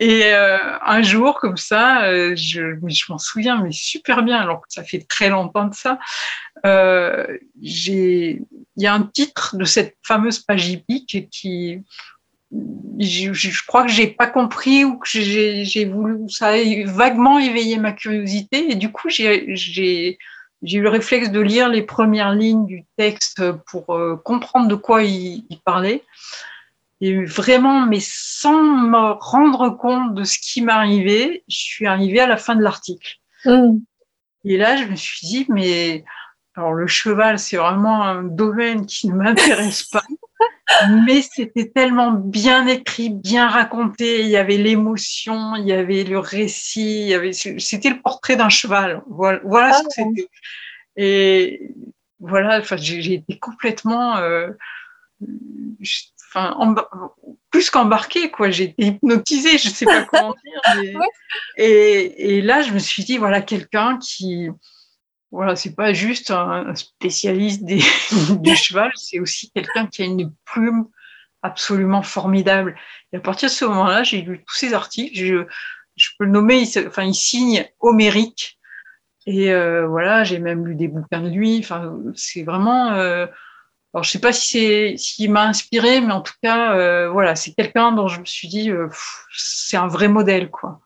et 0.00 0.24
euh, 0.24 0.58
un 0.86 1.02
jour 1.02 1.38
comme 1.38 1.58
ça, 1.58 2.04
euh, 2.04 2.34
je, 2.36 2.78
je 2.86 3.04
m'en 3.10 3.18
souviens, 3.18 3.60
mais 3.60 3.72
super 3.72 4.22
bien, 4.22 4.38
alors 4.38 4.62
que 4.62 4.68
ça 4.70 4.82
fait 4.82 5.04
très 5.06 5.28
longtemps 5.28 5.66
de 5.66 5.74
ça. 5.74 5.98
il 7.60 8.40
y 8.78 8.86
a 8.86 8.94
un 8.94 9.02
titre 9.02 9.56
de 9.56 9.64
cette 9.64 9.98
fameuse 10.02 10.38
page 10.38 10.68
hippique 10.68 11.28
qui 11.30 11.82
je, 12.50 13.66
crois 13.66 13.84
que 13.84 13.90
j'ai 13.90 14.06
pas 14.06 14.26
compris 14.26 14.84
ou 14.84 14.98
que 14.98 15.08
j'ai 15.08 15.84
voulu, 15.84 16.28
ça 16.28 16.48
a 16.48 16.84
vaguement 16.86 17.38
éveillé 17.38 17.78
ma 17.78 17.92
curiosité 17.92 18.70
et 18.70 18.74
du 18.74 18.90
coup 18.92 19.08
j'ai 19.08 20.18
eu 20.62 20.80
le 20.80 20.88
réflexe 20.88 21.30
de 21.30 21.40
lire 21.40 21.68
les 21.68 21.82
premières 21.82 22.34
lignes 22.34 22.66
du 22.66 22.84
texte 22.96 23.42
pour 23.66 23.94
euh, 23.94 24.16
comprendre 24.16 24.68
de 24.68 24.74
quoi 24.74 25.02
il, 25.02 25.44
parlait. 25.64 26.02
Et 27.00 27.24
vraiment, 27.24 27.86
mais 27.86 27.98
sans 28.00 28.62
me 28.62 29.12
rendre 29.20 29.70
compte 29.70 30.14
de 30.14 30.24
ce 30.24 30.38
qui 30.38 30.62
m'arrivait, 30.62 31.44
je 31.48 31.56
suis 31.56 31.86
arrivée 31.86 32.20
à 32.20 32.26
la 32.26 32.36
fin 32.36 32.54
de 32.54 32.62
l'article. 32.62 33.16
Mmh. 33.44 33.78
Et 34.44 34.56
là, 34.56 34.76
je 34.76 34.84
me 34.84 34.96
suis 34.96 35.26
dit, 35.26 35.46
mais 35.48 36.04
alors 36.54 36.72
le 36.72 36.86
cheval, 36.86 37.38
c'est 37.38 37.56
vraiment 37.56 38.02
un 38.04 38.22
domaine 38.22 38.86
qui 38.86 39.08
ne 39.08 39.14
m'intéresse 39.14 39.82
pas 39.84 40.04
mais 41.06 41.22
c'était 41.22 41.70
tellement 41.70 42.12
bien 42.12 42.66
écrit, 42.66 43.10
bien 43.10 43.48
raconté. 43.48 44.22
Il 44.22 44.28
y 44.28 44.36
avait 44.36 44.56
l'émotion, 44.56 45.56
il 45.56 45.66
y 45.66 45.72
avait 45.72 46.04
le 46.04 46.18
récit, 46.18 47.14
c'était 47.58 47.90
le 47.90 48.00
portrait 48.00 48.36
d'un 48.36 48.48
cheval. 48.48 49.02
Voilà, 49.08 49.40
voilà 49.44 49.72
ce 49.74 49.82
que 49.82 49.88
ah 49.88 49.90
c'était. 49.94 50.28
Et 50.96 51.70
voilà, 52.20 52.58
enfin, 52.58 52.76
j'ai 52.76 53.14
été 53.14 53.38
complètement, 53.38 54.16
euh, 54.16 54.50
enfin, 56.28 56.74
plus 57.50 57.70
qu'embarquée, 57.70 58.30
quoi. 58.30 58.50
J'ai 58.50 58.64
été 58.64 58.86
hypnotisée, 58.86 59.58
je 59.58 59.68
sais 59.68 59.84
pas 59.84 60.02
comment 60.10 60.34
dire. 60.44 61.00
et, 61.56 62.36
et 62.36 62.42
là, 62.42 62.62
je 62.62 62.72
me 62.72 62.78
suis 62.78 63.04
dit, 63.04 63.18
voilà, 63.18 63.42
quelqu'un 63.42 63.98
qui, 63.98 64.48
voilà, 65.30 65.56
c'est 65.56 65.74
pas 65.74 65.92
juste 65.92 66.30
un 66.30 66.74
spécialiste 66.74 67.64
des, 67.64 67.80
du 68.40 68.56
cheval, 68.56 68.90
c'est 68.94 69.20
aussi 69.20 69.50
quelqu'un 69.50 69.86
qui 69.86 70.02
a 70.02 70.06
une 70.06 70.32
plume 70.44 70.86
absolument 71.42 72.02
formidable. 72.02 72.76
Et 73.12 73.16
à 73.16 73.20
partir 73.20 73.48
de 73.48 73.54
ce 73.54 73.64
moment-là, 73.66 74.02
j'ai 74.02 74.22
lu 74.22 74.44
tous 74.46 74.54
ses 74.54 74.74
articles. 74.74 75.14
Je, 75.16 76.08
peux 76.18 76.24
le 76.24 76.30
nommer, 76.30 76.64
enfin, 76.86 77.04
il 77.04 77.14
signe 77.14 77.66
Homérique. 77.80 78.58
Et 79.26 79.52
euh, 79.52 79.86
voilà, 79.86 80.24
j'ai 80.24 80.38
même 80.38 80.66
lu 80.66 80.74
des 80.74 80.88
bouquins 80.88 81.22
de 81.22 81.28
lui. 81.28 81.58
Enfin, 81.58 81.96
c'est 82.14 82.42
vraiment. 82.42 82.92
Euh, 82.92 83.26
alors, 83.94 84.02
je 84.02 84.10
sais 84.10 84.18
pas 84.18 84.32
si 84.32 84.48
c'est 84.48 84.96
s'il 84.96 85.30
m'a 85.30 85.44
inspiré, 85.44 86.00
mais 86.00 86.12
en 86.12 86.20
tout 86.20 86.34
cas, 86.42 86.74
euh, 86.76 87.08
voilà, 87.10 87.36
c'est 87.36 87.52
quelqu'un 87.52 87.92
dont 87.92 88.08
je 88.08 88.20
me 88.20 88.24
suis 88.24 88.48
dit, 88.48 88.70
euh, 88.70 88.88
c'est 89.30 89.76
un 89.76 89.86
vrai 89.86 90.08
modèle, 90.08 90.50
quoi. 90.50 90.80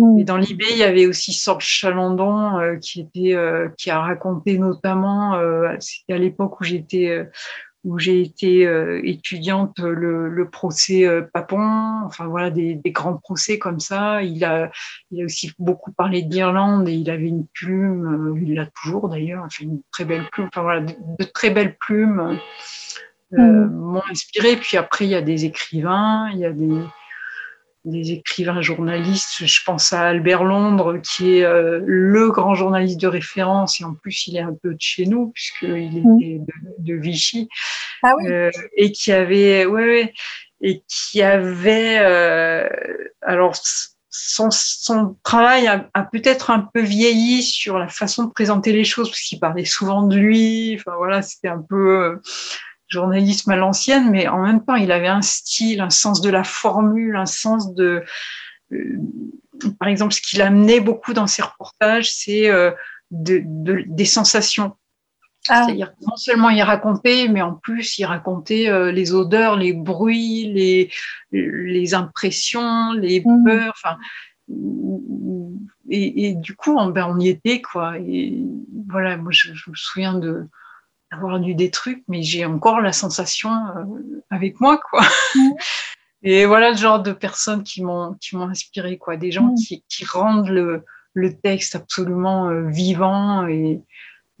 Et 0.00 0.24
dans 0.24 0.36
l'IB, 0.36 0.62
il 0.70 0.76
y 0.76 0.84
avait 0.84 1.06
aussi 1.06 1.32
Sorge 1.32 1.66
Chalandon 1.66 2.58
euh, 2.58 2.76
qui 2.76 3.00
était 3.00 3.34
euh, 3.34 3.68
qui 3.76 3.90
a 3.90 4.00
raconté 4.00 4.56
notamment, 4.56 5.34
euh, 5.34 5.74
c'était 5.80 6.12
à 6.12 6.18
l'époque 6.18 6.60
où 6.60 6.64
j'étais 6.64 7.26
où 7.84 7.98
j'ai 7.98 8.20
été 8.20 8.62
étudiante, 9.04 9.78
le, 9.78 10.28
le 10.28 10.50
procès 10.50 11.06
Papon, 11.32 12.02
enfin 12.04 12.26
voilà 12.26 12.50
des, 12.50 12.74
des, 12.74 12.90
grands 12.90 13.16
procès 13.16 13.58
comme 13.58 13.80
ça. 13.80 14.22
Il 14.22 14.44
a 14.44 14.70
il 15.10 15.22
a 15.22 15.24
aussi 15.24 15.52
beaucoup 15.58 15.92
parlé 15.92 16.22
d'Irlande 16.22 16.88
et 16.88 16.92
il 16.92 17.08
avait 17.08 17.28
une 17.28 17.46
plume, 17.46 18.36
il 18.42 18.54
l'a 18.54 18.66
toujours 18.66 19.08
d'ailleurs, 19.08 19.44
enfin 19.44 19.64
une 19.64 19.80
très 19.90 20.04
belle 20.04 20.28
plume, 20.30 20.48
enfin 20.52 20.62
voilà 20.62 20.80
de, 20.80 20.92
de 21.18 21.24
très 21.24 21.50
belles 21.50 21.76
plumes. 21.76 22.38
Mm. 23.30 23.66
m'ont 23.66 24.02
inspiré. 24.10 24.56
Puis 24.56 24.76
après, 24.76 25.04
il 25.04 25.10
y 25.10 25.14
a 25.14 25.22
des 25.22 25.44
écrivains, 25.44 26.30
il 26.32 26.38
y 26.38 26.46
a 26.46 26.52
des, 26.52 26.82
des 27.84 28.12
écrivains 28.12 28.60
journalistes. 28.60 29.44
Je 29.46 29.60
pense 29.64 29.92
à 29.92 30.02
Albert 30.02 30.44
Londres, 30.44 30.98
qui 30.98 31.38
est 31.38 31.44
euh, 31.44 31.80
le 31.84 32.30
grand 32.30 32.54
journaliste 32.54 33.00
de 33.00 33.06
référence, 33.06 33.80
et 33.80 33.84
en 33.84 33.94
plus 33.94 34.26
il 34.26 34.36
est 34.36 34.42
un 34.42 34.54
peu 34.62 34.74
de 34.74 34.80
chez 34.80 35.06
nous, 35.06 35.28
puisqu'il 35.28 36.02
mmh. 36.02 36.20
était 36.20 36.40
de, 36.78 36.94
Vichy, 36.94 37.48
ah 38.02 38.14
oui. 38.16 38.28
euh, 38.28 38.50
et 38.76 38.92
qui 38.92 39.12
avait, 39.12 39.64
ouais, 39.66 39.84
ouais, 39.84 40.14
et 40.60 40.82
qui 40.88 41.22
avait, 41.22 41.98
euh, 42.00 42.68
alors 43.22 43.54
son, 44.10 44.50
son, 44.50 45.16
travail 45.22 45.68
a, 45.68 45.88
a 45.94 46.02
peut-être 46.02 46.50
un 46.50 46.60
peu 46.60 46.80
vieilli 46.80 47.42
sur 47.42 47.78
la 47.78 47.88
façon 47.88 48.24
de 48.24 48.32
présenter 48.32 48.72
les 48.72 48.84
choses, 48.84 49.08
parce 49.08 49.20
qu'il 49.20 49.38
parlait 49.38 49.64
souvent 49.64 50.02
de 50.02 50.16
lui. 50.16 50.76
Enfin 50.78 50.96
voilà, 50.96 51.22
c'était 51.22 51.48
un 51.48 51.62
peu 51.66 52.02
euh, 52.02 52.22
journalisme 52.88 53.50
à 53.50 53.56
l'ancienne, 53.56 54.10
mais 54.10 54.28
en 54.28 54.42
même 54.42 54.64
temps, 54.64 54.74
il 54.74 54.90
avait 54.90 55.08
un 55.08 55.22
style, 55.22 55.80
un 55.80 55.90
sens 55.90 56.20
de 56.20 56.30
la 56.30 56.44
formule, 56.44 57.16
un 57.16 57.26
sens 57.26 57.74
de... 57.74 58.02
Euh, 58.72 58.98
par 59.78 59.88
exemple, 59.88 60.12
ce 60.14 60.20
qu'il 60.20 60.42
amenait 60.42 60.80
beaucoup 60.80 61.12
dans 61.12 61.26
ses 61.26 61.42
reportages, 61.42 62.12
c'est 62.12 62.48
euh, 62.50 62.70
de, 63.10 63.42
de, 63.44 63.84
des 63.86 64.04
sensations. 64.04 64.76
Ah. 65.48 65.64
C'est-à-dire 65.64 65.92
non 66.06 66.16
seulement 66.16 66.50
il 66.50 66.62
racontait, 66.62 67.28
mais 67.28 67.40
en 67.40 67.54
plus 67.54 67.98
il 67.98 68.04
racontait 68.04 68.68
euh, 68.68 68.92
les 68.92 69.14
odeurs, 69.14 69.56
les 69.56 69.72
bruits, 69.72 70.52
les, 70.52 70.90
les 71.32 71.94
impressions, 71.94 72.92
les 72.92 73.22
mmh. 73.24 73.44
peurs. 73.44 73.74
Enfin, 73.76 73.96
et, 75.90 76.28
et, 76.28 76.34
du 76.34 76.54
coup, 76.54 76.76
on, 76.76 76.88
ben, 76.88 77.06
on 77.08 77.18
y 77.18 77.28
était 77.28 77.62
quoi. 77.62 77.98
Et 77.98 78.42
voilà, 78.88 79.16
moi 79.16 79.30
je, 79.32 79.54
je 79.54 79.70
me 79.70 79.76
souviens 79.76 80.14
de 80.14 80.46
avoir 81.10 81.38
lu 81.38 81.54
des 81.54 81.70
trucs, 81.70 82.02
mais 82.08 82.22
j'ai 82.22 82.44
encore 82.44 82.80
la 82.80 82.92
sensation 82.92 83.50
euh, 83.50 84.22
avec 84.30 84.60
moi, 84.60 84.78
quoi. 84.90 85.02
Mm. 85.34 85.50
Et 86.24 86.46
voilà 86.46 86.70
le 86.70 86.76
genre 86.76 87.00
de 87.00 87.12
personnes 87.12 87.62
qui 87.62 87.80
m'ont 87.82 88.14
qui 88.20 88.36
m'ont 88.36 88.48
inspiré, 88.48 88.98
quoi. 88.98 89.16
Des 89.16 89.30
gens 89.30 89.52
mm. 89.52 89.54
qui, 89.54 89.84
qui 89.88 90.04
rendent 90.04 90.48
le, 90.48 90.84
le 91.14 91.36
texte 91.36 91.76
absolument 91.76 92.48
euh, 92.48 92.68
vivant 92.68 93.46
et, 93.46 93.80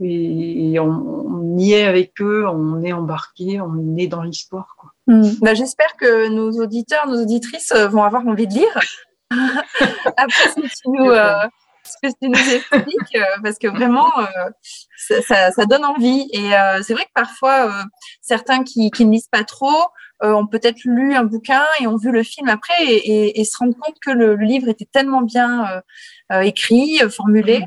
et, 0.00 0.78
on, 0.78 1.56
y 1.58 1.72
est 1.72 1.84
avec 1.84 2.20
eux, 2.20 2.46
on 2.48 2.82
est 2.82 2.92
embarqué, 2.92 3.60
on 3.60 3.96
est 3.96 4.06
dans 4.06 4.22
l'histoire, 4.22 4.76
quoi. 4.78 4.90
Mm. 5.06 5.30
Bah, 5.40 5.54
J'espère 5.54 5.96
que 5.96 6.28
nos 6.28 6.52
auditeurs, 6.62 7.06
nos 7.06 7.22
auditrices 7.22 7.72
euh, 7.72 7.88
vont 7.88 8.02
avoir 8.02 8.26
envie 8.26 8.46
de 8.46 8.54
lire. 8.54 8.80
Après, 10.16 10.48
si 10.54 10.62
tu 10.62 10.90
nous, 10.90 11.10
ce 11.88 12.08
que 12.08 12.12
tu 12.20 12.28
nous 12.28 12.54
expliques, 12.54 13.16
euh, 13.16 13.24
parce 13.42 13.58
que 13.58 13.68
vraiment, 13.68 14.10
euh, 14.18 15.20
ça, 15.26 15.50
ça, 15.50 15.64
donne 15.66 15.84
envie. 15.84 16.28
Et 16.32 16.54
euh, 16.54 16.82
c'est 16.82 16.94
vrai 16.94 17.04
que 17.04 17.12
parfois, 17.14 17.84
certains 18.20 18.64
qui, 18.64 18.90
qui, 18.90 19.04
ne 19.04 19.12
lisent 19.12 19.28
pas 19.30 19.44
trop 19.44 19.84
ont 20.20 20.46
peut-être 20.46 20.80
lu 20.84 21.14
un 21.14 21.22
bouquin 21.22 21.62
et 21.80 21.86
ont 21.86 21.96
vu 21.96 22.10
le 22.10 22.24
film 22.24 22.48
après 22.48 22.74
et, 22.84 23.40
et, 23.40 23.44
se 23.44 23.56
rendent 23.56 23.78
compte 23.78 23.94
que 24.04 24.10
le, 24.10 24.34
livre 24.34 24.68
était 24.68 24.88
tellement 24.90 25.22
bien 25.22 25.80
écrit, 26.42 26.98
formulé, 27.08 27.64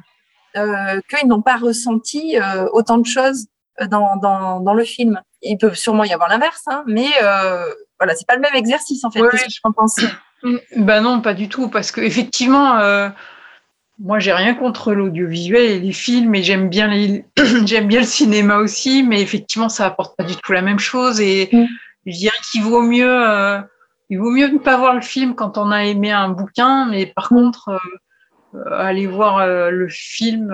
qu'ils 0.53 1.27
n'ont 1.27 1.41
pas 1.41 1.55
ressenti 1.55 2.37
autant 2.73 2.97
de 2.97 3.05
choses 3.05 3.45
dans, 3.89 4.17
dans, 4.17 4.59
dans, 4.59 4.73
le 4.73 4.83
film. 4.83 5.21
Il 5.41 5.57
peut 5.57 5.73
sûrement 5.73 6.03
y 6.03 6.11
avoir 6.11 6.27
l'inverse, 6.27 6.63
hein, 6.67 6.83
mais 6.87 7.07
voilà, 7.99 8.15
c'est 8.15 8.27
pas 8.27 8.35
le 8.35 8.41
même 8.41 8.55
exercice 8.55 9.05
en 9.05 9.11
fait. 9.11 9.21
Oui, 9.21 9.29
je 9.49 9.59
pense. 9.73 9.95
Ben 10.75 11.01
non, 11.01 11.21
pas 11.21 11.33
du 11.33 11.47
tout, 11.47 11.69
parce 11.69 11.91
que 11.91 12.01
effectivement, 12.01 12.77
moi, 14.03 14.17
j'ai 14.17 14.33
rien 14.33 14.55
contre 14.55 14.93
l'audiovisuel 14.93 15.71
et 15.71 15.79
les 15.79 15.93
films, 15.93 16.33
et 16.33 16.43
j'aime 16.43 16.69
bien 16.69 16.87
les, 16.87 17.23
j'aime 17.65 17.87
bien 17.87 17.99
le 17.99 18.05
cinéma 18.05 18.57
aussi, 18.57 19.03
mais 19.03 19.21
effectivement, 19.21 19.69
ça 19.69 19.85
apporte 19.85 20.17
pas 20.17 20.23
du 20.23 20.35
tout 20.35 20.51
la 20.53 20.63
même 20.63 20.79
chose. 20.79 21.21
Et 21.21 21.49
mm. 21.51 21.65
je 22.07 22.17
dirais 22.17 22.35
qu'il 22.51 22.63
vaut 22.63 22.81
mieux, 22.81 23.29
euh, 23.29 23.59
il 24.09 24.17
vaut 24.17 24.31
mieux 24.31 24.47
ne 24.47 24.57
pas 24.57 24.77
voir 24.77 24.95
le 24.95 25.01
film 25.01 25.35
quand 25.35 25.57
on 25.57 25.71
a 25.71 25.85
aimé 25.85 26.11
un 26.11 26.29
bouquin, 26.29 26.87
mais 26.89 27.05
par 27.05 27.31
mm. 27.31 27.35
contre, 27.35 27.69
euh, 27.69 27.77
euh, 28.55 28.79
aller 28.79 29.07
voir 29.07 29.47
le 29.47 29.87
film 29.87 30.53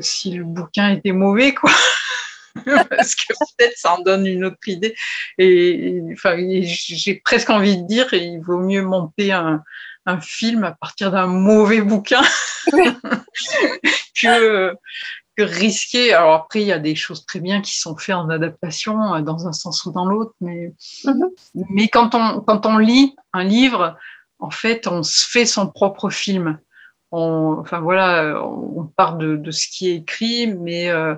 si 0.00 0.32
le 0.32 0.44
bouquin 0.44 0.90
était 0.90 1.12
mauvais, 1.12 1.54
quoi. 1.54 1.70
Parce 2.88 3.14
que 3.14 3.34
peut-être 3.58 3.76
ça 3.76 3.94
en 3.94 4.02
donne 4.02 4.26
une 4.26 4.46
autre 4.46 4.66
idée. 4.66 4.94
Et, 5.36 6.00
enfin, 6.12 6.36
j'ai 6.38 7.20
presque 7.22 7.50
envie 7.50 7.76
de 7.76 7.86
dire, 7.86 8.06
il 8.14 8.40
vaut 8.40 8.60
mieux 8.60 8.80
monter 8.80 9.32
un, 9.32 9.62
un 10.06 10.20
film 10.20 10.64
à 10.64 10.72
partir 10.72 11.10
d'un 11.10 11.26
mauvais 11.26 11.80
bouquin 11.82 12.22
que, 14.20 14.74
que 15.36 15.42
risquer. 15.42 16.12
Alors 16.14 16.34
après, 16.34 16.62
il 16.62 16.66
y 16.66 16.72
a 16.72 16.78
des 16.78 16.94
choses 16.94 17.26
très 17.26 17.40
bien 17.40 17.60
qui 17.60 17.78
sont 17.78 17.96
faites 17.96 18.14
en 18.14 18.28
adaptation 18.30 19.14
euh, 19.14 19.20
dans 19.20 19.46
un 19.46 19.52
sens 19.52 19.84
ou 19.84 19.92
dans 19.92 20.06
l'autre, 20.06 20.34
mais, 20.40 20.72
Mhm. 21.04 21.28
mais 21.70 21.88
quand, 21.88 22.14
on, 22.14 22.40
quand 22.40 22.66
on 22.66 22.78
lit 22.78 23.14
un 23.32 23.44
livre, 23.44 23.96
en 24.38 24.50
fait, 24.50 24.86
on 24.86 25.02
se 25.02 25.26
fait 25.28 25.46
son 25.46 25.66
propre 25.68 26.10
film. 26.10 26.58
On, 27.12 27.56
enfin 27.60 27.80
voilà, 27.80 28.42
on 28.44 28.84
part 28.96 29.16
de, 29.16 29.36
de 29.36 29.50
ce 29.50 29.68
qui 29.68 29.88
est 29.90 29.96
écrit, 29.96 30.46
mais 30.48 30.88
euh, 30.90 31.14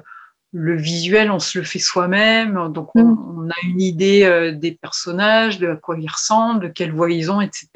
le 0.53 0.77
visuel, 0.77 1.31
on 1.31 1.39
se 1.39 1.59
le 1.59 1.65
fait 1.65 1.79
soi-même. 1.79 2.73
Donc, 2.73 2.91
on, 2.95 3.05
Mhm. 3.05 3.19
on 3.47 3.51
a 3.51 3.55
une 3.65 3.81
idée 3.81 4.25
euh, 4.25 4.53
des 4.53 4.73
personnages, 4.73 5.59
de 5.59 5.69
à 5.71 5.77
quoi 5.77 5.97
ils 5.99 6.09
ressemblent, 6.11 6.61
de 6.61 6.69
quelle 6.69 6.93
voix 6.93 7.11
ils 7.11 7.31
ont, 7.31 7.41
etc. 7.41 7.69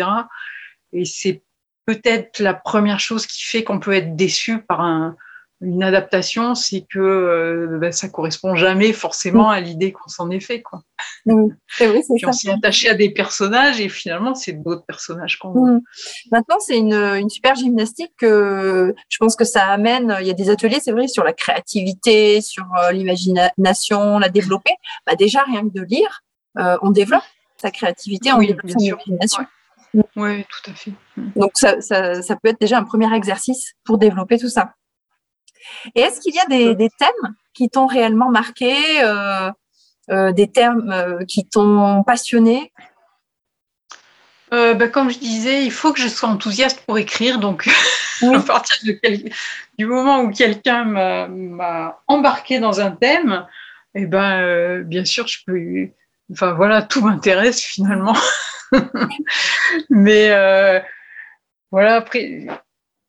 Et 0.93 1.05
c'est 1.05 1.43
peut-être 1.87 2.39
la 2.39 2.55
première 2.55 3.01
chose 3.01 3.27
qui 3.27 3.43
fait 3.45 3.65
qu'on 3.65 3.81
peut 3.81 3.93
être 3.93 4.15
déçu 4.17 4.63
par 4.63 4.81
un, 4.81 5.17
une 5.63 5.83
adaptation, 5.85 6.55
c'est 6.57 6.85
que 6.91 6.99
euh, 6.99 7.79
ben, 7.79 7.93
ça 7.93 8.09
correspond 8.09 8.57
jamais 8.57 8.93
forcément 8.93 9.49
à 9.49 9.61
l'idée 9.61 9.93
qu'on 9.93 10.09
s'en 10.09 10.29
est 10.31 10.41
fait. 10.41 10.61
Quoi. 10.61 10.83
Mhm. 11.27 11.57
C'est 11.69 11.87
vrai, 11.87 12.03
c'est 12.03 12.15
Puis 12.15 12.23
ça. 12.23 12.29
on 12.29 12.33
s'est 12.33 12.51
attaché 12.51 12.89
à 12.89 12.95
des 12.95 13.11
personnages 13.11 13.81
et 13.81 13.89
finalement, 13.89 14.35
c'est 14.35 14.53
d'autres 14.53 14.85
personnages 14.85 15.39
qu'on 15.39 15.51
voit. 15.51 15.71
Mhm. 15.71 15.81
Maintenant, 16.33 16.57
c'est 16.59 16.77
une, 16.77 16.95
une 16.95 17.31
super 17.31 17.55
gymnastique 17.55 18.13
que 18.19 18.93
je 19.09 19.19
pense 19.19 19.37
que 19.37 19.45
ça 19.45 19.67
amène. 19.67 20.17
Il 20.21 20.27
y 20.27 20.31
a 20.31 20.35
des 20.35 20.51
ateliers, 20.51 20.81
c'est 20.83 20.93
vrai, 20.93 21.07
sur 21.07 21.23
la 21.23 21.33
créativité, 21.33 22.41
sur 22.41 22.65
euh, 22.83 22.91
l'imagination, 22.91 24.19
la 24.19 24.29
développer. 24.29 24.73
Bah, 25.07 25.15
déjà, 25.15 25.43
rien 25.45 25.63
que 25.63 25.73
de 25.73 25.83
lire, 25.83 26.23
euh, 26.59 26.77
on 26.83 26.91
développe 26.91 27.23
sa 27.57 27.71
créativité, 27.71 28.33
on 28.33 28.39
Oui, 28.39 28.49
développe 28.49 28.71
son 28.71 28.79
imagination. 28.81 29.47
Oui, 30.17 30.45
tout 30.45 30.71
à 30.71 30.75
fait. 30.75 30.93
Donc, 31.37 31.51
ça, 31.55 31.81
ça, 31.81 32.23
ça 32.23 32.37
peut 32.37 32.49
être 32.49 32.61
déjà 32.61 32.79
un 32.79 32.85
premier 32.85 33.13
exercice 33.15 33.75
pour 33.85 33.99
développer 33.99 34.39
tout 34.39 34.49
ça. 34.49 34.75
Et 35.95 36.01
est-ce 36.01 36.21
qu'il 36.21 36.35
y 36.35 36.39
a 36.41 36.47
des, 36.47 36.75
des 36.75 36.89
thèmes 36.99 37.35
qui 37.55 37.69
t'ont 37.69 37.87
réellement 37.87 38.31
marqué, 38.31 38.75
euh, 39.05 39.51
euh, 40.11 40.33
des 40.33 40.51
thèmes 40.51 40.91
euh, 40.91 41.25
qui 41.27 41.47
t'ont 41.49 42.03
passionné? 42.05 42.73
Bah, 44.51 44.89
comme 44.89 45.11
je 45.11 45.19
disais, 45.19 45.65
il 45.65 45.71
faut 45.73 45.93
que 45.95 46.01
je 46.01 46.09
sois 46.09 46.29
enthousiaste 46.29 46.85
pour 46.85 46.99
écrire. 46.99 47.39
Donc, 47.39 47.69
Oui. 48.23 48.35
à 48.37 48.41
partir 48.41 48.77
de 48.87 48.93
quel- 48.93 49.33
du 49.79 49.87
moment 49.87 50.21
où 50.21 50.31
quelqu'un 50.31 50.85
m'a- 50.85 51.99
embarqué 52.07 52.61
dans 52.61 52.81
un 52.81 52.91
thème, 52.93 53.47
eh 53.95 54.07
ben, 54.07 54.83
bien 54.83 55.05
sûr, 55.05 55.27
je 55.27 55.39
peux. 55.47 55.89
Enfin, 56.33 56.53
voilà, 56.53 56.83
tout 56.83 57.03
m'intéresse 57.03 57.61
finalement. 57.63 58.15
Mais 59.91 60.31
euh, 60.31 60.81
voilà, 61.71 61.97
après, 61.97 62.47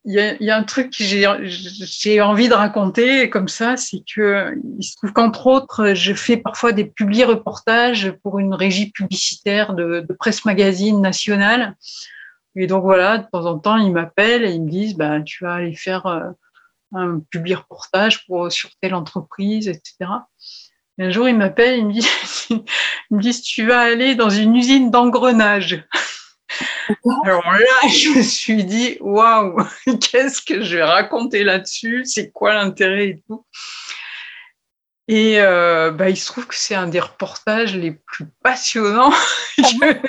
il 0.05 0.13
y, 0.41 0.49
a- 0.49 0.57
un 0.57 0.63
truc 0.63 0.91
que 0.91 1.03
j'ai 1.03 2.21
envie 2.21 2.49
de 2.49 2.53
raconter 2.53 3.29
comme 3.29 3.47
ça, 3.47 3.77
c'est 3.77 4.03
que 4.13 4.53
il 4.77 4.83
se 4.83 4.97
trouve 4.97 5.13
qu'entre 5.13 5.47
autres, 5.47 5.93
je 5.93 6.13
fais 6.13 6.35
parfois 6.35 6.73
des 6.73 6.85
publi-reportages 6.85 8.11
pour 8.21 8.39
une 8.39 8.53
régie 8.53 8.91
publicitaire 8.91 9.73
de, 9.73 10.05
presse 10.19 10.43
magazine 10.43 11.01
nationale. 11.01 11.75
Et 12.55 12.67
donc 12.67 12.83
voilà, 12.83 13.17
de 13.17 13.25
temps 13.31 13.45
en 13.45 13.57
temps, 13.57 13.77
ils 13.77 13.91
m'appellent 13.91 14.43
et 14.43 14.51
ils 14.51 14.63
me 14.63 14.69
disent, 14.69 14.95
bah, 14.95 15.21
tu 15.21 15.43
vas 15.43 15.55
aller 15.55 15.75
faire 15.75 16.05
euh, 16.05 16.29
un 16.93 17.19
publi-reportage 17.31 18.25
pour 18.25 18.51
sur 18.51 18.69
telle 18.81 18.93
entreprise, 18.93 19.67
etc. 19.67 20.11
Et 20.99 21.03
un 21.05 21.09
jour, 21.11 21.27
ils 21.27 21.35
m'appellent, 21.37 21.79
ils 21.79 21.85
me 21.87 21.93
disent, 21.93 22.07
ils 22.49 22.63
me 23.17 23.21
disent, 23.21 23.41
tu 23.41 23.65
vas 23.65 23.81
aller 23.81 24.15
dans 24.15 24.29
une 24.29 24.55
usine 24.55 24.91
d'engrenage. 24.91 25.83
Alors 27.25 27.43
là, 27.51 27.87
je 27.89 28.17
me 28.17 28.21
suis 28.21 28.63
dit, 28.63 28.97
waouh, 28.99 29.57
qu'est-ce 30.01 30.41
que 30.41 30.61
je 30.61 30.77
vais 30.77 30.83
raconter 30.83 31.43
là-dessus? 31.43 32.03
C'est 32.05 32.31
quoi 32.31 32.53
l'intérêt 32.53 33.07
et 33.07 33.23
tout? 33.27 33.45
Et 35.09 35.41
euh, 35.41 35.91
bah, 35.91 36.09
il 36.09 36.15
se 36.15 36.27
trouve 36.27 36.47
que 36.47 36.55
c'est 36.55 36.75
un 36.75 36.87
des 36.87 37.01
reportages 37.01 37.75
les 37.75 37.91
plus 37.91 38.25
passionnants, 38.41 39.11
que- 39.57 39.99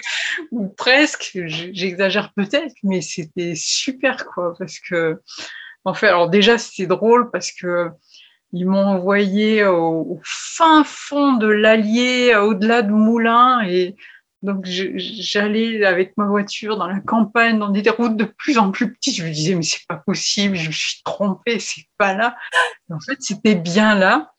ou 0.52 0.68
presque, 0.68 1.32
j'exagère 1.46 2.32
peut-être, 2.36 2.74
mais 2.84 3.00
c'était 3.00 3.54
super, 3.56 4.24
quoi, 4.26 4.54
parce 4.56 4.78
que, 4.78 5.20
en 5.84 5.94
fait, 5.94 6.06
alors 6.08 6.30
déjà, 6.30 6.58
c'était 6.58 6.86
drôle 6.86 7.30
parce 7.32 7.50
que 7.50 7.88
ils 8.54 8.66
m'ont 8.66 8.86
envoyé 8.86 9.66
au, 9.66 10.20
fin 10.22 10.84
fond 10.84 11.32
de 11.32 11.48
l'Allier, 11.48 12.36
au-delà 12.36 12.82
de 12.82 12.92
Moulins, 12.92 13.62
et 13.66 13.96
donc 14.42 14.64
j'allais 14.64 15.84
avec 15.84 16.16
ma 16.16 16.26
voiture 16.26 16.76
dans 16.76 16.86
la 16.86 17.00
campagne, 17.00 17.58
dans 17.58 17.70
des 17.70 17.88
routes 17.90 18.16
de 18.16 18.24
plus 18.24 18.56
en 18.58 18.70
plus 18.70 18.92
petites. 18.92 19.16
Je 19.16 19.24
me 19.24 19.30
disais, 19.30 19.56
mais 19.56 19.62
c'est 19.62 19.86
pas 19.88 19.96
possible, 19.96 20.54
je 20.54 20.68
me 20.68 20.72
suis 20.72 21.02
trompée, 21.04 21.58
c'est 21.58 21.86
pas 21.98 22.14
là. 22.14 22.36
En 22.90 23.00
fait, 23.00 23.16
c'était 23.18 23.56
bien 23.56 23.96
là. 23.96 24.32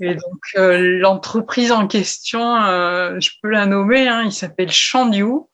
Et 0.00 0.14
donc, 0.14 0.40
euh, 0.56 0.98
l'entreprise 1.00 1.72
en 1.72 1.86
question, 1.86 2.56
euh, 2.56 3.18
je 3.18 3.30
peux 3.42 3.48
la 3.48 3.64
nommer, 3.64 4.08
hein, 4.08 4.24
il 4.24 4.32
s'appelle 4.32 4.70
Chandiou. 4.70 5.47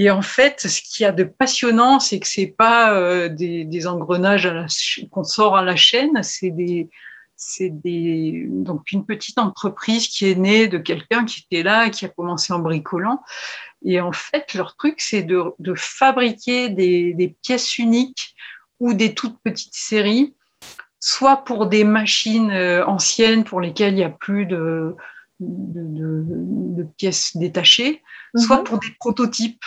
Et 0.00 0.10
en 0.12 0.22
fait, 0.22 0.60
ce 0.68 0.80
qu'il 0.80 1.02
y 1.02 1.06
a 1.06 1.12
de 1.12 1.24
passionnant, 1.24 1.98
c'est 1.98 2.20
que 2.20 2.28
c'est 2.28 2.54
pas 2.56 2.94
euh, 2.94 3.28
des, 3.28 3.64
des 3.64 3.86
engrenages 3.88 4.48
qu'on 5.10 5.24
sort 5.24 5.56
à 5.56 5.64
la 5.64 5.74
chaîne, 5.74 6.22
c'est 6.22 6.50
des, 6.52 6.88
c'est 7.34 7.70
des, 7.70 8.46
donc 8.48 8.92
une 8.92 9.04
petite 9.04 9.38
entreprise 9.38 10.06
qui 10.06 10.28
est 10.30 10.36
née 10.36 10.68
de 10.68 10.78
quelqu'un 10.78 11.24
qui 11.24 11.44
était 11.50 11.64
là, 11.64 11.90
qui 11.90 12.04
a 12.04 12.08
commencé 12.08 12.52
en 12.52 12.60
bricolant. 12.60 13.20
Et 13.84 14.00
en 14.00 14.12
fait, 14.12 14.54
leur 14.54 14.76
truc, 14.76 15.00
c'est 15.00 15.24
de, 15.24 15.42
de 15.58 15.74
fabriquer 15.74 16.68
des, 16.68 17.12
des 17.14 17.34
pièces 17.42 17.76
uniques 17.78 18.36
ou 18.78 18.92
des 18.92 19.14
toutes 19.14 19.38
petites 19.42 19.74
séries, 19.74 20.32
soit 21.00 21.38
pour 21.38 21.66
des 21.66 21.82
machines 21.82 22.52
euh, 22.52 22.86
anciennes 22.86 23.42
pour 23.42 23.60
lesquelles 23.60 23.94
il 23.94 23.96
n'y 23.96 24.04
a 24.04 24.10
plus 24.10 24.46
de, 24.46 24.94
de, 25.40 25.82
de- 25.82 26.24
de 26.78 26.82
pièces 26.96 27.36
détachées, 27.36 28.00
soit 28.36 28.58
Mhm. 28.58 28.64
pour 28.64 28.78
des 28.78 28.92
prototypes. 29.00 29.64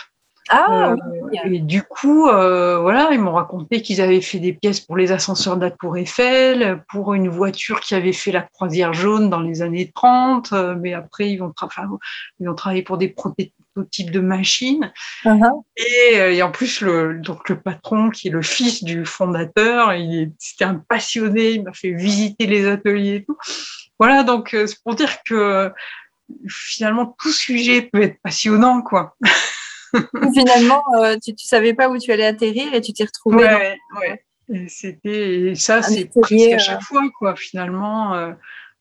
Ah, 0.54 0.90
Euh, 0.92 0.96
oui. 1.22 1.38
et 1.56 1.58
du 1.60 1.82
coup, 1.82 2.28
euh, 2.28 2.78
voilà, 2.78 3.08
ils 3.12 3.18
m'ont 3.18 3.32
raconté 3.32 3.80
qu'ils 3.80 4.02
avaient 4.02 4.20
fait 4.20 4.38
des 4.38 4.52
pièces 4.52 4.80
pour 4.80 4.96
les 4.98 5.10
ascenseurs 5.10 5.56
de 5.56 5.62
la 5.64 5.70
Tour 5.70 5.96
Eiffel, 5.96 6.82
pour 6.90 7.14
une 7.14 7.28
voiture 7.30 7.80
qui 7.80 7.94
avait 7.94 8.12
fait 8.12 8.32
la 8.32 8.42
croisière 8.42 8.92
jaune 8.92 9.30
dans 9.30 9.40
les 9.40 9.62
années 9.62 9.90
30, 9.94 10.52
euh, 10.52 10.74
mais 10.78 10.92
après, 10.92 11.30
ils 11.30 11.38
vont, 11.38 11.52
ils 12.38 12.46
vont 12.46 12.54
travailler 12.54 12.82
pour 12.82 12.98
des 12.98 13.08
prototypes 13.08 14.10
de 14.10 14.20
machines. 14.20 14.92
Et, 15.78 16.20
euh, 16.20 16.32
et 16.34 16.42
en 16.42 16.50
plus, 16.50 16.82
le, 16.82 17.18
donc 17.18 17.48
le 17.48 17.58
patron, 17.58 18.10
qui 18.10 18.28
est 18.28 18.30
le 18.30 18.42
fils 18.42 18.84
du 18.84 19.06
fondateur, 19.06 19.94
il 19.94 20.32
c'était 20.38 20.64
un 20.66 20.74
passionné, 20.86 21.52
il 21.52 21.64
m'a 21.64 21.72
fait 21.72 21.92
visiter 21.92 22.46
les 22.46 22.66
ateliers 22.68 23.14
et 23.16 23.24
tout. 23.24 23.38
Voilà, 23.98 24.22
donc 24.22 24.52
euh, 24.52 24.66
c'est 24.66 24.82
pour 24.84 24.94
dire 24.96 25.22
que 25.24 25.34
euh, 25.34 25.70
finalement, 26.48 27.16
tout 27.22 27.32
sujet 27.32 27.82
peut 27.90 28.02
être 28.02 28.18
passionnant, 28.22 28.82
quoi. 28.82 29.16
Finalement, 30.34 30.82
euh, 31.00 31.16
tu 31.22 31.32
ne 31.32 31.36
savais 31.38 31.74
pas 31.74 31.88
où 31.88 31.98
tu 31.98 32.10
allais 32.12 32.26
atterrir 32.26 32.72
et 32.74 32.80
tu 32.80 32.92
t'es 32.92 33.04
retrouvé. 33.04 33.44
dans- 33.44 33.50
Ouais, 33.58 33.76
ouais. 34.00 34.24
Et 34.52 34.68
c'était 34.68 35.40
et 35.50 35.54
ça, 35.54 35.82
c'est 35.82 36.06
presque 36.06 36.32
à 36.32 36.54
euh, 36.54 36.58
chaque 36.58 36.82
fois, 36.82 37.02
quoi, 37.18 37.36
finalement. 37.36 38.14
euh. 38.14 38.32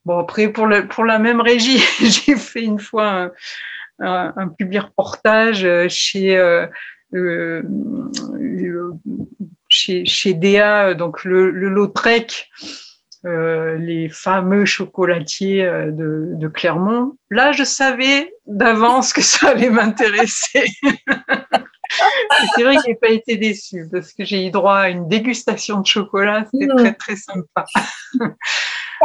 Bon, 0.05 0.17
après, 0.17 0.47
pour, 0.51 0.65
le, 0.65 0.87
pour 0.87 1.05
la 1.05 1.19
même 1.19 1.41
régie, 1.41 1.77
j'ai 2.01 2.35
fait 2.35 2.63
une 2.63 2.79
fois 2.79 3.07
un, 3.09 3.31
un, 3.99 4.33
un 4.35 4.47
public 4.47 4.81
reportage 4.81 5.63
euh, 5.63 5.87
chez, 5.89 6.35
euh, 6.35 6.65
euh, 7.13 7.61
le- 8.39 8.93
chez, 9.69 10.03
chez 10.05 10.33
DA, 10.33 10.93
donc 10.95 11.23
le, 11.23 11.51
le 11.51 11.69
Lautrec, 11.69 12.49
euh, 13.25 13.77
les 13.77 14.09
fameux 14.09 14.65
chocolatiers 14.65 15.63
euh, 15.63 15.91
de, 15.91 16.31
de 16.33 16.47
Clermont. 16.47 17.15
Là, 17.29 17.51
je 17.51 17.63
savais 17.63 18.33
d'avance 18.47 19.13
que 19.13 19.21
ça 19.21 19.49
allait 19.49 19.69
m'intéresser. 19.69 20.65
C'est 22.55 22.63
vrai 22.63 22.77
que 22.77 22.81
j'ai 22.85 22.95
pas 22.95 23.09
été 23.09 23.37
déçue 23.37 23.87
parce 23.91 24.13
que 24.13 24.23
j'ai 24.23 24.47
eu 24.47 24.49
droit 24.51 24.75
à 24.77 24.89
une 24.89 25.07
dégustation 25.07 25.81
de 25.81 25.85
chocolat, 25.85 26.45
c'était 26.51 26.65
Mmh. 26.65 26.77
très 26.77 26.93
très 26.93 27.15
sympa. 27.15 27.65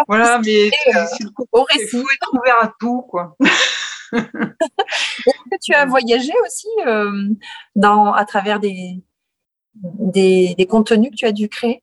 voilà, 0.09 0.41
mais 0.45 0.67
euh, 0.67 1.05
il 1.21 1.89
faut 1.91 2.05
être 2.11 2.33
ouvert 2.33 2.57
à 2.63 2.73
tout, 2.79 3.03
quoi. 3.03 3.37
Est-ce 4.13 5.51
que 5.51 5.57
tu 5.63 5.75
as 5.75 5.85
voyagé 5.85 6.33
aussi 6.45 6.69
euh, 6.87 7.29
dans, 7.75 8.13
à 8.13 8.25
travers 8.25 8.61
des, 8.61 9.03
des, 9.75 10.55
des 10.57 10.67
contenus 10.67 11.11
que 11.11 11.17
tu 11.17 11.27
as 11.27 11.33
dû 11.33 11.49
créer? 11.49 11.83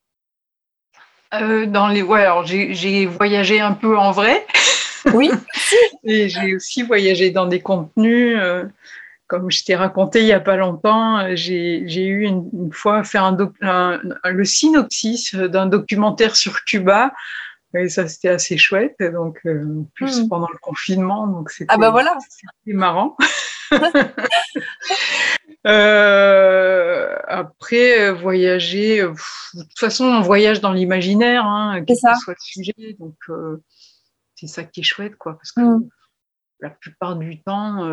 Euh, 1.34 1.66
dans 1.66 1.88
les, 1.88 2.02
ouais, 2.04 2.22
alors 2.22 2.46
j'ai 2.46 3.06
voyagé 3.06 3.60
un 3.60 3.74
peu 3.74 3.98
en 3.98 4.12
vrai 4.12 4.46
Oui. 5.14 5.32
et 6.04 6.30
j'ai 6.30 6.56
aussi 6.56 6.84
voyagé 6.84 7.32
dans 7.32 7.46
des 7.48 7.60
contenus. 7.62 8.38
euh, 8.40 8.66
comme 9.28 9.50
je 9.50 9.64
t'ai 9.64 9.76
raconté 9.76 10.20
il 10.20 10.28
y 10.28 10.34
a 10.34 10.40
pas 10.40 10.58
longtemps, 10.58 11.18
euh, 11.20 11.32
j'ai 11.36 11.80
eu 12.06 12.24
une, 12.26 12.48
une 12.54 12.72
fois 12.72 13.04
fait 13.04 13.18
un, 13.18 13.32
doc- 13.32 13.56
un- 13.62 14.00
le 14.26 14.46
synopsis 14.46 15.34
d'un 15.34 15.66
documentaire 15.66 16.36
sur 16.36 16.64
Cuba. 16.66 17.14
Et 17.76 17.90
ça, 17.90 18.08
c'était 18.08 18.30
assez 18.30 18.56
chouette. 18.60 18.96
Et 19.00 19.10
Donc, 19.10 19.40
euh, 19.48 19.64
en 19.66 19.86
plus 19.96 20.22
Mm. 20.22 20.28
pendant 20.30 20.50
le 20.52 20.60
confinement, 20.60 21.26
donc 21.26 21.50
Ah 21.70 21.78
bah 21.78 21.90
voilà. 21.90 22.16
c'était 22.30 22.78
marrant. 22.78 23.18
Euh, 25.66 27.16
après, 27.28 28.12
voyager, 28.12 29.02
de 29.02 29.64
toute 29.64 29.80
façon, 29.80 30.06
on 30.06 30.22
voyage 30.22 30.62
dans 30.62 30.74
l'imaginaire, 30.74 31.46
hein, 31.46 31.82
quel 31.86 31.96
que 31.96 32.20
soit 32.20 32.34
le 32.34 32.40
sujet. 32.40 32.96
Donc, 33.00 33.16
c'est 34.36 34.48
ça 34.48 34.64
qui 34.64 34.82
est 34.82 34.84
chouette, 34.84 35.16
quoi. 35.16 35.36
Parce 35.36 35.52
que 35.52 35.62
mm. 35.62 35.90
la 36.60 36.70
plupart 36.70 37.16
du 37.16 37.42
temps, 37.42 37.90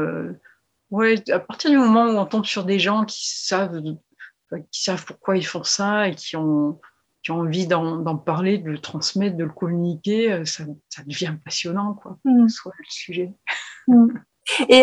ouais, 0.91 1.23
à 1.31 1.39
partir 1.39 1.71
du 1.71 1.79
moment 1.79 2.07
où 2.07 2.19
on 2.19 2.27
tombe 2.27 2.45
sur 2.45 2.65
des 2.65 2.79
gens 2.79 3.05
qui 3.05 3.29
savent, 3.29 3.81
qui 4.73 4.83
savent 4.83 5.05
pourquoi 5.05 5.37
ils 5.37 5.47
font 5.47 5.65
ça 5.65 6.09
et 6.09 6.15
qui 6.15 6.37
ont, 6.37 6.81
qui 7.23 7.31
ont 7.31 7.41
envie 7.41 7.69
d'en 7.69 8.17
parler, 8.17 8.59
de 8.59 8.71
le 8.71 8.79
transmettre, 8.79 9.37
de 9.37 9.45
le 9.45 9.51
communiquer, 9.51 10.45
ça, 10.45 10.65
ça 10.89 11.03
devient 11.05 11.37
passionnant, 11.45 11.95
quoi, 11.95 12.19
mm. 12.25 12.49
soit 12.49 12.73
le 12.77 12.85
sujet. 12.89 13.33
Mm. 13.87 14.09
Et 14.69 14.83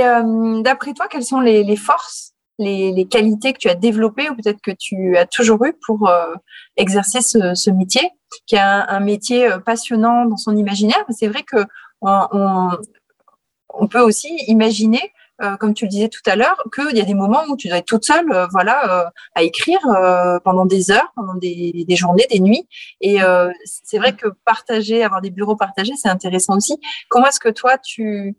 d'après 0.63 0.93
toi, 0.93 1.09
quelles 1.09 1.25
sont 1.25 1.41
les, 1.41 1.65
les 1.65 1.75
forces 1.75 2.36
les, 2.57 3.07
qualités 3.09 3.53
que 3.53 3.59
tu 3.59 3.69
as 3.69 3.75
développées 3.75 4.29
ou 4.29 4.35
peut-être 4.35 4.61
que 4.61 4.71
tu 4.71 5.17
as 5.17 5.25
toujours 5.25 5.63
eu 5.65 5.73
pour 5.85 6.07
euh, 6.07 6.33
exercer 6.75 7.21
ce, 7.21 7.69
métier, 7.69 8.09
qui 8.45 8.55
est 8.55 8.59
un, 8.59 8.99
métier 8.99 9.51
euh, 9.51 9.59
passionnant 9.59 10.25
dans 10.25 10.37
son 10.37 10.55
imaginaire. 10.55 11.03
C'est 11.09 11.27
vrai 11.27 11.43
que 11.43 11.57
on, 12.01 13.87
peut 13.89 13.99
aussi 13.99 14.35
imaginer, 14.47 15.01
euh, 15.41 15.55
comme 15.57 15.73
tu 15.73 15.85
le 15.85 15.89
disais 15.89 16.09
tout 16.09 16.21
à 16.25 16.35
l'heure, 16.35 16.63
qu'il 16.73 16.97
y 16.97 17.01
a 17.01 17.05
des 17.05 17.13
moments 17.13 17.43
où 17.49 17.55
tu 17.55 17.67
dois 17.67 17.77
être 17.77 17.85
toute 17.85 18.05
seule, 18.05 18.47
voilà, 18.51 19.11
à 19.35 19.43
écrire 19.43 19.79
pendant 20.43 20.65
des 20.65 20.91
heures, 20.91 21.11
pendant 21.15 21.35
des, 21.35 21.85
des, 21.87 21.95
journées, 21.95 22.25
des 22.29 22.39
nuits. 22.39 22.67
Et 23.01 23.19
c'est 23.65 23.97
vrai 23.97 24.15
que 24.15 24.27
partager, 24.45 25.03
avoir 25.03 25.21
des 25.21 25.29
bureaux 25.31 25.55
partagés, 25.55 25.93
c'est 25.95 26.09
intéressant 26.09 26.55
aussi. 26.55 26.79
Comment 27.09 27.27
est-ce 27.27 27.39
que 27.39 27.49
toi, 27.49 27.77
tu 27.77 28.35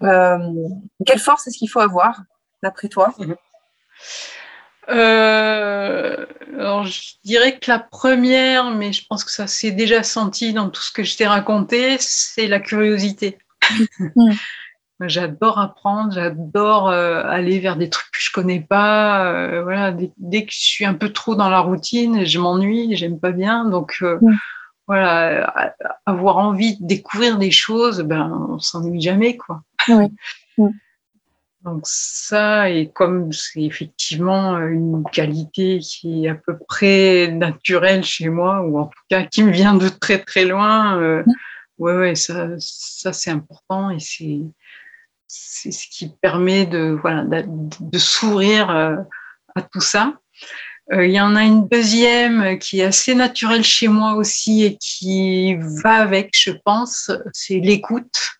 quelle 0.00 1.18
force 1.18 1.46
est-ce 1.46 1.56
qu'il 1.56 1.70
faut 1.70 1.80
avoir 1.80 2.20
d'après 2.64 2.88
toi? 2.88 3.14
Mhm. 3.18 3.36
euh, 4.88 6.26
alors, 6.58 6.84
je 6.84 7.14
dirais 7.24 7.58
que 7.58 7.70
la 7.70 7.78
première, 7.78 8.70
mais 8.70 8.92
je 8.92 9.06
pense 9.06 9.22
que 9.22 9.30
ça 9.30 9.46
s'est 9.46 9.70
déjà 9.70 10.02
senti 10.02 10.52
dans 10.52 10.70
tout 10.70 10.82
ce 10.82 10.90
que 10.90 11.04
je 11.04 11.16
t'ai 11.16 11.26
raconté, 11.26 11.96
c'est 12.00 12.48
la 12.48 12.60
curiosité. 12.60 13.38
Mm. 15.00 15.08
j'adore 15.08 15.58
apprendre, 15.58 16.12
j'adore 16.12 16.88
euh, 16.88 17.24
aller 17.24 17.58
vers 17.58 17.76
des 17.76 17.90
trucs 17.90 18.12
que 18.12 18.20
je 18.20 18.30
connais 18.30 18.60
pas. 18.60 19.26
Euh, 19.26 19.64
voilà, 19.64 19.92
dès, 20.18 20.46
que 20.46 20.52
je 20.52 20.60
suis 20.60 20.84
un 20.84 20.94
peu 20.94 21.08
trop 21.12 21.34
dans 21.34 21.48
la 21.48 21.58
routine, 21.58 22.24
je 22.24 22.38
m'ennuie, 22.38 22.94
j'aime 22.94 23.18
pas 23.18 23.32
bien. 23.32 23.64
Donc, 23.64 24.00
mm. 24.02 24.36
voilà, 24.86 25.74
avoir 26.06 26.36
envie 26.36 26.78
de 26.78 26.86
découvrir 26.86 27.38
des 27.38 27.50
choses, 27.50 28.02
ben, 28.02 28.46
on 28.50 28.60
s'ennuie 28.60 29.00
jamais, 29.00 29.36
quoi. 29.36 29.62
Oui. 29.88 30.06
Donc 31.64 31.80
ça, 31.84 32.68
et 32.68 32.90
comme 32.90 33.32
c'est 33.32 33.62
effectivement 33.62 34.58
une 34.58 35.02
qualité 35.10 35.78
qui 35.78 36.26
est 36.26 36.28
à 36.28 36.34
peu 36.34 36.58
près 36.68 37.28
naturelle 37.28 38.04
chez 38.04 38.28
moi, 38.28 38.60
ou 38.60 38.78
en 38.78 38.86
tout 38.86 39.02
cas 39.08 39.22
qui 39.22 39.42
me 39.42 39.50
vient 39.50 39.74
de 39.74 39.88
très 39.88 40.18
très 40.18 40.44
loin, 40.44 41.00
euh, 41.00 41.24
ouais, 41.78 41.96
ouais, 41.96 42.14
ça, 42.16 42.50
ça 42.58 43.14
c'est 43.14 43.30
important 43.30 43.88
et 43.88 43.98
c'est 43.98 45.72
ce 45.72 45.86
qui 45.88 46.10
permet 46.20 46.66
de 46.66 46.98
voilà 47.00 47.24
de, 47.24 47.98
s'ouvrir 47.98 48.68
euh, 48.68 48.96
à 49.54 49.62
tout 49.62 49.80
ça. 49.80 50.18
Euh, 50.92 51.06
il 51.06 51.14
y 51.14 51.20
en 51.20 51.34
a 51.34 51.44
une 51.44 51.66
deuxième 51.66 52.58
qui 52.58 52.80
est 52.80 52.84
assez 52.84 53.14
naturelle 53.14 53.64
chez 53.64 53.88
moi 53.88 54.16
aussi 54.16 54.64
et 54.64 54.76
qui 54.76 55.56
va 55.82 55.94
avec, 55.94 56.32
je 56.34 56.50
pense, 56.62 57.10
c'est 57.32 57.58
l'écoute. 57.58 58.34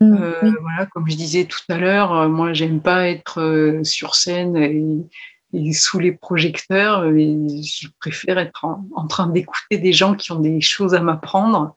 Mmh, 0.00 0.14
euh, 0.22 0.52
voilà, 0.60 0.86
comme 0.86 1.08
je 1.08 1.16
disais 1.16 1.44
tout 1.46 1.60
à 1.68 1.78
l'heure, 1.78 2.12
euh, 2.12 2.28
moi, 2.28 2.52
j'aime 2.52 2.80
pas 2.80 3.08
être 3.08 3.40
euh, 3.40 3.82
sur 3.84 4.14
scène 4.14 4.56
et, 4.56 5.72
sous 5.72 5.98
les 5.98 6.12
projecteurs. 6.12 7.04
je 7.04 7.88
préfère 7.98 8.38
être 8.38 8.64
en, 8.64 9.06
train 9.06 9.28
d'écouter 9.28 9.78
des 9.78 9.92
gens 9.92 10.14
qui 10.14 10.32
ont 10.32 10.40
des 10.40 10.60
choses 10.60 10.94
à 10.94 11.00
m'apprendre. 11.00 11.74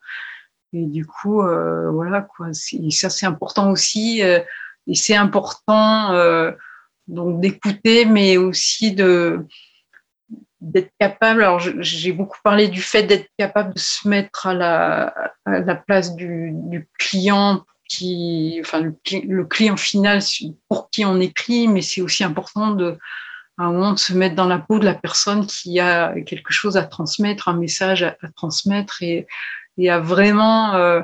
Et 0.73 0.85
du 0.85 1.05
coup, 1.05 1.41
voilà, 1.41 2.21
quoi. 2.23 2.47
Ça, 2.53 3.09
c'est 3.09 3.25
important 3.25 3.71
aussi. 3.71 4.19
et 4.19 4.95
c'est 4.95 5.15
important 5.15 6.13
donc 7.07 7.39
d'écouter, 7.39 8.03
mais 8.03 8.35
aussi 8.35 8.91
de 8.93 9.45
d'être 10.59 10.91
capable. 10.99 11.43
Alors, 11.43 11.59
j'ai 11.59 12.11
beaucoup 12.11 12.39
parlé 12.43 12.67
du 12.67 12.81
fait 12.81 13.03
d'être 13.03 13.29
capable 13.37 13.75
de 13.75 13.79
se 13.79 14.09
mettre 14.09 14.47
à 14.47 14.53
la, 14.53 15.13
à 15.45 15.59
la 15.59 15.75
place 15.75 16.15
du, 16.15 16.51
du 16.53 16.89
client 16.97 17.63
enfin, 18.61 18.81
le, 18.81 19.43
client 19.45 19.77
final 19.77 20.19
pour 20.67 20.89
qui 20.89 21.05
on 21.05 21.19
écrit, 21.19 21.67
mais 21.67 21.81
c'est 21.81 22.01
aussi 22.01 22.23
important 22.23 22.71
de, 22.71 22.97
à 23.57 23.63
un 23.63 23.71
moment 23.71 23.93
de 23.93 23.99
se 23.99 24.13
mettre 24.13 24.35
dans 24.35 24.47
la 24.47 24.59
peau 24.59 24.79
de 24.79 24.85
la 24.85 24.93
personne 24.93 25.45
qui 25.45 25.79
a 25.79 26.13
quelque 26.21 26.53
chose 26.53 26.77
à 26.77 26.83
transmettre, 26.83 27.47
un 27.49 27.57
message 27.57 28.03
à, 28.03 28.15
transmettre 28.35 29.01
et, 29.01 29.27
à 29.87 29.99
vraiment 29.99 30.75
euh, 30.75 31.01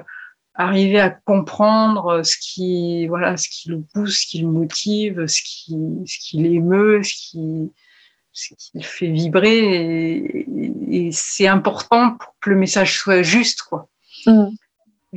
arriver 0.54 1.00
à 1.00 1.10
comprendre 1.10 2.24
ce 2.24 2.38
qui, 2.38 3.08
voilà, 3.08 3.38
ce 3.38 3.50
qui 3.50 3.70
le 3.70 3.82
pousse, 3.94 4.22
ce 4.22 4.28
qui 4.28 4.40
le 4.42 4.48
motive, 4.48 5.28
ce 5.28 5.42
qui, 5.42 5.78
ce 6.06 6.20
qui 6.20 6.38
l'émeut, 6.38 7.02
ce 7.04 7.14
qui, 7.14 7.72
ce 8.32 8.50
qui 8.50 8.72
le 8.76 8.82
fait 8.82 9.08
vibrer. 9.08 9.58
Et, 9.58 11.08
et 11.08 11.12
c'est 11.12 11.48
important 11.48 12.12
pour 12.12 12.36
que 12.42 12.52
le 12.52 12.58
message 12.58 13.00
soit 13.00 13.24
juste, 13.24 13.64
quoi. 13.64 13.90
Mmh. 14.28 14.50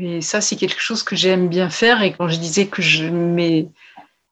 Et 0.00 0.20
ça, 0.20 0.40
c'est 0.40 0.56
quelque 0.56 0.80
chose 0.80 1.02
que 1.02 1.16
j'aime 1.16 1.48
bien 1.48 1.70
faire. 1.70 2.02
Et 2.02 2.12
quand 2.12 2.28
je 2.28 2.38
disais 2.38 2.68
que 2.68 2.82
je 2.82 3.06
mets, 3.08 3.68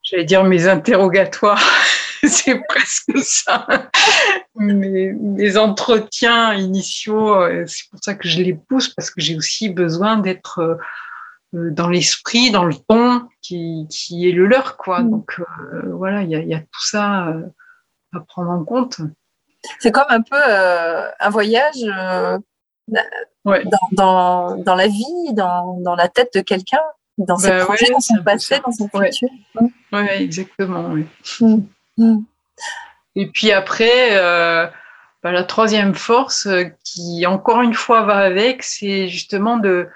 j'allais 0.02 0.24
dire 0.24 0.44
mes 0.44 0.68
interrogatoires, 0.68 1.62
c'est 2.24 2.60
presque 2.68 3.18
ça. 3.22 3.66
Mes, 4.54 5.12
mes, 5.12 5.56
entretiens 5.56 6.54
initiaux, 6.54 7.34
euh, 7.34 7.64
c'est 7.66 7.90
pour 7.90 7.98
ça 8.02 8.14
que 8.14 8.28
je 8.28 8.40
les 8.42 8.54
pousse 8.54 8.88
parce 8.88 9.10
que 9.10 9.20
j'ai 9.20 9.36
aussi 9.36 9.68
besoin 9.68 10.18
d'être 10.18 10.60
euh, 10.60 10.74
euh, 11.54 11.70
dans 11.72 11.88
l'esprit, 11.88 12.50
dans 12.52 12.64
le 12.64 12.74
ton 12.88 13.28
qui, 13.42 13.86
qui, 13.90 14.28
est 14.28 14.32
le 14.32 14.46
leur, 14.46 14.76
quoi. 14.76 15.00
Mm. 15.00 15.10
Donc 15.10 15.40
voilà, 15.84 16.22
il 16.22 16.30
y 16.30 16.54
a, 16.54 16.60
tout 16.60 16.86
ça 16.86 17.34
à 18.14 18.20
prendre 18.20 18.50
en 18.50 18.64
compte. 18.64 19.00
C'est 19.80 19.90
comme 19.90 20.06
un 20.08 20.22
peu 20.22 20.36
un 20.38 21.30
voyage 21.30 21.84
dans, 23.92 24.56
dans, 24.56 24.74
la 24.74 24.86
vie, 24.86 25.32
dans, 25.32 25.78
dans 25.80 25.94
la 25.94 26.08
tête 26.08 26.32
de 26.34 26.40
quelqu'un, 26.40 26.80
dans 27.18 27.36
ses 27.36 27.50
bah 27.50 27.64
projets, 27.64 27.90
dans 27.90 28.00
son 28.00 28.22
passé, 28.22 28.60
dans 28.64 28.72
son 28.72 28.88
futur. 28.88 29.28
Oui, 29.54 29.72
ouais, 29.92 30.22
exactement. 30.22 30.94
Mm. 31.40 31.62
Mm. 31.96 32.18
Et 33.16 33.26
puis 33.28 33.52
après, 33.52 34.16
euh, 34.16 34.66
bah, 35.22 35.32
la 35.32 35.44
troisième 35.44 35.94
force 35.94 36.46
euh, 36.46 36.64
qui, 36.84 37.26
encore 37.26 37.62
une 37.62 37.74
fois, 37.74 38.02
va 38.02 38.18
avec, 38.18 38.62
c'est 38.62 39.08
justement 39.08 39.56
de 39.56 39.88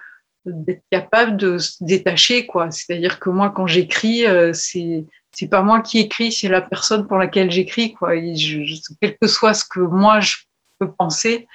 d'être 0.47 0.83
capable 0.91 1.37
de 1.37 1.59
se 1.59 1.85
détacher 1.85 2.47
quoi 2.47 2.71
c'est-à-dire 2.71 3.21
que 3.21 3.29
moi 3.29 3.51
quand 3.51 3.67
j'écris 3.67 4.27
euh, 4.27 4.55
c'est 4.55 5.05
c'est 5.33 5.49
pas 5.49 5.61
moi 5.61 5.83
qui 5.83 5.99
écris 5.99 6.33
c'est 6.33 6.49
la 6.49 6.63
personne 6.63 7.07
pour 7.07 7.19
laquelle 7.19 7.51
j'écris 7.51 7.93
quoi 7.93 8.13
quel 9.03 9.19
que 9.19 9.29
soit 9.29 9.53
ce 9.53 9.67
que 9.67 9.81
moi 9.81 10.21
je 10.21 10.37
peux 10.79 10.91
penser 10.91 11.47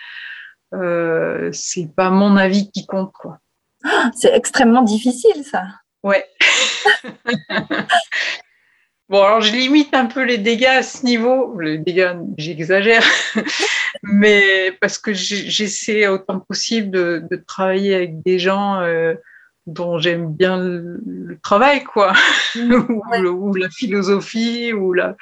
euh, 0.73 1.49
c'est 1.51 1.89
pas 1.95 2.09
mon 2.09 2.37
avis 2.37 2.71
qui 2.71 2.85
compte. 2.85 3.11
Quoi. 3.13 3.39
C'est 4.15 4.33
extrêmement 4.33 4.83
difficile, 4.83 5.43
ça. 5.43 5.63
Ouais. 6.03 6.25
bon, 9.09 9.23
alors 9.23 9.41
je 9.41 9.51
limite 9.51 9.93
un 9.93 10.05
peu 10.05 10.23
les 10.23 10.37
dégâts 10.37 10.65
à 10.65 10.83
ce 10.83 11.05
niveau. 11.05 11.59
Les 11.59 11.77
dégâts, 11.77 12.15
j'exagère, 12.37 13.03
mais 14.03 14.71
parce 14.81 14.97
que 14.97 15.13
j'essaie 15.13 16.07
autant 16.07 16.39
que 16.39 16.45
possible 16.45 16.91
de, 16.91 17.43
travailler 17.47 17.95
avec 17.95 18.21
des 18.21 18.37
gens 18.37 18.81
euh, 18.81 19.15
dont 19.65 19.97
j'aime 19.97 20.31
bien 20.31 20.57
le, 20.57 21.39
travail, 21.41 21.83
quoi, 21.83 22.13
ou, 22.55 23.53
la 23.55 23.69
philosophie, 23.69 24.73
ou 24.73 24.93
la, 24.93 25.15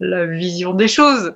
la 0.00 0.26
vision 0.26 0.74
des 0.74 0.88
choses 0.88 1.34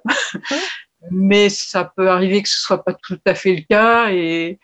mais 1.11 1.49
ça 1.49 1.85
peut 1.97 2.11
arriver 2.11 2.43
que 2.43 2.49
ce 2.49 2.61
soit 2.61 2.85
pas 2.85 2.95
tout 2.95 3.19
à 3.27 3.35
fait 3.35 3.55
le 3.55 3.63
cas 3.63 4.11
et, 4.11 4.59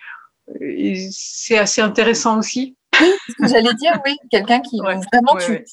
c'est 1.11 1.59
assez 1.59 1.81
intéressant 1.81 2.39
aussi. 2.39 2.77
Oui, 3.01 3.13
ce 3.29 3.35
que 3.35 3.49
j'allais 3.49 3.75
dire, 3.75 4.01
oui, 4.05 4.17
quelqu'un 4.31 4.61
qui 4.61 4.79
vraiment 4.79 5.35
tu, 5.45 5.65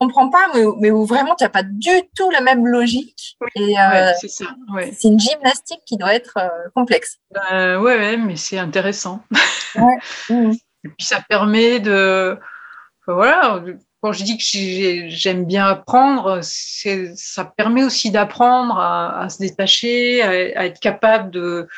ne 0.00 0.06
comprends 0.06 0.30
pas, 0.30 0.46
mais, 0.78 0.90
où 0.92 1.04
vraiment 1.04 1.34
tu 1.34 1.42
n'as 1.42 1.50
pas 1.50 1.64
du 1.64 1.90
tout 2.14 2.30
la 2.30 2.40
même 2.40 2.64
logique. 2.64 3.36
et 3.56 3.78
euh, 3.78 4.12
c'est 4.20 4.28
ça. 4.28 4.44
C'est 4.92 5.08
une 5.08 5.18
gymnastique 5.18 5.80
qui 5.84 5.96
doit 5.96 6.14
être 6.14 6.34
euh, 6.36 6.48
complexe. 6.76 7.18
Ben, 7.32 7.80
ouais, 7.80 8.16
mais 8.16 8.36
c'est 8.36 8.58
intéressant. 8.58 9.24
Et 9.74 10.88
puis 10.96 11.06
ça 11.06 11.20
permet 11.28 11.80
de, 11.80 12.38
voilà, 13.06 13.64
quand 14.00 14.12
je 14.12 14.24
dis 14.24 14.38
que 14.38 15.08
j'aime 15.08 15.44
bien 15.44 15.66
apprendre, 15.66 16.40
ça 16.42 17.44
permet 17.44 17.82
aussi 17.82 18.10
d'apprendre 18.10 18.78
à, 18.78 19.28
se 19.28 19.38
détacher, 19.38 20.22
à, 20.22 20.66
être 20.66 20.80
capable 20.80 21.30
de, 21.30 21.68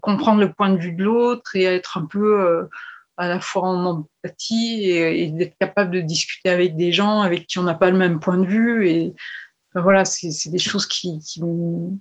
comprendre 0.00 0.40
le 0.40 0.52
point 0.52 0.70
de 0.70 0.78
vue 0.78 0.92
de 0.92 1.02
l'autre 1.02 1.56
et 1.56 1.66
à 1.66 1.72
être 1.72 1.96
un 1.96 2.04
peu 2.04 2.42
euh, 2.42 2.68
à 3.16 3.26
la 3.26 3.40
fois 3.40 3.62
en 3.62 3.84
empathie 3.86 4.90
et, 4.90 5.30
d'être 5.30 5.56
capable 5.58 5.92
de 5.92 6.00
discuter 6.00 6.50
avec 6.50 6.76
des 6.76 6.92
gens 6.92 7.22
avec 7.22 7.46
qui 7.46 7.58
on 7.58 7.62
n'a 7.62 7.74
pas 7.74 7.90
le 7.90 7.96
même 7.96 8.20
point 8.20 8.36
de 8.36 8.46
vue. 8.46 8.88
Et 8.88 9.14
voilà, 9.74 10.04
c'est 10.04 10.50
des 10.50 10.58
choses 10.58 10.86
qui, 10.86 11.20
me 11.40 11.96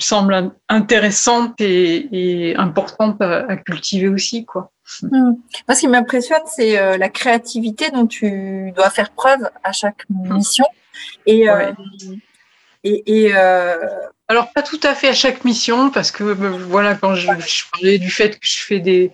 semble 0.00 0.52
intéressante 0.68 1.60
et, 1.60 2.48
et 2.50 2.56
importante 2.56 3.20
à, 3.22 3.56
cultiver 3.56 4.08
aussi. 4.08 4.44
Quoi. 4.44 4.72
Hmm. 5.02 5.34
Moi, 5.66 5.74
ce 5.74 5.80
qui 5.80 5.88
m'impressionne, 5.88 6.42
c'est 6.46 6.78
euh, 6.78 6.96
la 6.96 7.08
créativité 7.08 7.90
dont 7.90 8.06
tu 8.06 8.72
dois 8.74 8.90
faire 8.90 9.10
preuve 9.10 9.50
à 9.62 9.72
chaque 9.72 10.04
hmm. 10.08 10.34
mission. 10.34 10.64
Et, 11.26 11.48
euh, 11.48 11.72
et, 12.84 13.24
et 13.24 13.36
euh, 13.36 13.76
alors 14.28 14.52
pas 14.52 14.62
tout 14.62 14.80
à 14.82 14.94
fait 14.94 15.08
à 15.08 15.14
chaque 15.14 15.44
mission 15.44 15.90
parce 15.90 16.10
que 16.10 16.24
voilà 16.24 16.96
quand 16.96 17.14
je, 17.14 17.28
je, 17.38 17.64
parlais 17.70 17.98
du 17.98 18.10
fait 18.10 18.30
que 18.30 18.46
je 18.46 18.58
fais 18.58 18.80
des 18.80 19.12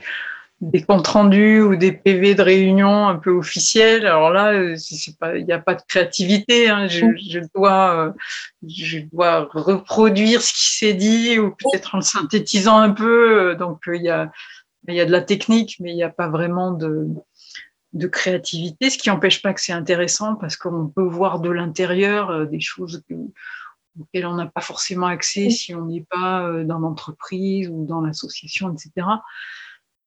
des 0.60 0.82
comptes 0.82 1.08
rendus 1.08 1.60
ou 1.60 1.76
des 1.76 1.92
PV 1.92 2.34
de 2.34 2.40
réunion 2.40 3.06
un 3.08 3.16
peu 3.16 3.30
officiels. 3.30 4.06
Alors 4.06 4.30
là, 4.30 4.54
il 4.54 5.44
n'y 5.44 5.52
a 5.52 5.58
pas 5.58 5.74
de 5.74 5.82
créativité. 5.86 6.70
Hein. 6.70 6.88
Je, 6.88 7.04
je, 7.30 7.40
dois, 7.54 8.14
je 8.66 9.00
dois 9.12 9.46
reproduire 9.52 10.40
ce 10.40 10.54
qui 10.54 10.76
s'est 10.76 10.94
dit 10.94 11.38
ou 11.38 11.50
peut-être 11.50 11.96
en 11.96 11.98
le 11.98 12.04
synthétisant 12.04 12.78
un 12.78 12.92
peu. 12.92 13.56
Donc 13.56 13.80
il 13.88 14.04
y 14.04 14.08
a, 14.08 14.30
il 14.88 14.96
y 14.96 15.00
a 15.00 15.06
de 15.06 15.12
la 15.12 15.20
technique, 15.20 15.76
mais 15.80 15.90
il 15.90 15.96
n'y 15.96 16.02
a 16.02 16.10
pas 16.10 16.28
vraiment 16.28 16.72
de, 16.72 17.08
créativité, 18.10 18.90
ce 18.90 18.98
qui 18.98 19.08
n'empêche 19.08 19.40
pas 19.40 19.54
que 19.54 19.60
c'est 19.60 19.72
intéressant 19.72 20.34
parce 20.34 20.56
qu'on 20.56 20.88
peut 20.88 21.06
voir 21.06 21.40
de 21.40 21.50
l'intérieur 21.50 22.30
euh, 22.30 22.44
des 22.44 22.60
choses 22.60 23.02
auxquelles 23.98 24.26
on 24.26 24.34
n'a 24.34 24.46
pas 24.46 24.60
forcément 24.60 25.06
accès 25.06 25.50
si 25.50 25.74
on 25.74 25.86
n'est 25.86 26.04
pas 26.10 26.64
dans 26.64 26.80
l'entreprise 26.80 27.68
ou 27.68 27.86
dans 27.86 28.00
l'association, 28.00 28.72
etc. 28.72 29.06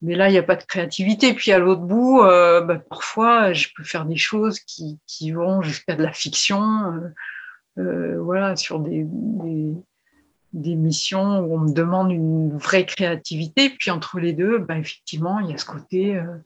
Mais 0.01 0.15
là, 0.15 0.29
il 0.29 0.33
n'y 0.33 0.37
a 0.37 0.43
pas 0.43 0.55
de 0.55 0.63
créativité. 0.63 1.33
Puis 1.33 1.51
à 1.51 1.59
l'autre 1.59 1.81
bout, 1.81 2.21
euh, 2.21 2.61
bah, 2.61 2.77
parfois, 2.77 3.53
je 3.53 3.67
peux 3.75 3.83
faire 3.83 4.05
des 4.05 4.15
choses 4.15 4.59
qui, 4.59 4.99
vont 5.31 5.61
jusqu'à 5.61 5.95
de 5.95 6.03
la 6.03 6.13
fiction, 6.13 6.61
euh, 6.93 7.81
euh, 7.81 8.21
voilà, 8.21 8.55
sur 8.55 8.79
des, 8.79 9.07
des, 10.53 10.75
missions 10.75 11.39
où 11.39 11.55
on 11.55 11.59
me 11.59 11.73
demande 11.73 12.11
une 12.11 12.57
vraie 12.57 12.85
créativité. 12.85 13.69
Puis 13.69 13.91
entre 13.91 14.19
les 14.19 14.33
deux, 14.33 14.59
bah, 14.59 14.77
effectivement, 14.77 15.39
il 15.39 15.51
y 15.51 15.53
a 15.53 15.57
ce 15.57 15.65
côté. 15.65 16.15
Euh, 16.15 16.37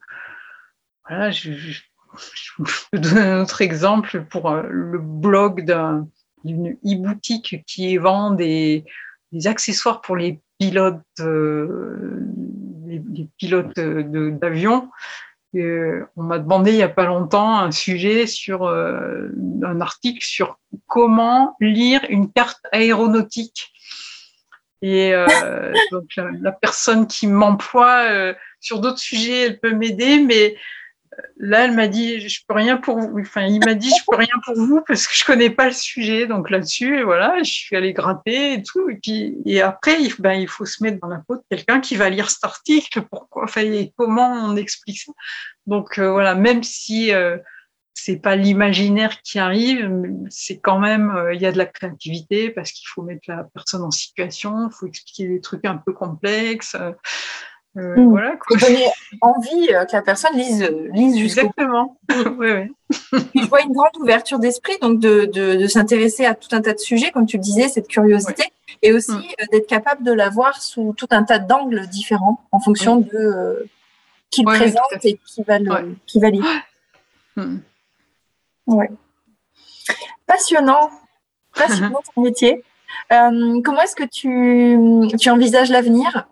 voilà, 1.08 1.30
je, 1.30 1.52
je, 1.52 1.82
peux 2.90 2.98
donner 2.98 3.20
un 3.20 3.42
autre 3.42 3.62
exemple 3.62 4.24
pour 4.24 4.50
euh, 4.50 4.64
le 4.68 4.98
blog 4.98 5.64
d'une 6.44 6.76
e-boutique 6.84 7.64
qui 7.66 7.96
vend 7.96 8.32
des, 8.32 8.84
accessoires 9.46 10.02
pour 10.02 10.16
les 10.16 10.40
pilotes 10.58 11.00
les, 11.18 13.28
pilotes 13.38 13.78
d'avion. 13.78 14.90
Euh, 15.54 16.06
on 16.16 16.22
m'a 16.22 16.38
demandé 16.38 16.70
il 16.70 16.76
n'y 16.76 16.82
a 16.82 16.88
pas 16.88 17.04
longtemps 17.04 17.58
un 17.58 17.72
sujet 17.72 18.26
sur 18.26 18.64
euh, 18.64 19.28
un 19.62 19.80
article 19.82 20.24
sur 20.24 20.58
comment 20.86 21.56
lire 21.60 22.00
une 22.08 22.32
carte 22.32 22.60
aéronautique. 22.72 23.70
Et 24.80 25.14
euh, 25.14 25.26
donc 25.92 26.08
la, 26.16 26.52
personne 26.52 27.06
qui 27.06 27.26
m'emploie 27.26 28.34
sur 28.60 28.80
d'autres 28.80 28.98
sujets, 28.98 29.46
elle 29.46 29.60
peut 29.60 29.74
m'aider, 29.74 30.20
mais 30.20 30.56
là, 31.36 31.64
elle 31.64 31.72
m'a 31.72 31.88
dit, 31.88 32.28
je 32.28 32.40
peux 32.46 32.54
rien 32.54 32.76
pour 32.76 32.98
vous. 32.98 33.18
Enfin, 33.20 33.42
il 33.42 33.60
m'a 33.64 33.74
dit, 33.74 33.90
je 33.90 34.04
peux 34.08 34.16
rien 34.16 34.34
pour 34.44 34.54
vous 34.54 34.82
parce 34.86 35.06
que 35.06 35.14
je 35.14 35.24
connais 35.24 35.50
pas 35.50 35.66
le 35.66 35.72
sujet. 35.72 36.26
Donc 36.26 36.50
là-dessus, 36.50 37.02
voilà, 37.02 37.38
je 37.42 37.50
suis 37.50 37.76
allée 37.76 37.92
gratter 37.92 38.54
et 38.54 38.62
tout. 38.62 38.88
Et 38.88 38.96
puis, 39.02 39.36
et 39.44 39.60
après, 39.60 40.00
il, 40.00 40.14
ben, 40.18 40.34
il 40.34 40.48
faut 40.48 40.66
se 40.66 40.82
mettre 40.82 41.00
dans 41.00 41.08
la 41.08 41.22
peau 41.26 41.36
de 41.36 41.42
quelqu'un 41.50 41.80
qui 41.80 41.96
va 41.96 42.10
lire 42.10 42.30
cet 42.30 42.44
article. 42.44 43.02
Pourquoi, 43.10 43.44
enfin, 43.44 43.62
comment 43.96 44.30
on 44.30 44.56
explique 44.56 45.00
ça? 45.00 45.12
Donc 45.66 45.98
euh, 45.98 46.10
voilà, 46.10 46.34
même 46.34 46.62
si 46.62 47.12
euh, 47.12 47.38
c'est 47.94 48.16
pas 48.16 48.36
l'imaginaire 48.36 49.22
qui 49.22 49.38
arrive, 49.38 49.90
c'est 50.28 50.58
quand 50.58 50.78
même, 50.78 51.10
euh, 51.10 51.34
il 51.34 51.40
y 51.40 51.46
a 51.46 51.52
de 51.52 51.58
la 51.58 51.66
créativité 51.66 52.50
parce 52.50 52.72
qu'il 52.72 52.88
faut 52.88 53.02
mettre 53.02 53.22
la 53.28 53.46
personne 53.54 53.82
en 53.82 53.90
situation, 53.90 54.68
il 54.68 54.74
faut 54.74 54.86
expliquer 54.86 55.28
des 55.28 55.40
trucs 55.40 55.64
un 55.64 55.76
peu 55.76 55.92
complexes. 55.92 56.76
Euh, 57.78 57.96
mmh. 57.96 58.10
Voilà, 58.10 58.34
donner 58.60 58.86
envie 59.22 59.72
euh, 59.72 59.86
que 59.86 59.92
la 59.96 60.02
personne 60.02 60.36
lise, 60.36 60.62
lise 60.92 61.16
jusqu'au 61.16 61.46
Exactement. 61.46 61.96
oui, 62.10 62.50
oui. 62.52 62.72
je 63.34 63.48
vois 63.48 63.62
une 63.62 63.72
grande 63.72 63.96
ouverture 63.98 64.38
d'esprit, 64.38 64.74
donc 64.82 65.00
de, 65.00 65.24
de, 65.24 65.56
de 65.56 65.66
s'intéresser 65.66 66.26
à 66.26 66.34
tout 66.34 66.54
un 66.54 66.60
tas 66.60 66.74
de 66.74 66.78
sujets, 66.78 67.10
comme 67.10 67.24
tu 67.24 67.38
le 67.38 67.42
disais, 67.42 67.68
cette 67.68 67.88
curiosité, 67.88 68.44
et 68.82 68.92
aussi 68.92 69.12
mmh. 69.12 69.22
euh, 69.40 69.44
d'être 69.52 69.66
capable 69.66 70.04
de 70.04 70.12
la 70.12 70.28
voir 70.28 70.60
sous 70.60 70.92
tout 70.98 71.06
un 71.10 71.22
tas 71.22 71.38
d'angles 71.38 71.86
différents 71.86 72.44
en 72.52 72.60
fonction 72.60 72.96
de 72.96 73.10
euh, 73.14 73.70
qui 74.30 74.42
le 74.42 74.46
présente 74.46 75.04
et 75.04 75.18
qui 75.24 75.42
va, 75.42 75.58
le, 75.58 75.96
qui 76.06 76.20
va 76.20 76.30
lire. 76.30 76.44
Mmh. 77.34 77.60
Ouais. 78.66 78.90
Passionnant, 80.26 80.90
passionnant 81.54 82.02
ton 82.14 82.20
métier. 82.20 82.62
Euh, 83.10 83.62
comment 83.64 83.80
est-ce 83.80 83.96
que 83.96 84.04
tu, 84.04 85.16
tu 85.16 85.30
envisages 85.30 85.70
l'avenir? 85.70 86.28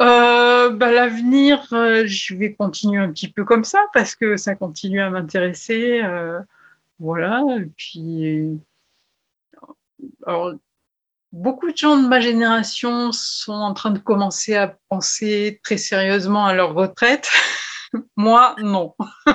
Euh, 0.00 0.70
bah, 0.70 0.92
L'avenir, 0.92 1.66
euh, 1.72 2.04
je 2.06 2.34
vais 2.34 2.54
continuer 2.54 3.00
un 3.00 3.12
petit 3.12 3.28
peu 3.28 3.44
comme 3.44 3.64
ça 3.64 3.84
parce 3.92 4.14
que 4.14 4.36
ça 4.36 4.54
continue 4.54 5.00
à 5.00 5.10
m'intéresser. 5.10 6.02
Euh, 6.04 6.40
voilà. 7.00 7.42
Et 7.58 7.66
puis, 7.76 8.60
alors, 10.26 10.52
beaucoup 11.32 11.70
de 11.70 11.76
gens 11.76 12.00
de 12.00 12.06
ma 12.06 12.20
génération 12.20 13.10
sont 13.12 13.52
en 13.52 13.74
train 13.74 13.90
de 13.90 13.98
commencer 13.98 14.54
à 14.54 14.76
penser 14.88 15.60
très 15.64 15.78
sérieusement 15.78 16.46
à 16.46 16.54
leur 16.54 16.74
retraite. 16.74 17.28
Moi, 18.16 18.54
non. 18.60 18.94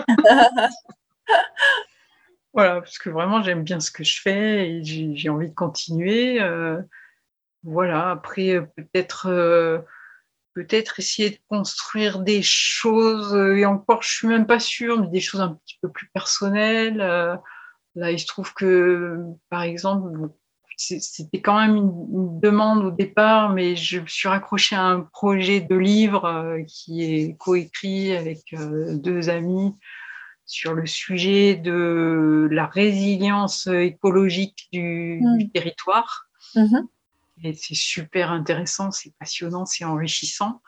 voilà, 2.53 2.79
parce 2.79 2.97
que 2.99 3.09
vraiment, 3.09 3.43
j'aime 3.43 3.63
bien 3.63 3.81
ce 3.81 3.91
que 3.91 4.03
je 4.03 4.21
fais 4.21 4.69
et 4.69 4.83
j'ai 4.83 5.29
envie 5.29 5.49
de 5.49 5.55
continuer. 5.55 6.39
Voilà, 7.63 8.11
après, 8.11 8.61
peut-être 8.75 9.83
peut-être 10.53 10.99
essayer 10.99 11.31
de 11.31 11.37
construire 11.49 12.19
des 12.19 12.41
choses, 12.41 13.33
euh, 13.35 13.57
et 13.57 13.65
encore, 13.65 14.03
je 14.03 14.09
suis 14.09 14.27
même 14.27 14.45
pas 14.45 14.59
sûre, 14.59 14.99
mais 14.99 15.07
des 15.07 15.19
choses 15.19 15.41
un 15.41 15.59
petit 15.65 15.77
peu 15.81 15.89
plus 15.89 16.07
personnelles. 16.13 17.01
Euh, 17.01 17.35
là, 17.95 18.11
il 18.11 18.19
se 18.19 18.27
trouve 18.27 18.53
que, 18.53 19.19
par 19.49 19.63
exemple, 19.63 20.29
c'était 20.77 21.41
quand 21.41 21.59
même 21.59 21.75
une, 21.75 22.39
demande 22.39 22.83
au 22.85 22.91
départ, 22.91 23.53
mais 23.53 23.75
je 23.75 23.99
me 23.99 24.07
suis 24.07 24.27
raccrochée 24.27 24.75
à 24.75 24.83
un 24.83 25.01
projet 25.01 25.61
de 25.61 25.75
livre 25.75 26.25
euh, 26.25 26.63
qui 26.67 27.03
est 27.03 27.37
coécrit 27.37 28.15
avec 28.15 28.41
deux 28.53 29.29
amis 29.29 29.73
sur 30.45 30.73
le 30.73 30.85
sujet 30.85 31.55
de 31.55 32.49
la 32.51 32.65
résilience 32.65 33.67
écologique 33.67 34.67
du, 34.73 35.19
du 35.37 35.45
mmh. 35.45 35.51
territoire. 35.51 36.25
Mmh 36.55 36.81
et 37.43 37.53
c'est 37.53 37.75
super 37.75 38.31
intéressant, 38.31 38.91
c'est 38.91 39.13
passionnant, 39.19 39.65
c'est 39.65 39.85
enrichissant. 39.85 40.61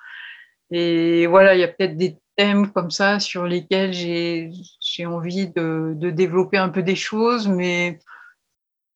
Et 0.71 1.28
voilà, 1.28 1.55
il 1.55 1.61
y 1.61 1.63
a 1.63 1.67
peut-être 1.67 1.95
des 1.95 2.17
thèmes 2.36 2.71
comme 2.71 2.91
ça 2.91 3.19
sur 3.19 3.45
lesquels 3.45 3.93
j'ai 3.93 5.05
envie 5.05 5.47
de, 5.47 5.93
de, 5.95 6.09
développer 6.09 6.57
un 6.57 6.69
peu 6.69 6.84
des 6.84 6.95
choses, 6.95 7.47
mais 7.47 7.99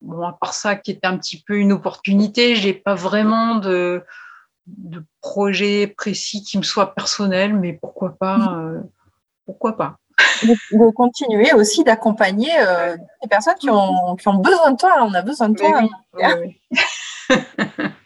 bon, 0.01 0.25
à 0.27 0.33
part 0.33 0.53
ça, 0.53 0.75
qui 0.75 0.91
était 0.91 1.07
un 1.07 1.17
petit 1.17 1.41
peu 1.41 1.57
une 1.57 1.71
opportunité, 1.71 2.55
j'ai 2.55 2.73
pas 2.73 2.95
vraiment 2.95 3.55
de, 3.55 4.03
de 4.67 5.03
projet 5.21 5.87
précis 5.87 6.43
qui 6.43 6.57
me 6.57 6.63
soit 6.63 6.93
personnel, 6.95 7.57
mais 7.57 7.73
pourquoi 7.73 8.17
pas, 8.17 8.37
mmh. 8.37 8.75
euh, 8.75 8.81
pourquoi 9.45 9.77
pas. 9.77 9.97
De, 10.43 10.91
continuer 10.91 11.53
aussi 11.53 11.83
d'accompagner 11.83 12.51
euh, 12.59 12.95
les 13.21 13.27
personnes 13.29 13.55
qui 13.59 13.69
ont, 13.69 14.15
qui 14.15 14.27
ont, 14.27 14.35
besoin 14.35 14.71
de 14.71 14.77
toi. 14.77 14.95
On 15.01 15.13
a 15.13 15.21
besoin 15.21 15.49
de 15.49 15.55
toi. 15.55 15.81
Oui, 15.81 15.89
oui, 16.13 16.59
oui. 16.71 16.79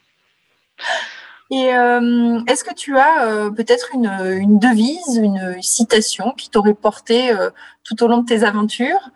Et 1.54 1.76
euh, 1.76 2.40
est-ce 2.48 2.64
que 2.64 2.74
tu 2.74 2.98
as 2.98 3.28
euh, 3.28 3.52
peut-être 3.52 3.90
une, 3.94 4.08
une, 4.08 4.58
devise, 4.58 5.18
une 5.18 5.62
citation 5.62 6.32
qui 6.32 6.50
t'aurait 6.50 6.74
porté 6.74 7.30
euh, 7.30 7.52
tout 7.84 8.02
au 8.04 8.08
long 8.08 8.20
de 8.20 8.26
tes 8.26 8.44
aventures 8.44 9.12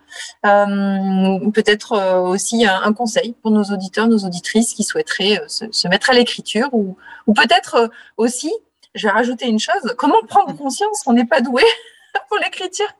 euh, 0.45 1.49
Peut-être 1.51 1.93
euh, 1.93 2.19
aussi 2.19 2.63
un, 2.67 2.93
conseil 2.93 3.33
pour 3.41 3.49
nos 3.49 3.63
auditeurs, 3.63 4.07
nos 4.07 4.19
auditrices 4.19 4.75
qui 4.75 4.83
souhaiteraient 4.83 5.41
se, 5.47 5.65
se, 5.71 5.87
mettre 5.87 6.11
à 6.11 6.13
l'écriture 6.13 6.69
ou, 6.73 6.95
ou 7.25 7.33
peut-être 7.33 7.89
aussi, 8.17 8.53
je 8.93 9.07
vais 9.07 9.13
rajouter 9.13 9.47
une 9.47 9.59
chose, 9.59 9.95
comment 9.97 10.21
prendre 10.27 10.55
conscience 10.55 11.01
qu'on 11.03 11.13
n'est 11.13 11.25
pas 11.25 11.41
doué 11.41 11.63
pour 12.29 12.37
l'écriture 12.37 12.93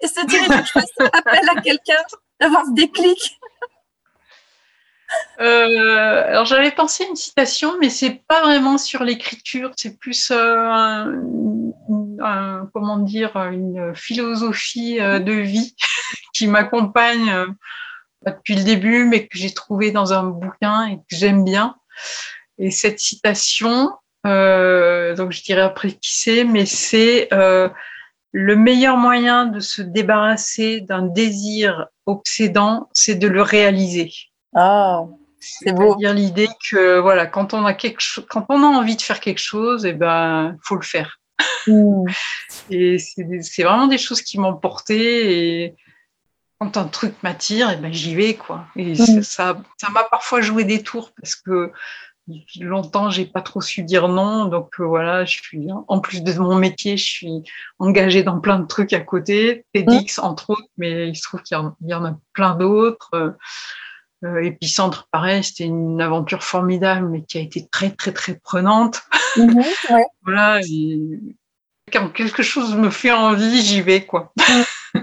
et 0.00 0.08
se 0.08 0.24
dire 0.24 0.46
que 0.46 0.64
je 0.64 0.70
fasse 0.70 1.10
appel 1.12 1.46
à 1.54 1.60
quelqu'un, 1.60 2.02
d'avoir 2.40 2.64
ce 2.64 2.72
déclic 2.72 3.37
euh, 5.40 6.24
alors 6.26 6.44
j'avais 6.44 6.70
pensé 6.70 7.04
une 7.08 7.16
citation, 7.16 7.78
mais 7.80 7.90
c'est 7.90 8.22
pas 8.26 8.42
vraiment 8.42 8.76
sur 8.76 9.04
l'écriture, 9.04 9.70
c'est 9.76 9.98
plus 9.98 10.32
euh, 10.34 11.04
comment 12.72 12.98
dire 12.98 13.36
une 13.36 13.94
philosophie 13.94 15.00
euh, 15.00 15.18
de 15.18 15.32
vie 15.32 15.74
qui 16.34 16.46
m'accompagne 16.46 17.54
depuis 18.26 18.56
le 18.56 18.64
début, 18.64 19.04
mais 19.04 19.26
que 19.26 19.38
j'ai 19.38 19.52
trouvé 19.52 19.92
dans 19.92 20.12
un 20.12 20.24
bouquin 20.24 20.86
et 20.86 20.96
que 20.96 21.16
j'aime 21.16 21.44
bien. 21.44 21.76
Et 22.58 22.70
cette 22.70 22.98
citation, 22.98 23.92
donc 24.24 25.32
je 25.32 25.42
dirais 25.42 25.62
après 25.62 25.92
qui 25.92 26.16
c'est, 26.18 26.44
mais 26.44 26.66
c'est 26.66 27.28
le 28.32 28.56
meilleur 28.56 28.96
moyen 28.96 29.46
de 29.46 29.60
se 29.60 29.80
débarrasser 29.80 30.80
d'un 30.80 31.02
désir 31.02 31.86
obsédant, 32.06 32.88
c'est 32.92 33.14
de 33.14 33.28
le 33.28 33.42
réaliser. 33.42 34.12
Ah, 34.54 35.04
c'est 35.40 35.72
beau. 35.72 35.96
Dire 35.96 36.14
l'idée 36.14 36.48
que 36.70 36.98
voilà, 36.98 37.26
quand 37.26 37.54
on 37.54 37.64
a 37.64 37.74
quelque 37.74 38.02
quand 38.28 38.46
on 38.48 38.62
a 38.62 38.66
envie 38.66 38.96
de 38.96 39.02
faire 39.02 39.20
quelque 39.20 39.40
chose, 39.40 39.84
et 39.84 39.90
eh 39.90 39.92
ben, 39.92 40.56
faut 40.62 40.76
le 40.76 40.82
faire. 40.82 41.18
Hmm. 41.66 42.04
Et 42.70 42.98
c'est 42.98 43.62
vraiment 43.62 43.86
des 43.86 43.98
choses 43.98 44.22
qui 44.22 44.38
m'ont 44.38 44.56
porté 44.56 45.64
et 45.64 45.76
quand 46.60 46.76
un 46.76 46.84
truc 46.84 47.14
m'attire, 47.22 47.70
et 47.70 47.74
eh 47.74 47.80
ben 47.80 47.92
j'y 47.92 48.14
vais 48.14 48.34
quoi. 48.34 48.66
Et 48.76 48.92
hmm. 48.92 49.22
ça, 49.22 49.62
ça 49.76 49.90
m'a 49.90 50.02
parfois 50.04 50.40
joué 50.40 50.64
des 50.64 50.82
tours 50.82 51.12
parce 51.18 51.36
que 51.36 51.72
longtemps, 52.60 53.10
j'ai 53.10 53.24
pas 53.24 53.40
trop 53.40 53.60
su 53.60 53.82
dire 53.82 54.08
non. 54.08 54.46
Donc 54.46 54.80
euh, 54.80 54.84
voilà, 54.84 55.24
je 55.24 55.40
suis 55.40 55.68
en 55.86 56.00
plus 56.00 56.22
de 56.22 56.32
mon 56.38 56.56
métier, 56.56 56.96
je 56.96 57.04
suis 57.04 57.42
engagée 57.78 58.22
dans 58.22 58.40
plein 58.40 58.58
de 58.58 58.66
trucs 58.66 58.92
à 58.92 59.00
côté, 59.00 59.64
TEDx 59.72 60.18
entre 60.18 60.50
autres, 60.50 60.68
mais 60.76 61.08
il 61.08 61.16
se 61.16 61.22
trouve 61.22 61.42
qu'il 61.42 61.56
y, 61.82 61.94
en 61.94 62.04
a 62.04 62.18
plein 62.32 62.54
d'autres. 62.54 63.10
Euh, 63.14 63.30
Épicentre, 64.42 65.08
pareil, 65.12 65.44
c'était 65.44 65.64
une 65.64 66.00
aventure 66.00 66.42
formidable, 66.42 67.08
mais 67.08 67.22
qui 67.22 67.38
a 67.38 67.40
été 67.40 67.68
très 67.68 67.90
très 67.90 68.12
très 68.12 68.34
prenante. 68.34 69.02
Mhm, 69.36 69.62
voilà, 70.22 70.60
quand 71.92 72.08
quelque 72.10 72.42
chose 72.42 72.74
me 72.74 72.90
fait 72.90 73.12
envie, 73.12 73.62
j'y 73.62 73.80
vais 73.80 74.04
quoi. 74.04 74.32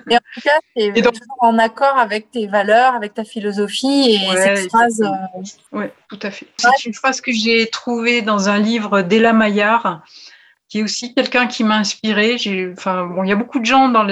Et 0.09 0.15
en 0.15 0.19
tout 0.33 0.41
cas, 0.43 0.59
c'est 0.75 0.93
toujours 0.93 1.37
en 1.39 1.57
accord 1.57 1.97
avec 1.97 2.31
tes 2.31 2.47
valeurs, 2.47 2.93
avec 2.95 3.13
ta 3.13 3.23
philosophie 3.23 4.11
et 4.11 4.35
cette 4.37 4.69
phrase. 4.69 5.01
Euh, 5.01 5.41
oui, 5.71 5.85
tout 6.09 6.19
à 6.21 6.31
fait. 6.31 6.47
C'est 6.57 6.85
une 6.85 6.93
phrase 6.93 7.21
que 7.21 7.31
j'ai 7.31 7.67
trouvée 7.67 8.21
dans 8.21 8.49
un 8.49 8.59
livre 8.59 9.01
d'Ella 9.01 9.33
Maillard, 9.33 10.03
qui 10.69 10.79
est 10.79 10.83
aussi 10.83 11.13
quelqu'un 11.13 11.47
qui 11.47 11.63
m'a 11.63 11.77
inspirée. 11.77 12.37
Enfin, 12.77 13.05
bon, 13.05 13.23
il 13.23 13.29
y 13.29 13.33
a 13.33 13.37
beaucoup 13.37 13.59
de 13.59 13.65
gens 13.65 13.89
dans 13.89 14.03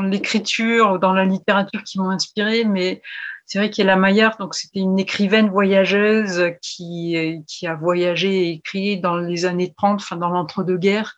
l'écriture, 0.00 0.98
dans, 0.98 1.08
dans 1.08 1.12
la 1.12 1.24
littérature 1.24 1.82
qui 1.84 1.98
m'ont 1.98 2.10
inspirée, 2.10 2.64
mais 2.64 3.02
c'est 3.48 3.58
vrai 3.58 3.70
qu'Ella 3.70 3.96
Maillard, 3.96 4.36
donc 4.36 4.54
c'était 4.54 4.80
une 4.80 4.98
écrivaine 4.98 5.48
voyageuse 5.48 6.52
qui, 6.60 7.16
a 7.66 7.74
voyagé 7.74 8.42
et 8.42 8.50
écrit 8.50 9.00
dans 9.00 9.16
les 9.16 9.46
années 9.46 9.72
30, 9.74 10.00
enfin 10.02 10.16
dans 10.16 10.28
l'entre-deux-guerres 10.28 11.16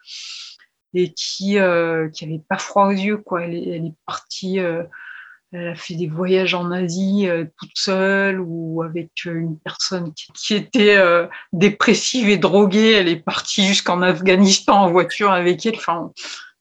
et 0.94 1.12
qui 1.12 1.58
euh, 1.58 2.08
qui 2.08 2.40
pas 2.48 2.58
froid 2.58 2.86
aux 2.86 2.92
yeux 2.92 3.18
quoi. 3.18 3.42
Elle 3.42 3.54
est, 3.56 3.94
partie, 4.06 4.60
euh, 4.60 4.84
elle 5.52 5.68
a 5.68 5.74
fait 5.74 5.94
des 5.94 6.06
voyages 6.06 6.54
en 6.54 6.70
Asie 6.70 7.28
euh, 7.28 7.46
toute 7.58 7.72
seule 7.74 8.40
ou 8.40 8.82
avec 8.84 9.10
une 9.24 9.58
personne 9.58 10.12
qui, 10.14 10.54
était 10.54 10.96
euh, 10.98 11.26
dépressive 11.52 12.28
et 12.28 12.38
droguée. 12.38 12.92
Elle 12.92 13.08
est 13.08 13.24
partie 13.24 13.66
jusqu'en 13.66 14.02
Afghanistan 14.02 14.82
en 14.82 14.90
voiture 14.90 15.32
avec 15.32 15.66
elle. 15.66 15.74
Enfin, 15.76 16.12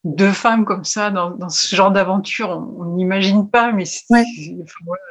deux 0.03 0.31
femmes 0.31 0.65
comme 0.65 0.83
ça 0.83 1.11
dans, 1.11 1.31
dans 1.31 1.49
ce 1.49 1.75
genre 1.75 1.91
d'aventure, 1.91 2.49
on 2.49 2.95
n'imagine 2.95 3.49
pas, 3.49 3.71
mais 3.71 3.85
c'est, 3.85 4.03
ouais. 4.09 4.23
enfin, 4.63 4.79
voilà. 4.85 5.03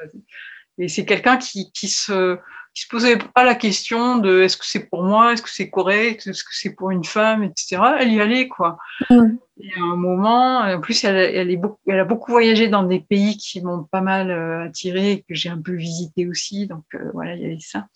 et 0.79 0.89
c'est 0.89 1.05
quelqu'un 1.05 1.37
qui, 1.37 1.71
qui 1.73 1.89
se 1.89 2.39
qui 2.79 2.85
se 2.85 2.89
posait 2.89 3.19
pas 3.35 3.43
la 3.43 3.57
question 3.57 4.19
de 4.19 4.43
est-ce 4.43 4.57
que 4.57 4.65
c'est 4.65 4.89
pour 4.89 5.03
moi, 5.03 5.33
est-ce 5.33 5.43
que 5.43 5.51
c'est 5.51 5.69
correct, 5.69 6.27
est-ce 6.29 6.45
que 6.45 6.51
c'est 6.53 6.75
pour 6.75 6.93
une 6.93 7.03
femme, 7.03 7.43
etc. 7.43 7.83
Elle 7.99 8.13
y 8.13 8.21
allait, 8.21 8.47
quoi. 8.47 8.79
Mm. 9.11 9.31
Et 9.61 9.73
à 9.77 9.83
un 9.83 9.97
moment, 9.97 10.61
en 10.61 10.81
plus, 10.81 11.03
elle, 11.03 11.17
elle, 11.17 11.51
est 11.51 11.57
beaucoup, 11.57 11.81
elle 11.89 11.99
a 11.99 12.05
beaucoup 12.05 12.31
voyagé 12.31 12.69
dans 12.69 12.85
des 12.85 13.01
pays 13.01 13.37
qui 13.37 13.61
m'ont 13.63 13.83
pas 13.83 14.01
mal 14.01 14.31
euh, 14.31 14.67
attiré, 14.67 15.25
que 15.29 15.35
j'ai 15.35 15.49
un 15.49 15.61
peu 15.61 15.73
visité 15.73 16.29
aussi. 16.29 16.69
Donc, 16.69 16.85
euh, 16.95 17.11
voilà, 17.15 17.35
il 17.35 17.43
y 17.43 17.47
avait 17.47 17.59
ça. 17.59 17.89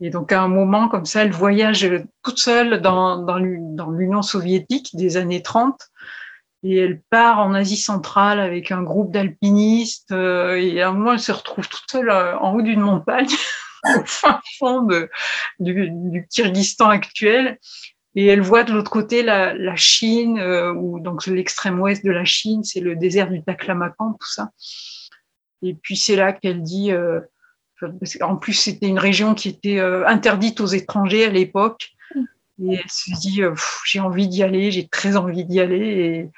Et 0.00 0.10
donc, 0.10 0.32
à 0.32 0.42
un 0.42 0.48
moment, 0.48 0.88
comme 0.88 1.06
ça, 1.06 1.22
elle 1.22 1.32
voyage 1.32 1.88
toute 2.22 2.38
seule 2.38 2.80
dans, 2.80 3.16
dans 3.16 3.38
l'Union 3.38 4.22
soviétique 4.22 4.90
des 4.94 5.16
années 5.16 5.42
30 5.42 5.78
et 6.64 6.78
elle 6.78 7.02
part 7.10 7.40
en 7.40 7.54
Asie 7.54 7.76
centrale 7.76 8.40
avec 8.40 8.72
un 8.72 8.82
groupe 8.82 9.12
d'alpinistes 9.12 10.12
euh, 10.12 10.56
et 10.56 10.80
à 10.80 10.88
un 10.88 10.92
moment 10.92 11.12
elle 11.12 11.20
se 11.20 11.30
retrouve 11.30 11.68
toute 11.68 11.84
seule 11.90 12.10
en 12.10 12.54
haut 12.54 12.62
d'une 12.62 12.80
montagne 12.80 13.28
au 13.84 14.02
fin 14.06 14.40
fond 14.58 14.88
du, 15.60 15.90
du, 15.90 16.26
Kyrgyzstan 16.30 16.88
actuel. 16.88 17.58
Et 18.16 18.26
elle 18.26 18.40
voit 18.40 18.62
de 18.62 18.72
l'autre 18.72 18.92
côté 18.92 19.22
la, 19.22 19.54
la 19.54 19.74
Chine, 19.74 20.38
euh, 20.38 20.72
ou 20.72 21.00
donc 21.00 21.26
l'extrême 21.26 21.80
ouest 21.80 22.04
de 22.04 22.12
la 22.12 22.24
Chine, 22.24 22.62
c'est 22.62 22.80
le 22.80 22.94
désert 22.94 23.28
du 23.28 23.42
Taklamakan, 23.42 24.12
tout 24.12 24.30
ça. 24.30 24.50
Et 25.62 25.74
puis 25.74 25.96
c'est 25.96 26.14
là 26.14 26.32
qu'elle 26.32 26.62
dit, 26.62 26.92
euh, 26.92 27.20
en 28.22 28.36
plus 28.36 28.54
c'était 28.54 28.88
une 28.88 28.98
région 28.98 29.34
qui 29.34 29.48
était 29.48 29.78
euh, 29.78 30.06
interdite 30.06 30.60
aux 30.60 30.66
étrangers 30.66 31.26
à 31.26 31.30
l'époque, 31.30 31.94
et 32.62 32.74
elle 32.74 32.90
se 32.90 33.10
dit, 33.20 33.42
euh, 33.42 33.54
j'ai 33.84 34.00
envie 34.00 34.28
d'y 34.28 34.42
aller, 34.42 34.70
j'ai 34.70 34.86
très 34.86 35.16
envie 35.16 35.44
d'y 35.44 35.60
aller. 35.60 36.30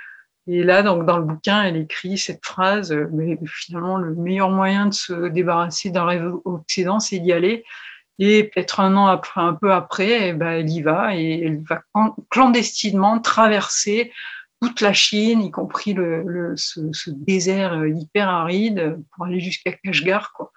Et, 0.47 0.59
et 0.59 0.62
là, 0.62 0.82
donc, 0.82 1.05
dans 1.05 1.18
le 1.18 1.24
bouquin, 1.24 1.62
elle 1.64 1.76
écrit 1.76 2.16
cette 2.16 2.45
phrase, 2.45 2.93
euh, 2.93 3.09
mais 3.12 3.39
finalement, 3.47 3.99
le 3.99 4.14
meilleur 4.14 4.51
moyen 4.51 4.87
de 4.87 4.95
se 4.95 5.28
débarrasser 5.28 5.91
d'un 5.91 6.05
rêve 6.07 6.32
occident, 6.45 7.01
c'est 7.01 7.18
d'y 7.18 7.32
aller. 7.32 7.64
Et 8.18 8.45
peut-être 8.45 8.80
un 8.80 8.97
an 8.97 9.07
après, 9.07 9.43
un 9.43 9.53
peu 9.53 9.72
après, 9.72 10.28
eh 10.28 10.32
ben, 10.32 10.49
elle 10.49 10.70
y 10.70 10.80
va 10.80 11.14
et 11.14 11.43
elle 11.45 11.62
va 11.62 11.82
clandestinement 12.30 13.20
traverser 13.20 14.11
toute 14.62 14.80
la 14.80 14.95
Chine, 14.95 15.43
y 15.43 15.51
compris 15.51 15.93
le, 15.93 16.22
le 16.22 16.57
ce, 16.57 16.80
ce, 16.93 17.11
désert 17.11 17.87
hyper 17.87 18.30
aride, 18.30 18.99
pour 19.12 19.26
aller 19.26 19.39
jusqu'à 19.39 19.72
Kashgar. 19.72 20.32
Quoi. 20.32 20.51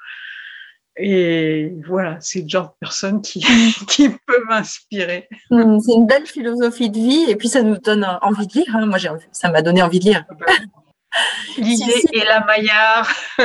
Et 1.02 1.74
voilà, 1.88 2.18
c'est 2.20 2.42
le 2.42 2.50
genre 2.50 2.66
de 2.66 2.76
personne 2.82 3.22
qui, 3.22 3.40
qui 3.88 4.10
peut 4.10 4.44
m'inspirer. 4.48 5.30
Hmm, 5.50 5.80
c'est 5.80 5.94
une 5.94 6.06
belle 6.06 6.26
philosophie 6.26 6.90
de 6.90 6.98
vie 6.98 7.26
et 7.30 7.36
puis 7.36 7.48
ça 7.48 7.62
nous 7.62 7.78
donne 7.78 8.06
envie 8.22 8.48
de 8.48 8.54
lire. 8.54 8.76
Hein. 8.76 8.86
Moi, 8.86 8.98
ça 9.32 9.50
m'a 9.50 9.62
donné 9.62 9.82
envie 9.82 10.00
de 10.00 10.06
lire. 10.06 10.26
L'idée 11.58 12.04
et 12.14 12.26
la 12.26 12.46
Maillard. 12.46 13.10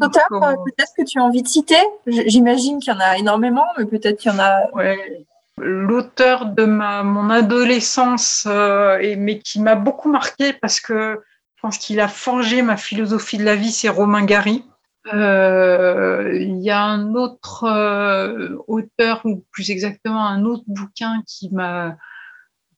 Auteur, 0.00 0.26
peut-être 0.30 0.92
que 0.96 1.04
tu 1.04 1.18
as 1.18 1.22
envie 1.22 1.42
de 1.42 1.48
citer? 1.48 1.76
J'imagine 2.06 2.80
qu'il 2.80 2.94
y 2.94 2.96
en 2.96 3.00
a 3.00 3.18
énormément, 3.18 3.66
mais 3.76 3.84
peut-être 3.84 4.18
qu'il 4.18 4.32
y 4.32 4.34
en 4.34 4.38
a. 4.38 4.70
Ouais. 4.72 5.26
L'auteur 5.58 6.46
de 6.46 6.64
ma, 6.64 7.02
mon 7.02 7.28
adolescence, 7.28 8.44
euh, 8.48 8.98
et, 8.98 9.16
mais 9.16 9.38
qui 9.38 9.60
m'a 9.60 9.74
beaucoup 9.74 10.10
marqué 10.10 10.54
parce 10.54 10.80
que 10.80 11.20
je 11.56 11.60
pense 11.60 11.78
qu'il 11.78 12.00
a 12.00 12.08
forgé 12.08 12.62
ma 12.62 12.76
philosophie 12.76 13.38
de 13.38 13.44
la 13.44 13.54
vie, 13.54 13.70
c'est 13.70 13.90
Romain 13.90 14.24
Gary. 14.24 14.64
Euh, 15.12 16.32
il 16.34 16.62
y 16.62 16.70
a 16.70 16.82
un 16.82 17.14
autre 17.14 17.64
euh, 17.64 18.56
auteur, 18.66 19.20
ou 19.24 19.44
plus 19.50 19.70
exactement 19.70 20.26
un 20.26 20.44
autre 20.44 20.64
bouquin 20.66 21.22
qui 21.26 21.50
m'a 21.50 21.96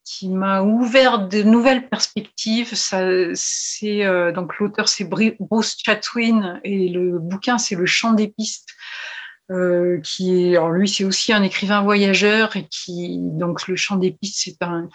qui 0.05 0.29
m'a 0.29 0.63
ouvert 0.63 1.27
de 1.29 1.43
nouvelles 1.43 1.89
perspectives. 1.89 2.73
C'est 2.75 4.05
euh, 4.05 4.33
donc 4.33 4.59
l'auteur 4.59 4.89
c'est 4.89 5.05
Bruce 5.05 5.77
Chatwin 5.85 6.61
et 6.65 6.89
le 6.89 7.19
bouquin 7.19 7.59
c'est 7.59 7.77
Le 7.77 7.87
Chant 7.87 8.13
des 8.13 8.29
pistes. 8.29 8.71
Qui 10.03 10.57
lui 10.73 10.89
c'est 10.89 11.05
aussi 11.05 11.33
un 11.33 11.45
écrivain 11.45 11.83
voyageur 11.83 12.57
et 12.57 12.67
qui 12.67 13.19
donc 13.21 13.69
le 13.69 13.77
chant 13.77 13.95
des 13.95 14.11
pistes 14.11 14.41
c'est 14.43 14.61
un, 14.61 14.89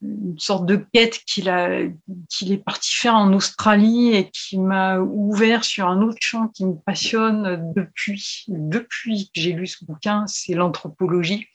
une 0.00 0.38
sorte 0.38 0.66
de 0.66 0.76
quête 0.92 1.18
qu'il 1.26 1.48
a 1.48 1.80
qu'il 2.28 2.52
est 2.52 2.64
parti 2.64 2.94
faire 2.94 3.16
en 3.16 3.32
Australie 3.32 4.14
et 4.14 4.30
qui 4.30 4.58
m'a 4.58 5.00
ouvert 5.00 5.64
sur 5.64 5.88
un 5.88 6.02
autre 6.02 6.18
champ 6.20 6.48
qui 6.48 6.66
me 6.66 6.74
passionne 6.74 7.72
depuis 7.74 8.44
depuis 8.48 9.30
que 9.34 9.40
j'ai 9.40 9.52
lu 9.52 9.66
ce 9.66 9.84
bouquin, 9.84 10.24
c'est 10.26 10.54
l'anthropologie. 10.54 11.48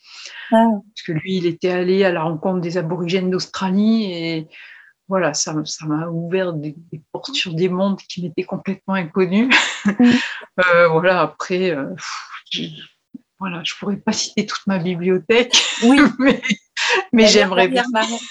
Ah. 0.51 0.65
Parce 0.71 1.05
que 1.05 1.13
lui, 1.13 1.37
il 1.37 1.45
était 1.45 1.71
allé 1.71 2.03
à 2.03 2.11
la 2.11 2.23
rencontre 2.23 2.59
des 2.59 2.77
aborigènes 2.77 3.29
d'Australie 3.29 4.11
et 4.11 4.47
voilà, 5.07 5.33
ça 5.33 5.53
ça 5.65 5.85
m'a 5.85 6.07
ouvert 6.07 6.53
des, 6.53 6.75
des, 6.91 7.01
portes 7.11 7.35
sur 7.35 7.53
des 7.53 7.69
mondes 7.69 7.99
qui 8.09 8.23
m'étaient 8.23 8.43
complètement 8.43 8.93
inconnus. 8.95 9.53
Mm. 9.85 10.11
euh, 10.65 10.87
voilà, 10.89 11.21
après 11.21 11.71
euh, 11.71 11.93
voilà, 13.43 13.61
je 13.65 13.73
pourrais 13.77 13.97
pas 13.97 14.13
citer 14.13 14.45
toute 14.45 14.65
ma 14.67 14.79
bibliothèque. 14.79 15.53
Oui. 15.83 15.99
mais 16.19 16.41
mais 17.11 17.27
j'aimerais 17.27 17.67
bien. 17.67 17.83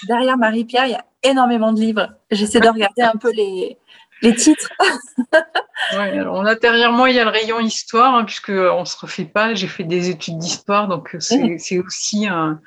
derrière 0.07 0.39
Marie-Pierre, 0.39 0.87
il 0.87 0.91
y 0.93 0.95
a 0.95 1.05
énormément 1.21 1.71
de 1.71 1.79
livres. 1.79 2.09
J'essaie 2.31 2.59
de 2.59 2.67
regarder 2.67 3.03
un 3.03 3.15
peu 3.15 3.31
les, 3.31 3.77
les 4.23 4.33
titres. 4.33 4.71
ouais, 5.93 6.17
alors 6.17 6.39
en 6.39 6.47
intérieurement, 6.47 7.05
il 7.05 7.13
y 7.15 7.19
a 7.19 7.25
le 7.25 7.29
rayon 7.29 7.59
histoire, 7.59 8.15
hein, 8.15 8.25
puisque 8.25 8.49
on 8.49 8.79
ne 8.79 8.85
se 8.85 8.97
refait 8.97 9.25
pas. 9.25 9.53
J'ai 9.53 9.67
fait 9.67 9.83
des 9.83 10.09
études 10.09 10.39
d'histoire, 10.39 10.87
donc 10.87 11.15
c'est 11.19 11.37
mmh. 11.37 11.83
aussi 11.85 12.25
un, 12.25 12.59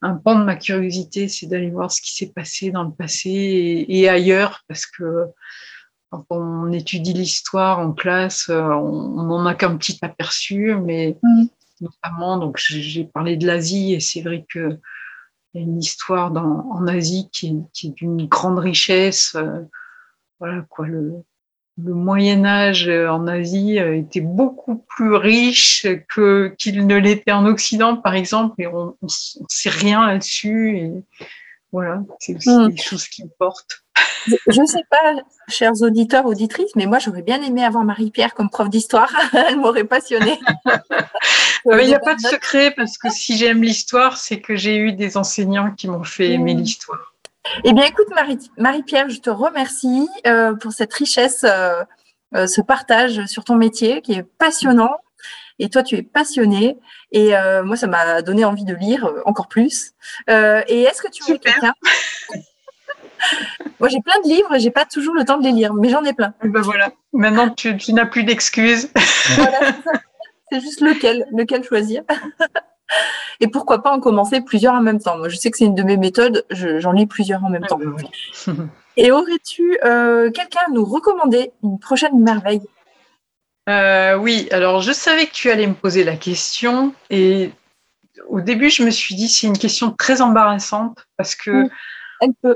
un 0.00 0.14
pan 0.14 0.38
de 0.38 0.44
ma 0.44 0.56
curiosité, 0.56 1.28
c'est 1.28 1.48
d'aller 1.48 1.70
voir 1.70 1.92
ce 1.92 2.00
qui 2.00 2.14
s'est 2.14 2.32
passé 2.34 2.70
dans 2.70 2.84
le 2.84 2.92
passé 2.92 3.28
et, 3.28 4.00
et 4.00 4.08
ailleurs, 4.08 4.62
parce 4.68 4.86
que 4.86 5.26
quand 6.08 6.24
on 6.30 6.72
étudie 6.72 7.12
l'histoire 7.12 7.78
en 7.78 7.92
classe, 7.92 8.48
on 8.48 9.22
n'en 9.22 9.44
a 9.44 9.54
qu'un 9.54 9.76
petit 9.76 9.98
aperçu, 10.00 10.74
mais 10.76 11.18
mmh. 11.22 11.44
Notamment, 11.80 12.38
donc 12.38 12.56
j'ai 12.58 13.04
parlé 13.04 13.36
de 13.36 13.46
l'Asie 13.46 13.94
et 13.94 14.00
c'est 14.00 14.22
vrai 14.22 14.44
que 14.48 14.78
il 15.52 15.60
y 15.60 15.64
a 15.64 15.66
une 15.66 15.78
histoire 15.78 16.32
dans, 16.32 16.66
en 16.70 16.86
Asie 16.88 17.28
qui 17.32 17.48
est, 17.48 17.72
qui 17.72 17.86
est 17.88 17.90
d'une 17.90 18.26
grande 18.26 18.58
richesse. 18.58 19.36
Euh, 19.36 19.60
voilà 20.40 20.62
quoi, 20.68 20.86
le, 20.86 21.12
le 21.78 21.94
Moyen 21.94 22.44
Âge 22.44 22.88
en 22.88 23.26
Asie 23.26 23.78
était 23.78 24.20
beaucoup 24.20 24.84
plus 24.96 25.14
riche 25.14 25.86
que 26.08 26.54
qu'il 26.58 26.86
ne 26.86 26.96
l'était 26.96 27.32
en 27.32 27.46
Occident, 27.46 27.96
par 27.96 28.14
exemple, 28.14 28.54
et 28.58 28.66
on 28.66 28.96
ne 29.00 29.08
sait 29.48 29.70
rien 29.70 30.06
là-dessus. 30.06 30.78
Et 30.78 30.92
voilà, 31.72 32.02
c'est 32.20 32.36
aussi 32.36 32.50
mmh. 32.50 32.68
des 32.70 32.76
choses 32.76 33.08
qui 33.08 33.24
me 33.24 33.30
portent. 33.38 33.83
Je 34.46 34.60
ne 34.60 34.66
sais 34.66 34.84
pas, 34.90 35.14
chers 35.48 35.82
auditeurs, 35.82 36.26
auditrices, 36.26 36.74
mais 36.76 36.86
moi, 36.86 36.98
j'aurais 36.98 37.22
bien 37.22 37.42
aimé 37.42 37.64
avoir 37.64 37.84
Marie-Pierre 37.84 38.34
comme 38.34 38.50
prof 38.50 38.68
d'histoire. 38.68 39.12
Elle 39.32 39.58
m'aurait 39.58 39.84
passionnée. 39.84 40.38
Il 41.66 41.86
n'y 41.86 41.94
a 41.94 41.98
pas 41.98 42.14
de 42.14 42.20
secret 42.20 42.72
parce 42.72 42.98
que 42.98 43.10
si 43.10 43.36
j'aime 43.36 43.62
l'histoire, 43.62 44.16
c'est 44.16 44.40
que 44.40 44.56
j'ai 44.56 44.76
eu 44.76 44.92
des 44.92 45.16
enseignants 45.16 45.70
qui 45.72 45.88
m'ont 45.88 46.04
fait 46.04 46.30
aimer 46.32 46.54
mmh. 46.54 46.58
l'histoire. 46.58 47.14
Eh 47.64 47.72
bien, 47.72 47.84
écoute, 47.84 48.08
Marie-Pierre, 48.56 49.08
je 49.10 49.20
te 49.20 49.30
remercie 49.30 50.08
euh, 50.26 50.54
pour 50.54 50.72
cette 50.72 50.92
richesse, 50.92 51.44
euh, 51.44 51.84
euh, 52.34 52.46
ce 52.46 52.60
partage 52.60 53.26
sur 53.26 53.44
ton 53.44 53.56
métier 53.56 54.00
qui 54.02 54.14
est 54.14 54.22
passionnant. 54.22 54.96
Et 55.58 55.68
toi, 55.68 55.82
tu 55.82 55.96
es 55.96 56.02
passionnée. 56.02 56.78
Et 57.12 57.32
moi, 57.62 57.76
ça 57.76 57.86
m'a 57.86 58.22
donné 58.22 58.44
envie 58.44 58.64
de 58.64 58.74
lire 58.74 59.08
encore 59.24 59.46
plus. 59.46 59.92
et 60.26 60.82
est-ce 60.82 61.00
que 61.00 61.08
tu 61.08 61.22
aurais 61.22 61.38
quelqu'un 61.38 61.74
Moi, 63.80 63.88
j'ai 63.88 64.00
plein 64.00 64.20
de 64.24 64.28
livres, 64.28 64.58
j'ai 64.58 64.70
pas 64.70 64.84
toujours 64.84 65.14
le 65.14 65.24
temps 65.24 65.38
de 65.38 65.44
les 65.44 65.52
lire, 65.52 65.74
mais 65.74 65.88
j'en 65.88 66.04
ai 66.04 66.12
plein. 66.12 66.34
Ben 66.42 66.60
voilà. 66.62 66.92
Maintenant, 67.12 67.50
tu, 67.50 67.76
tu 67.76 67.92
n'as 67.92 68.06
plus 68.06 68.24
d'excuses. 68.24 68.90
voilà, 69.36 69.58
c'est 70.50 70.60
juste 70.60 70.80
lequel, 70.80 71.26
lequel 71.32 71.64
choisir. 71.64 72.02
Et 73.40 73.48
pourquoi 73.48 73.82
pas 73.82 73.90
en 73.90 74.00
commencer 74.00 74.40
plusieurs 74.40 74.74
en 74.74 74.80
même 74.80 75.00
temps 75.00 75.18
Moi, 75.18 75.28
je 75.28 75.36
sais 75.36 75.50
que 75.50 75.58
c'est 75.58 75.64
une 75.64 75.74
de 75.74 75.82
mes 75.82 75.96
méthodes, 75.96 76.44
j'en 76.50 76.92
lis 76.92 77.06
plusieurs 77.06 77.44
en 77.44 77.50
même 77.50 77.66
temps. 77.66 77.80
Ah, 77.82 77.88
bah 78.52 78.64
Et 78.96 79.10
aurais-tu 79.10 79.78
euh, 79.84 80.30
quelqu'un 80.30 80.60
à 80.68 80.70
nous 80.70 80.84
recommander 80.84 81.52
une 81.62 81.78
prochaine 81.78 82.18
merveille? 82.20 82.62
Euh, 83.68 84.16
Oui, 84.16 84.48
alors 84.52 84.80
je 84.82 84.92
savais 84.92 85.26
que 85.26 85.32
tu 85.32 85.50
allais 85.50 85.66
me 85.66 85.74
poser 85.74 86.04
la 86.04 86.16
question 86.16 86.94
et 87.10 87.50
au 88.28 88.40
début, 88.40 88.70
je 88.70 88.84
me 88.84 88.90
suis 88.90 89.14
dit 89.14 89.28
c'est 89.28 89.46
une 89.46 89.58
question 89.58 89.90
très 89.90 90.20
embarrassante 90.20 91.06
parce 91.16 91.34
que 91.34 91.68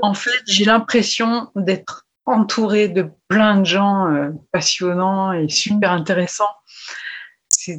en 0.01 0.13
fait, 0.13 0.41
j'ai 0.45 0.65
l'impression 0.65 1.49
d'être 1.55 2.07
entourée 2.25 2.87
de 2.87 3.09
plein 3.27 3.57
de 3.57 3.65
gens 3.65 4.07
euh, 4.07 4.29
passionnants 4.51 5.33
et 5.33 5.49
super 5.49 5.91
intéressants 5.91 6.55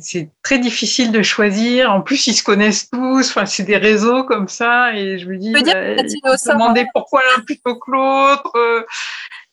c'est 0.00 0.30
très 0.42 0.58
difficile 0.58 1.10
de 1.12 1.22
choisir. 1.22 1.92
En 1.92 2.02
plus, 2.02 2.26
ils 2.26 2.34
se 2.34 2.42
connaissent 2.42 2.90
tous. 2.90 3.30
Enfin, 3.30 3.46
c'est 3.46 3.64
des 3.64 3.76
réseaux 3.76 4.24
comme 4.24 4.48
ça. 4.48 4.94
Et 4.94 5.18
je 5.18 5.28
me 5.28 5.36
dis, 5.36 5.52
bah, 5.52 5.62
demander 5.62 6.86
pourquoi 6.92 7.22
l'un 7.22 7.42
plutôt 7.42 7.78
que 7.78 7.90
l'autre. 7.90 8.86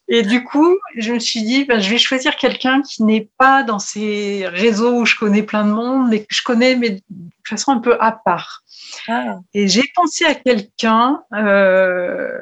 Et 0.09 0.21
du 0.21 0.43
coup, 0.43 0.77
je 0.95 1.13
me 1.13 1.19
suis 1.19 1.41
dit, 1.41 1.65
bah, 1.65 1.79
je 1.79 1.89
vais 1.89 1.97
choisir 1.97 2.35
quelqu'un 2.37 2.81
qui 2.81 3.03
n'est 3.03 3.29
pas 3.37 3.63
dans 3.63 3.79
ces 3.79 4.47
réseaux 4.47 5.01
où 5.01 5.05
je 5.05 5.15
connais 5.15 5.43
plein 5.43 5.65
de 5.65 5.71
monde, 5.71 6.09
mais 6.09 6.21
que 6.21 6.33
je 6.33 6.43
connais, 6.43 6.75
mais 6.75 6.91
de 6.91 7.01
façon 7.45 7.71
un 7.71 7.79
peu 7.79 7.97
à 7.99 8.11
part. 8.13 8.63
Ah. 9.09 9.39
Et 9.53 9.67
j'ai 9.67 9.83
pensé 9.95 10.25
à 10.25 10.35
quelqu'un. 10.35 11.23
Euh, 11.33 12.39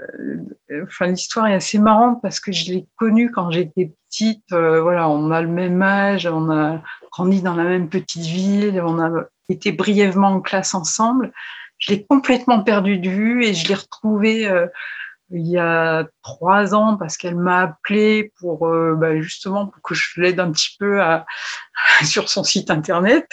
enfin, 0.84 1.08
l'histoire 1.08 1.48
est 1.48 1.56
assez 1.56 1.80
marrante 1.80 2.22
parce 2.22 2.40
que 2.40 2.52
je 2.52 2.72
l'ai 2.72 2.86
connu 2.98 3.32
quand 3.32 3.50
j'étais 3.50 3.92
petite. 4.10 4.52
Euh, 4.52 4.82
voilà, 4.82 5.10
on 5.10 5.32
a 5.32 5.42
le 5.42 5.48
même 5.48 5.82
âge, 5.82 6.28
on 6.28 6.52
a 6.52 6.82
grandi 7.12 7.42
dans 7.42 7.56
la 7.56 7.64
même 7.64 7.90
petite 7.90 8.26
ville, 8.26 8.82
on 8.86 9.00
a 9.00 9.10
été 9.50 9.72
brièvement 9.72 10.30
en 10.30 10.42
classe 10.42 10.76
ensemble. 10.76 11.32
Je 11.78 11.94
l'ai 11.94 12.06
complètement 12.06 12.62
perdu 12.64 13.00
de 13.00 13.10
vue 13.10 13.44
et 13.44 13.54
je 13.54 13.68
l'ai 13.68 13.76
retrouvé 13.76 14.48
euh, 14.48 14.68
il 15.32 15.48
y 15.48 15.58
a 15.58 16.08
trois 16.22 16.76
ans 16.76 16.98
parce 16.98 17.18
qu'elle 17.18 17.36
m'a 17.36 17.62
appelé 17.62 18.32
pour 18.40 18.68
euh, 18.68 18.96
bah, 18.96 19.20
justement 19.20 19.68
pour 19.68 19.82
que 19.82 19.96
je 19.96 20.22
l'aide 20.22 20.40
un 20.40 20.52
petit 20.52 20.76
peu 20.78 21.02
à, 21.02 21.26
sur 22.04 22.30
son 22.30 22.44
site 22.44 22.70
internet. 22.70 23.28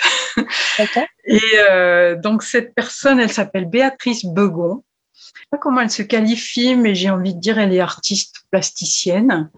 Et 1.26 1.40
euh, 1.70 2.16
donc 2.16 2.42
cette 2.42 2.74
personne, 2.74 3.20
elle 3.20 3.32
s'appelle 3.32 3.66
Béatrice 3.66 4.24
Begon. 4.24 4.82
Je 5.14 5.40
sais 5.40 5.46
pas 5.50 5.58
comment 5.58 5.80
elle 5.80 5.90
se 5.90 6.02
qualifie, 6.02 6.74
mais 6.76 6.94
j'ai 6.94 7.10
envie 7.10 7.34
de 7.34 7.40
dire 7.40 7.58
elle 7.58 7.74
est 7.74 7.80
artiste 7.80 8.46
plasticienne. 8.50 9.50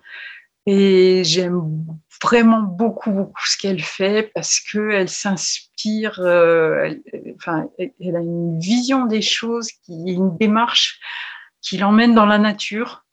Et 0.66 1.22
j'aime 1.24 1.60
vraiment 2.22 2.62
beaucoup, 2.62 3.10
beaucoup 3.10 3.42
ce 3.44 3.58
qu'elle 3.58 3.82
fait 3.82 4.32
parce 4.34 4.60
qu'elle 4.60 5.10
s'inspire, 5.10 6.18
euh, 6.20 6.94
enfin, 7.36 7.68
elle 7.78 8.16
a 8.16 8.20
une 8.20 8.58
vision 8.58 9.04
des 9.04 9.20
choses, 9.20 9.70
qui, 9.84 9.92
une 9.92 10.36
démarche 10.38 11.00
qui 11.64 11.78
l'emmène 11.78 12.14
dans 12.14 12.26
la 12.26 12.38
nature. 12.38 13.04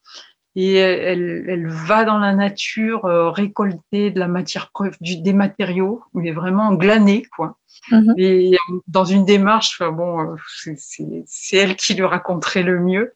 Et 0.56 0.76
elle, 0.76 1.46
elle, 1.48 1.68
va 1.70 2.04
dans 2.04 2.20
la 2.20 2.34
nature 2.34 3.06
euh, 3.06 3.30
récolter 3.30 4.12
de 4.12 4.20
la 4.20 4.28
matière 4.28 4.70
du, 5.00 5.16
des 5.22 5.32
matériaux, 5.32 6.04
mais 6.14 6.34
vraiment 6.34 6.74
glaner, 6.74 7.24
quoi. 7.38 7.58
Mm-hmm. 7.90 8.14
Et 8.18 8.58
dans 8.88 9.06
une 9.06 9.24
démarche, 9.24 9.82
bon, 9.82 10.36
c'est 10.66 11.56
elle 11.56 11.78
qui 11.78 11.94
le 11.94 12.06
raconterait 12.06 12.64
le 12.64 12.82
mieux. 12.82 13.14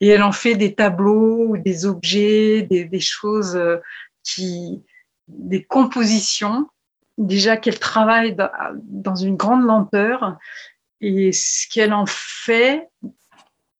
Et 0.00 0.08
elle 0.08 0.24
en 0.24 0.32
fait 0.32 0.56
des 0.56 0.74
tableaux, 0.74 1.56
des 1.56 1.86
objets, 1.86 2.62
des, 2.62 2.84
des 2.84 3.00
choses 3.00 3.54
euh, 3.54 3.76
qui, 4.24 4.82
des 5.28 5.62
compositions, 5.62 6.68
déjà 7.18 7.56
qu'elle 7.56 7.78
travaille 7.78 8.36
dans 8.82 9.14
une 9.14 9.36
grande 9.36 9.64
lenteur 9.64 10.36
et 11.00 11.32
ce 11.32 11.68
qu'elle 11.68 11.92
en 11.92 12.06
fait, 12.06 12.88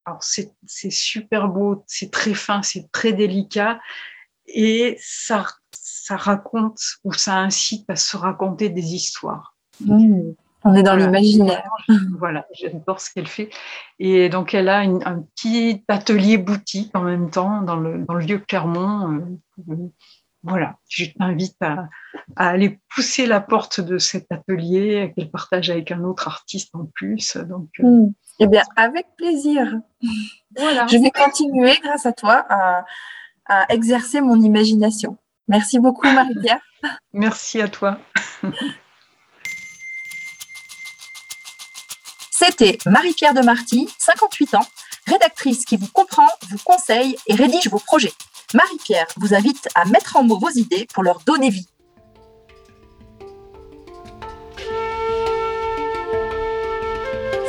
alors 0.04 0.22
c'est 0.22 0.90
super 0.90 1.48
beau, 1.48 1.84
c'est 1.86 2.10
très 2.10 2.34
fin, 2.34 2.62
c'est 2.62 2.90
très 2.92 3.12
délicat 3.12 3.80
et 4.46 4.96
ça, 5.00 5.46
ça 5.72 6.16
raconte 6.16 6.80
ou 7.04 7.12
ça 7.12 7.38
incite 7.38 7.88
à 7.88 7.96
se 7.96 8.16
raconter 8.16 8.68
des 8.68 8.94
histoires. 8.94 9.56
Mmh. 9.80 10.32
On 10.64 10.74
est 10.74 10.82
dans 10.82 10.96
l'imaginaire. 10.96 11.70
Voilà, 12.18 12.46
j'adore 12.54 13.00
ce 13.00 13.12
qu'elle 13.12 13.26
fait. 13.26 13.50
Et 13.98 14.30
donc, 14.30 14.54
elle 14.54 14.70
a 14.70 14.78
un 14.78 15.20
petit 15.34 15.84
atelier 15.88 16.38
boutique 16.38 16.90
en 16.96 17.02
même 17.02 17.30
temps 17.30 17.60
dans 17.60 17.76
le, 17.76 18.04
dans 18.04 18.14
le 18.14 18.24
lieu 18.24 18.38
Clermont. 18.38 19.20
Euh, 19.68 19.74
voilà, 20.42 20.76
je 20.88 21.06
t'invite 21.18 21.56
à, 21.60 21.88
aller 22.36 22.78
pousser 22.94 23.26
la 23.26 23.40
porte 23.40 23.80
de 23.80 23.98
cet 23.98 24.30
atelier 24.32 25.12
qu'elle 25.14 25.30
partage 25.30 25.68
avec 25.68 25.90
un 25.90 26.02
autre 26.02 26.28
artiste 26.28 26.74
en 26.74 26.86
plus. 26.86 27.36
Donc, 27.36 27.68
euh, 27.80 27.86
hmm. 27.86 28.12
Eh 28.40 28.46
bien, 28.46 28.62
avec 28.76 29.06
plaisir. 29.16 29.80
Voilà. 30.56 30.86
Je 30.86 30.96
vais 30.98 31.10
continuer, 31.10 31.78
grâce 31.82 32.06
à 32.06 32.12
toi, 32.12 32.46
à, 32.48 32.84
exercer 33.68 34.20
mon 34.20 34.40
imagination. 34.40 35.16
Merci 35.48 35.78
beaucoup, 35.78 36.08
Marie-Pierre. 36.10 36.60
Merci 37.12 37.60
à 37.60 37.68
toi. 37.68 37.98
C'était 42.30 42.78
Marie-Pierre 42.86 43.34
de 43.34 43.42
Marty, 43.42 43.88
58 43.98 44.54
ans, 44.54 44.66
rédactrice 45.06 45.64
qui 45.64 45.76
vous 45.76 45.88
comprend, 45.92 46.28
vous 46.50 46.58
conseille 46.64 47.16
et 47.26 47.34
rédige 47.34 47.68
vos 47.68 47.78
projets. 47.78 48.12
Marie-Pierre 48.54 49.06
vous 49.16 49.34
invite 49.34 49.68
à 49.74 49.84
mettre 49.84 50.16
en 50.16 50.24
mots 50.24 50.38
vos 50.38 50.50
idées 50.50 50.86
pour 50.92 51.02
leur 51.02 51.20
donner 51.20 51.50
vie. 51.50 51.68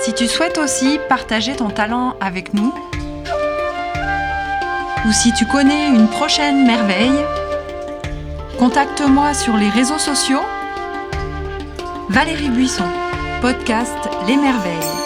Si 0.05 0.13
tu 0.13 0.27
souhaites 0.27 0.59
aussi 0.59 0.99
partager 1.09 1.55
ton 1.55 1.71
talent 1.71 2.15
avec 2.21 2.53
nous, 2.53 2.71
ou 5.03 5.11
si 5.11 5.33
tu 5.33 5.47
connais 5.47 5.87
une 5.87 6.07
prochaine 6.07 6.63
merveille, 6.63 7.25
contacte-moi 8.59 9.33
sur 9.33 9.57
les 9.57 9.69
réseaux 9.69 9.97
sociaux. 9.97 10.43
Valérie 12.09 12.49
Buisson, 12.49 12.85
podcast 13.41 13.97
Les 14.27 14.37
Merveilles. 14.37 15.04